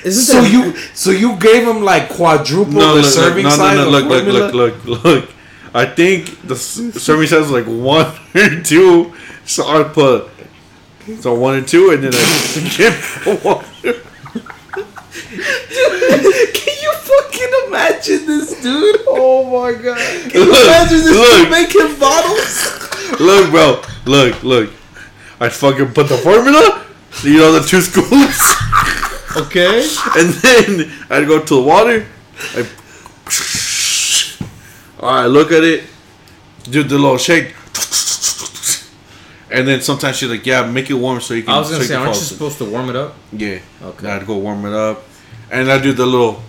[0.04, 3.50] Isn't So you, so you gave him like quadruple No, the look, look, serving no,
[3.50, 5.30] size no, no, of look, look, look, look, look.
[5.74, 9.12] I think the serving size was like one or two,
[9.45, 10.29] so I put
[11.20, 12.16] so one and two, and then I
[12.76, 12.95] give
[13.45, 13.64] one.
[15.32, 19.00] Can you fucking imagine this, dude?
[19.08, 19.99] Oh my god.
[20.30, 21.38] Can you Look, imagine this look.
[21.38, 23.20] dude making bottles?
[23.20, 24.70] Look, bro, look, look.
[25.41, 26.84] I fucking put the formula,
[27.22, 28.57] you know, the two scoops.
[29.37, 29.87] Okay.
[30.18, 32.07] And then I'd go to the water.
[32.54, 32.66] I,
[35.00, 35.84] all right, look at it.
[36.64, 37.54] Do the little shake.
[39.52, 41.82] And then sometimes she's like, "Yeah, make it warm so you can." I was gonna
[41.82, 43.16] so say, can aren't you asleep." supposed to warm it up?
[43.32, 43.58] Yeah.
[43.82, 44.08] Okay.
[44.08, 45.02] I'd go warm it up,
[45.50, 46.42] and I do the little,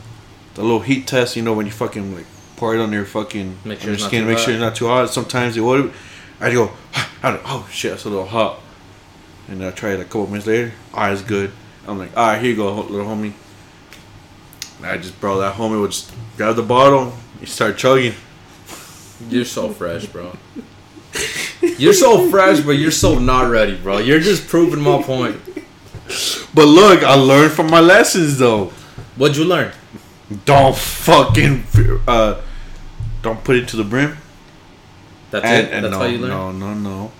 [0.53, 1.35] the little heat test.
[1.35, 2.25] You know when you fucking like
[2.57, 4.45] pour it on your fucking Make sure your skin, make hot.
[4.45, 5.09] sure it's not too hot.
[5.09, 5.91] Sometimes it would.
[6.39, 6.71] I'd go,
[7.23, 8.59] I'd, oh shit, that's a little hot.
[9.47, 10.71] And I try it a couple minutes later.
[10.93, 11.51] All right, it's good.
[11.87, 13.33] I'm like, all right, here you go, little homie.
[14.77, 18.13] And I just, bro, that homie would just grab the bottle, he start chugging.
[19.29, 20.35] You're so fresh, bro.
[21.77, 23.97] You're so fresh, but you're so not ready, bro.
[23.99, 25.37] You're just proving my point.
[26.53, 28.65] But look, I learned from my lessons though.
[29.15, 29.71] What'd you learn?
[30.45, 31.63] Don't fucking,
[32.07, 32.41] uh,
[33.21, 34.17] don't put it to the brim.
[35.29, 35.73] That's And, it.
[35.73, 36.29] and That's no, how you learn.
[36.29, 37.11] no, no, no.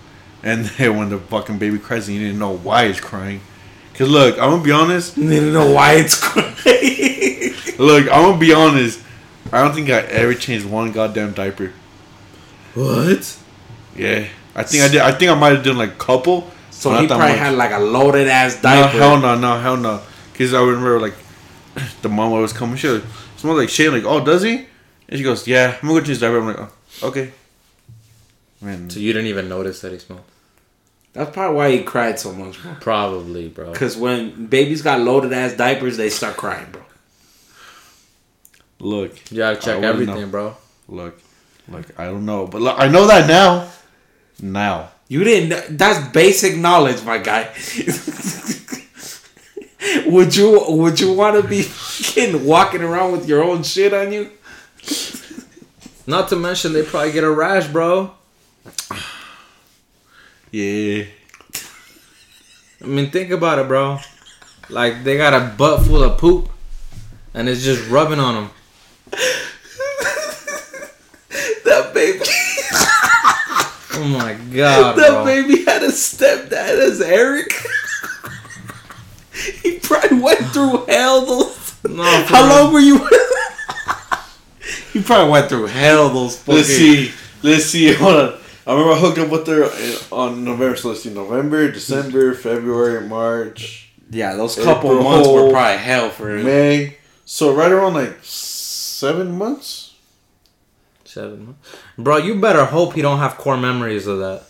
[0.44, 3.42] And then when the fucking baby cries, and you didn't know why it's crying.
[3.94, 5.18] Cause look, I'm gonna be honest.
[5.18, 6.56] You need to know why it's crying.
[7.78, 9.02] Look, I'm gonna be honest.
[9.52, 11.74] I don't think I ever changed one goddamn diaper.
[12.74, 13.38] What?
[13.96, 15.02] Yeah, I think I did.
[15.02, 16.50] I think I might have done like a couple.
[16.70, 17.38] So he probably much.
[17.38, 18.98] had like a loaded ass No, diaper.
[18.98, 20.02] hell no, no, hell no.
[20.34, 21.14] Cause I remember like
[22.02, 22.76] the mom was coming.
[22.78, 23.04] She was,
[23.38, 23.92] smelled like shit.
[23.94, 24.66] Like, oh, does he?
[25.08, 25.78] And she goes, yeah.
[25.82, 26.40] I'm gonna go change diaper.
[26.40, 27.08] I'm like, oh.
[27.10, 27.32] Okay.
[28.62, 30.24] Man, So you didn't even notice that he smelled?
[31.14, 32.76] That's probably why he cried so much, bro.
[32.80, 33.72] Probably, bro.
[33.74, 36.82] Because when babies got loaded ass diapers, they start crying, bro.
[38.80, 40.28] look, You gotta check everything, know.
[40.28, 40.56] bro.
[40.88, 41.20] look,
[41.68, 41.86] look.
[42.00, 43.70] I don't know, but look, I know that now.
[44.42, 44.90] Now.
[45.08, 45.78] You didn't.
[45.78, 47.50] That's basic knowledge, my guy.
[50.06, 54.12] would you Would you want to be fucking walking around with your own shit on
[54.12, 54.32] you?
[56.08, 58.12] Not to mention they probably get a rash, bro.
[60.54, 61.06] Yeah.
[62.84, 64.00] I mean, think about it, bro.
[64.70, 66.50] Like they got a butt full of poop,
[67.34, 68.50] and it's just rubbing on them.
[71.64, 72.26] That baby.
[73.94, 75.26] Oh my god, that bro.
[75.26, 77.52] baby had a stepdad as Eric.
[79.64, 81.26] he probably went through hell.
[81.26, 81.76] Those.
[81.90, 82.64] No, How real.
[82.64, 82.98] long were you?
[84.94, 86.10] he probably went through hell.
[86.10, 86.38] Those.
[86.40, 87.12] Fucking, Let's see.
[87.44, 87.94] Let's see.
[87.96, 88.40] Hold on.
[88.68, 90.76] I remember I hooked up with her eh, on November.
[90.78, 91.14] So let's see.
[91.14, 95.04] November, December, February, March, Yeah, those couple April.
[95.04, 96.46] months were probably hell for him.
[96.46, 96.98] May.
[97.26, 99.81] So right around like seven months.
[101.12, 101.70] Seven months.
[101.98, 104.44] Bro, you better hope he don't have core memories of that.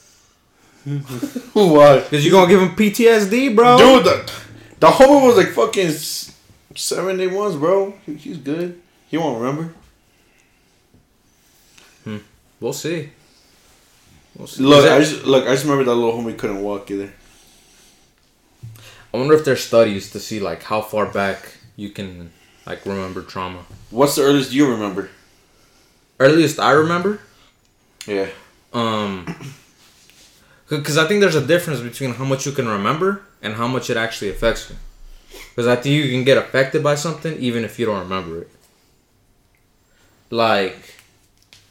[1.53, 2.09] What?
[2.09, 3.77] Cause you gonna give him PTSD, bro.
[3.77, 4.31] Dude, the,
[4.79, 6.35] the homie was like fucking s-
[6.75, 7.93] seven, eight months, bro.
[8.05, 8.79] He, he's good.
[9.07, 9.73] He won't remember.
[12.03, 12.17] Hmm.
[12.59, 13.09] We'll see.
[14.35, 14.63] We'll see.
[14.63, 15.45] Look, Is I just look.
[15.47, 17.11] I just remember that little homie couldn't walk either.
[19.13, 22.31] I wonder if there's studies to see like how far back you can
[22.65, 23.65] like remember trauma.
[23.89, 25.09] What's the earliest you remember?
[26.21, 27.19] Earliest I remember,
[28.05, 28.27] Yeah.
[28.73, 29.25] um,
[30.69, 33.89] because I think there's a difference between how much you can remember and how much
[33.89, 34.75] it actually affects you.
[35.49, 38.49] Because I think you can get affected by something even if you don't remember it.
[40.29, 40.77] Like,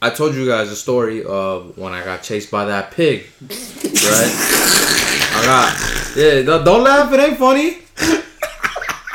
[0.03, 4.33] I told you guys a story of when I got chased by that pig, right?
[5.33, 6.43] I got yeah.
[6.43, 7.13] Don't don't laugh.
[7.13, 7.79] It ain't funny.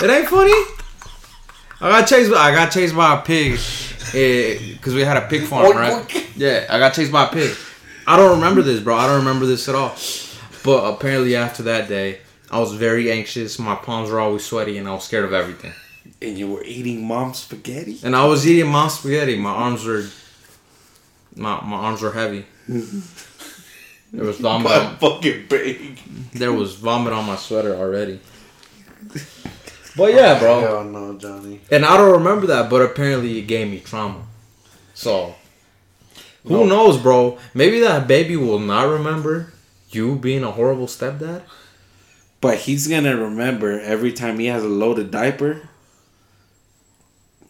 [0.01, 0.53] It ain't funny.
[1.81, 2.31] I got chased.
[2.31, 3.59] By, I got chased by a pig
[4.15, 6.27] because we had a pig farm, right?
[6.37, 7.55] Yeah, I got chased by a pig.
[8.07, 8.95] I don't remember this, bro.
[8.95, 9.95] I don't remember this at all.
[10.63, 12.19] But apparently, after that day,
[12.49, 13.59] I was very anxious.
[13.59, 15.73] My palms were always sweaty, and I was scared of everything.
[16.21, 17.99] And you were eating mom's spaghetti.
[18.03, 19.37] And I was eating mom spaghetti.
[19.37, 20.05] My arms were,
[21.35, 22.45] my my arms were heavy.
[24.13, 24.69] There was vomit.
[24.69, 25.99] My On, fucking big.
[26.33, 28.21] there was vomit on my sweater already.
[29.97, 30.59] But yeah, oh, bro.
[30.61, 31.61] Hell no, Johnny.
[31.71, 34.23] And I don't remember that, but apparently it gave me trauma.
[34.93, 35.35] So,
[36.45, 36.65] who No.
[36.65, 37.37] knows, bro?
[37.53, 39.53] Maybe that baby will not remember
[39.91, 41.43] you being a horrible stepdad.
[42.41, 45.67] But he's gonna remember every time he has a loaded diaper.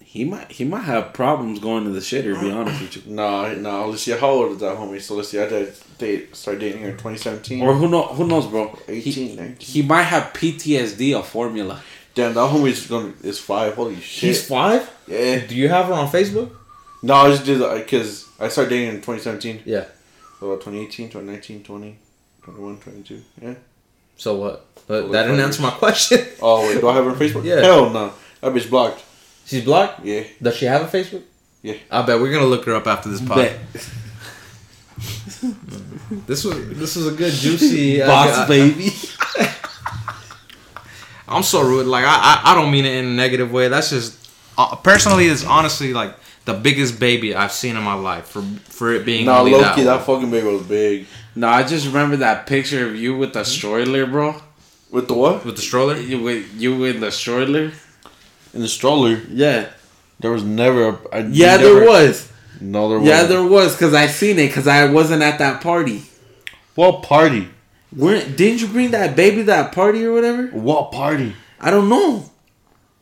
[0.02, 2.40] He might he might have problems going to the shitter.
[2.40, 3.14] Be honest with you.
[3.14, 3.90] No, no.
[3.90, 4.12] Let's see.
[4.12, 5.02] How old is that homie?
[5.02, 5.40] So let's see.
[5.42, 7.62] I did date, start dating her in 2017.
[7.62, 8.78] Or who know who knows, bro?
[8.88, 9.56] 18, He, 19.
[9.60, 11.82] he might have PTSD of formula.
[12.16, 13.76] Damn, that homie's gonna is five.
[13.76, 14.04] Holy shit.
[14.04, 14.90] She's five.
[15.08, 15.46] yeah.
[15.46, 16.50] Do you have her on Facebook?
[17.04, 19.64] No, I just did because I started dating in 2017.
[19.66, 19.86] Yeah.
[20.40, 21.98] So about 2018, 2019, 20,
[22.44, 23.22] 21, 22.
[23.42, 23.54] Yeah.
[24.18, 24.66] So what?
[24.88, 26.26] But Well, that didn't answer my question.
[26.42, 27.44] Oh wait, do I have her on Facebook?
[27.44, 27.62] Yeah.
[27.62, 28.14] Hell no.
[28.42, 29.04] That bitch blocked.
[29.46, 30.04] She's blocked.
[30.06, 30.24] Yeah.
[30.42, 31.24] Does she have a Facebook?
[31.62, 31.76] Yeah.
[31.92, 33.38] I bet we're gonna look her up after this pod.
[33.38, 33.60] Bet.
[36.28, 38.90] This was this was a good juicy uh, Boss I- baby.
[41.36, 41.86] I'm so rude.
[41.88, 43.68] Like I, I, I don't mean it in a negative way.
[43.68, 44.18] That's just
[44.58, 48.94] uh, personally, it's honestly like the biggest baby I've seen in my life for for
[48.94, 49.76] it being Nah, only low that.
[49.76, 51.08] key, that fucking baby was big.
[51.36, 54.36] No, I just remember that picture of you with the stroller, bro.
[54.92, 55.44] With the what?
[55.46, 55.98] with the stroller.
[55.98, 57.72] You with you with the stroller.
[58.54, 59.22] In the stroller.
[59.30, 59.70] Yeah.
[60.22, 60.90] There was never.
[60.90, 62.32] A, I Yeah, never, there was.
[62.62, 63.08] No, there was.
[63.08, 66.04] Yeah, there was because I seen it because I wasn't at that party.
[66.76, 67.50] What party?
[67.92, 70.48] Where didn't you bring that baby to that party or whatever?
[70.48, 71.34] What party?
[71.60, 72.30] I don't know.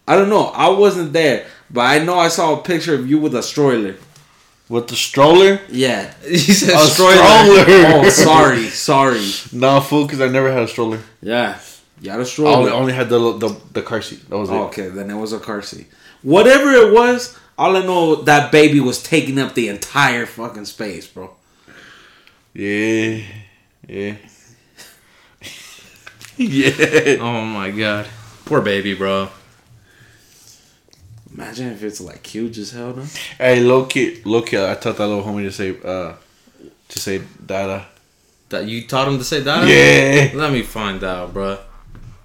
[0.08, 0.48] I don't know.
[0.48, 3.96] I wasn't there, but I know I saw a picture of you with a stroller.
[4.70, 5.60] With the stroller?
[5.70, 6.14] Yeah.
[6.28, 7.16] He said A stroller.
[7.16, 7.66] stroller.
[8.06, 9.22] Oh, sorry, sorry.
[9.52, 11.00] Nah, fool, because I never had a stroller.
[11.22, 11.60] Yeah,
[12.02, 12.70] you had a I only, stroller.
[12.72, 14.30] only had the, the the car seat.
[14.30, 14.66] That was Oh, it.
[14.68, 15.88] okay, then it was a car seat.
[16.22, 21.08] Whatever it was, all I know that baby was taking up the entire fucking space,
[21.08, 21.32] bro.
[22.54, 23.22] Yeah.
[23.88, 24.16] Yeah.
[26.38, 27.18] yeah.
[27.20, 28.08] Oh my god,
[28.46, 29.30] poor baby, bro.
[31.34, 33.04] Imagine if it's like huge as hell, no?
[33.38, 36.14] Hey, low key, low key, I taught that little homie to say, uh,
[36.90, 37.88] to say dada.
[38.50, 39.68] That you taught him to say that?
[39.68, 40.38] Yeah.
[40.38, 41.58] Let me find out, bro.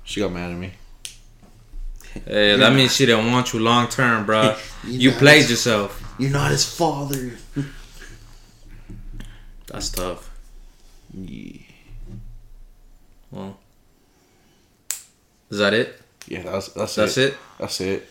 [0.04, 0.72] She got mad at me.
[2.26, 4.56] Hey, that means she didn't want you long term, bro.
[4.84, 6.02] You played yourself.
[6.18, 7.32] You're not his father.
[9.66, 10.30] That's tough.
[11.14, 11.60] Yeah,
[13.30, 13.58] Well,
[15.50, 16.00] is that it?
[16.26, 17.32] yeah that's that's, That's it.
[17.32, 17.38] it.
[17.58, 18.06] That's it.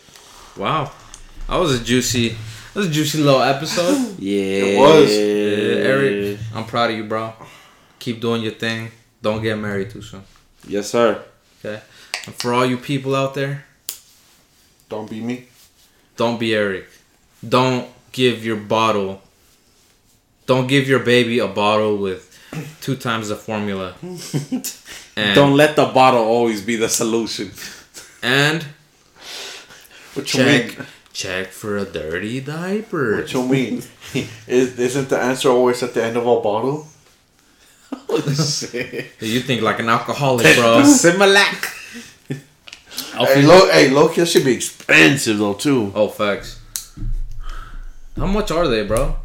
[0.57, 0.91] Wow,
[1.47, 4.15] that was a juicy, that was a juicy little episode.
[4.19, 4.41] Yeah,
[4.73, 5.09] It was.
[5.11, 7.33] Yeah, Eric, I'm proud of you, bro.
[7.99, 8.91] Keep doing your thing.
[9.21, 10.23] Don't get married too soon.
[10.67, 11.23] Yes, sir.
[11.59, 11.81] Okay.
[12.25, 13.65] And for all you people out there,
[14.89, 15.45] Don't be me.
[16.15, 16.87] don't be Eric.
[17.47, 19.21] Don't give your bottle.
[20.47, 22.26] Don't give your baby a bottle with
[22.81, 23.95] two times the formula.
[25.17, 27.49] And, Don't let the bottle always be the solution.
[28.21, 28.63] and
[30.13, 30.85] What check mean?
[31.11, 33.15] check for a dirty diaper.
[33.17, 33.81] What you mean?
[34.47, 36.85] Is, isn't the answer always at the end of a bottle?
[37.91, 39.07] Holy shit.
[39.19, 40.83] You think like an alcoholic, bro?
[40.85, 41.73] Similac.
[43.17, 45.91] Hey, look, hey, look, that should be expensive though too.
[45.95, 46.59] Oh, facts.
[48.15, 49.15] How much are they, bro?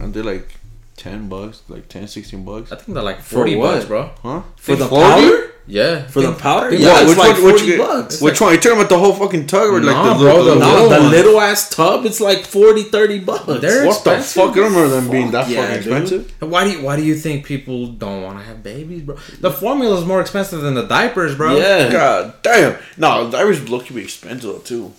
[0.00, 0.56] And they're like
[1.04, 2.72] ten bucks, like 10, 16 bucks.
[2.72, 3.74] I think they're like forty what?
[3.74, 4.10] bucks, bro.
[4.22, 4.42] Huh?
[4.56, 5.04] For the 40?
[5.04, 5.50] powder?
[5.66, 6.06] Yeah.
[6.08, 6.68] For the powder?
[6.70, 7.44] think- Yeah, it's which like one?
[7.52, 8.20] Which, 40 bucks.
[8.20, 8.52] which one?
[8.52, 10.88] You talking about the whole fucking tug or like the, bro, the, the the, little
[10.90, 13.46] the little ass tub, it's like 40, 30 bucks.
[13.46, 14.42] They're What the expensive.
[14.42, 14.52] fuck?
[14.52, 15.92] I don't remember them being that yeah, fucking dude.
[16.02, 16.50] expensive.
[16.50, 19.16] Why do you, why do you think people don't want to have babies, bro?
[19.40, 21.56] The formula is more expensive than the diapers, bro.
[21.56, 21.90] Yeah.
[21.90, 22.76] God damn.
[22.98, 24.92] No, diapers was look to be expensive too.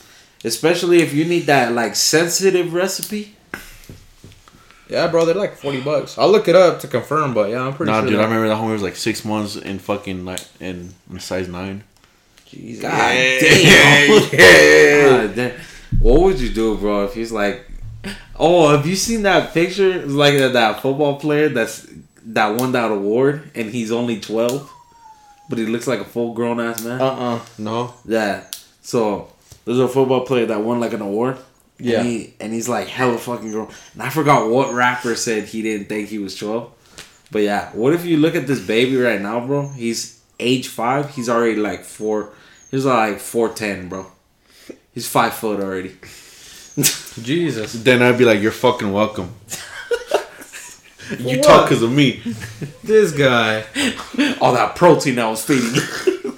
[0.44, 3.35] Especially if you need that like sensitive recipe.
[4.90, 6.18] Yeah, bro, they're like forty bucks.
[6.18, 8.10] I'll look it up to confirm, but yeah, I'm pretty Nah, sure.
[8.12, 11.48] dude, I remember that homie was like six months in fucking like in, in size
[11.48, 11.84] nine.
[12.48, 12.84] Jesus.
[12.84, 14.30] God Yeah, damn.
[14.34, 15.28] yeah.
[15.28, 15.60] God damn.
[16.00, 17.66] What would you do, bro, if he's like,
[18.38, 19.92] oh, have you seen that picture?
[20.04, 21.88] It's like that, that football player that's
[22.28, 24.72] that won that award and he's only 12,
[25.50, 27.02] but he looks like a full grown ass man?
[27.02, 27.94] Uh uh No.
[28.06, 28.44] Yeah.
[28.82, 29.32] So
[29.64, 31.38] there's a football player that won like an award.
[31.78, 32.00] Yeah.
[32.00, 33.72] And, he, and he's like hella fucking grown.
[33.94, 36.72] And I forgot what rapper said he didn't think he was 12.
[37.32, 39.68] But yeah, what if you look at this baby right now, bro?
[39.70, 41.14] He's age five.
[41.16, 42.34] He's already like four.
[42.72, 44.08] He's like 4'10, bro.
[44.94, 45.90] He's five foot already.
[46.76, 47.74] Jesus.
[47.74, 49.36] Then I'd be like, you're fucking welcome.
[51.20, 51.44] you what?
[51.44, 52.22] talk because of me.
[52.84, 53.66] This guy.
[54.40, 56.38] All that protein I was feeding you.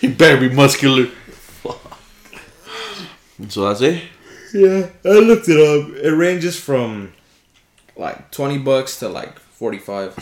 [0.00, 1.08] He better be muscular.
[3.48, 4.02] So that's it.
[4.54, 5.96] Yeah, I looked it up.
[5.96, 7.12] It ranges from
[7.96, 10.14] like twenty bucks to like forty five,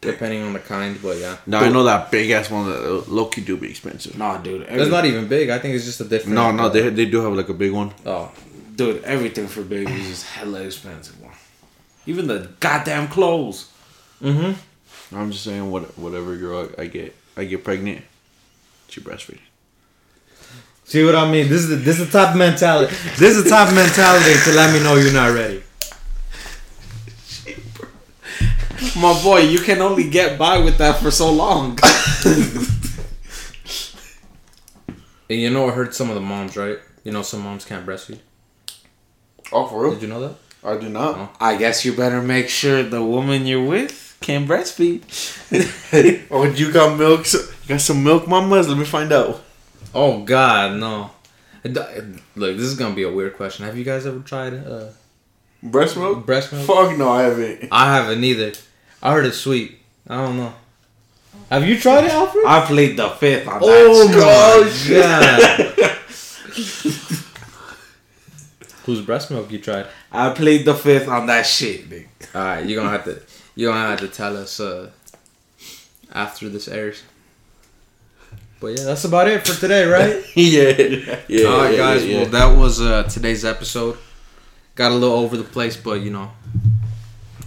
[0.00, 0.98] depending on the kind.
[1.02, 4.16] But yeah, Now I know that big ass one that low key do be expensive.
[4.16, 4.62] nah, dude.
[4.68, 5.50] it's not even big.
[5.50, 6.34] I think it's just a different.
[6.34, 7.92] No, no, they they do have like a big one.
[8.06, 8.30] Oh,
[8.74, 11.30] Dude, everything for babies is hella expensive, bro.
[12.06, 13.70] Even the goddamn clothes.
[14.20, 14.52] mm-hmm.
[15.14, 18.02] I'm just saying, what whatever girl I, I get, I get pregnant,
[18.88, 19.40] she breastfeed.
[20.92, 21.48] See what I mean?
[21.48, 22.94] This is the, this is the type of mentality.
[23.16, 25.62] This is the type of mentality to let me know you're not ready.
[29.00, 31.78] My boy, you can only get by with that for so long.
[35.30, 36.78] And you know, it hurts some of the moms, right?
[37.04, 38.18] You know, some moms can't breastfeed.
[39.50, 39.92] Oh, for real?
[39.94, 40.34] Did you know that?
[40.62, 41.34] I do not.
[41.40, 45.00] I guess you better make sure the woman you're with can breastfeed.
[46.30, 47.32] oh, you got milk?
[47.32, 48.68] You got some milk, mamas?
[48.68, 49.42] Let me find out.
[49.94, 51.10] Oh God, no.
[51.64, 52.04] It- it-
[52.34, 53.64] Look, this is gonna be a weird question.
[53.66, 54.86] Have you guys ever tried uh,
[55.62, 56.26] Breast milk?
[56.26, 56.66] breast milk?
[56.66, 57.68] Fuck no, I haven't.
[57.70, 58.52] I haven't either.
[59.02, 59.78] I heard it's sweet.
[60.08, 60.54] I don't know.
[61.50, 62.44] Have you tried it, Alfred?
[62.46, 64.16] I played the fifth on Oh that.
[64.88, 65.98] my god!
[68.86, 69.86] Whose breast milk you tried?
[70.10, 72.06] I played the fifth on that shit, nigga.
[72.34, 73.20] All right, you're gonna have to
[73.54, 74.90] you're gonna have to tell us uh,
[76.12, 77.02] after this airs.
[78.62, 80.24] But yeah, that's about it for today, right?
[80.36, 81.46] yeah, yeah.
[81.46, 82.06] All right, yeah, guys.
[82.06, 83.98] yeah, Well, that was uh, today's episode.
[84.76, 86.30] Got a little over the place, but you know,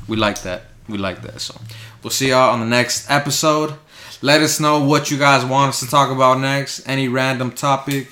[0.09, 0.63] we like that.
[0.89, 1.39] We like that.
[1.39, 1.55] So
[2.03, 3.75] we'll see y'all on the next episode.
[4.21, 6.85] Let us know what you guys want us to talk about next.
[6.85, 8.09] Any random topic,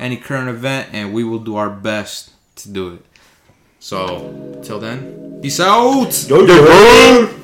[0.00, 3.04] any current event, and we will do our best to do it.
[3.78, 6.26] So till then, peace out.
[6.26, 7.37] Yo, yo, yo.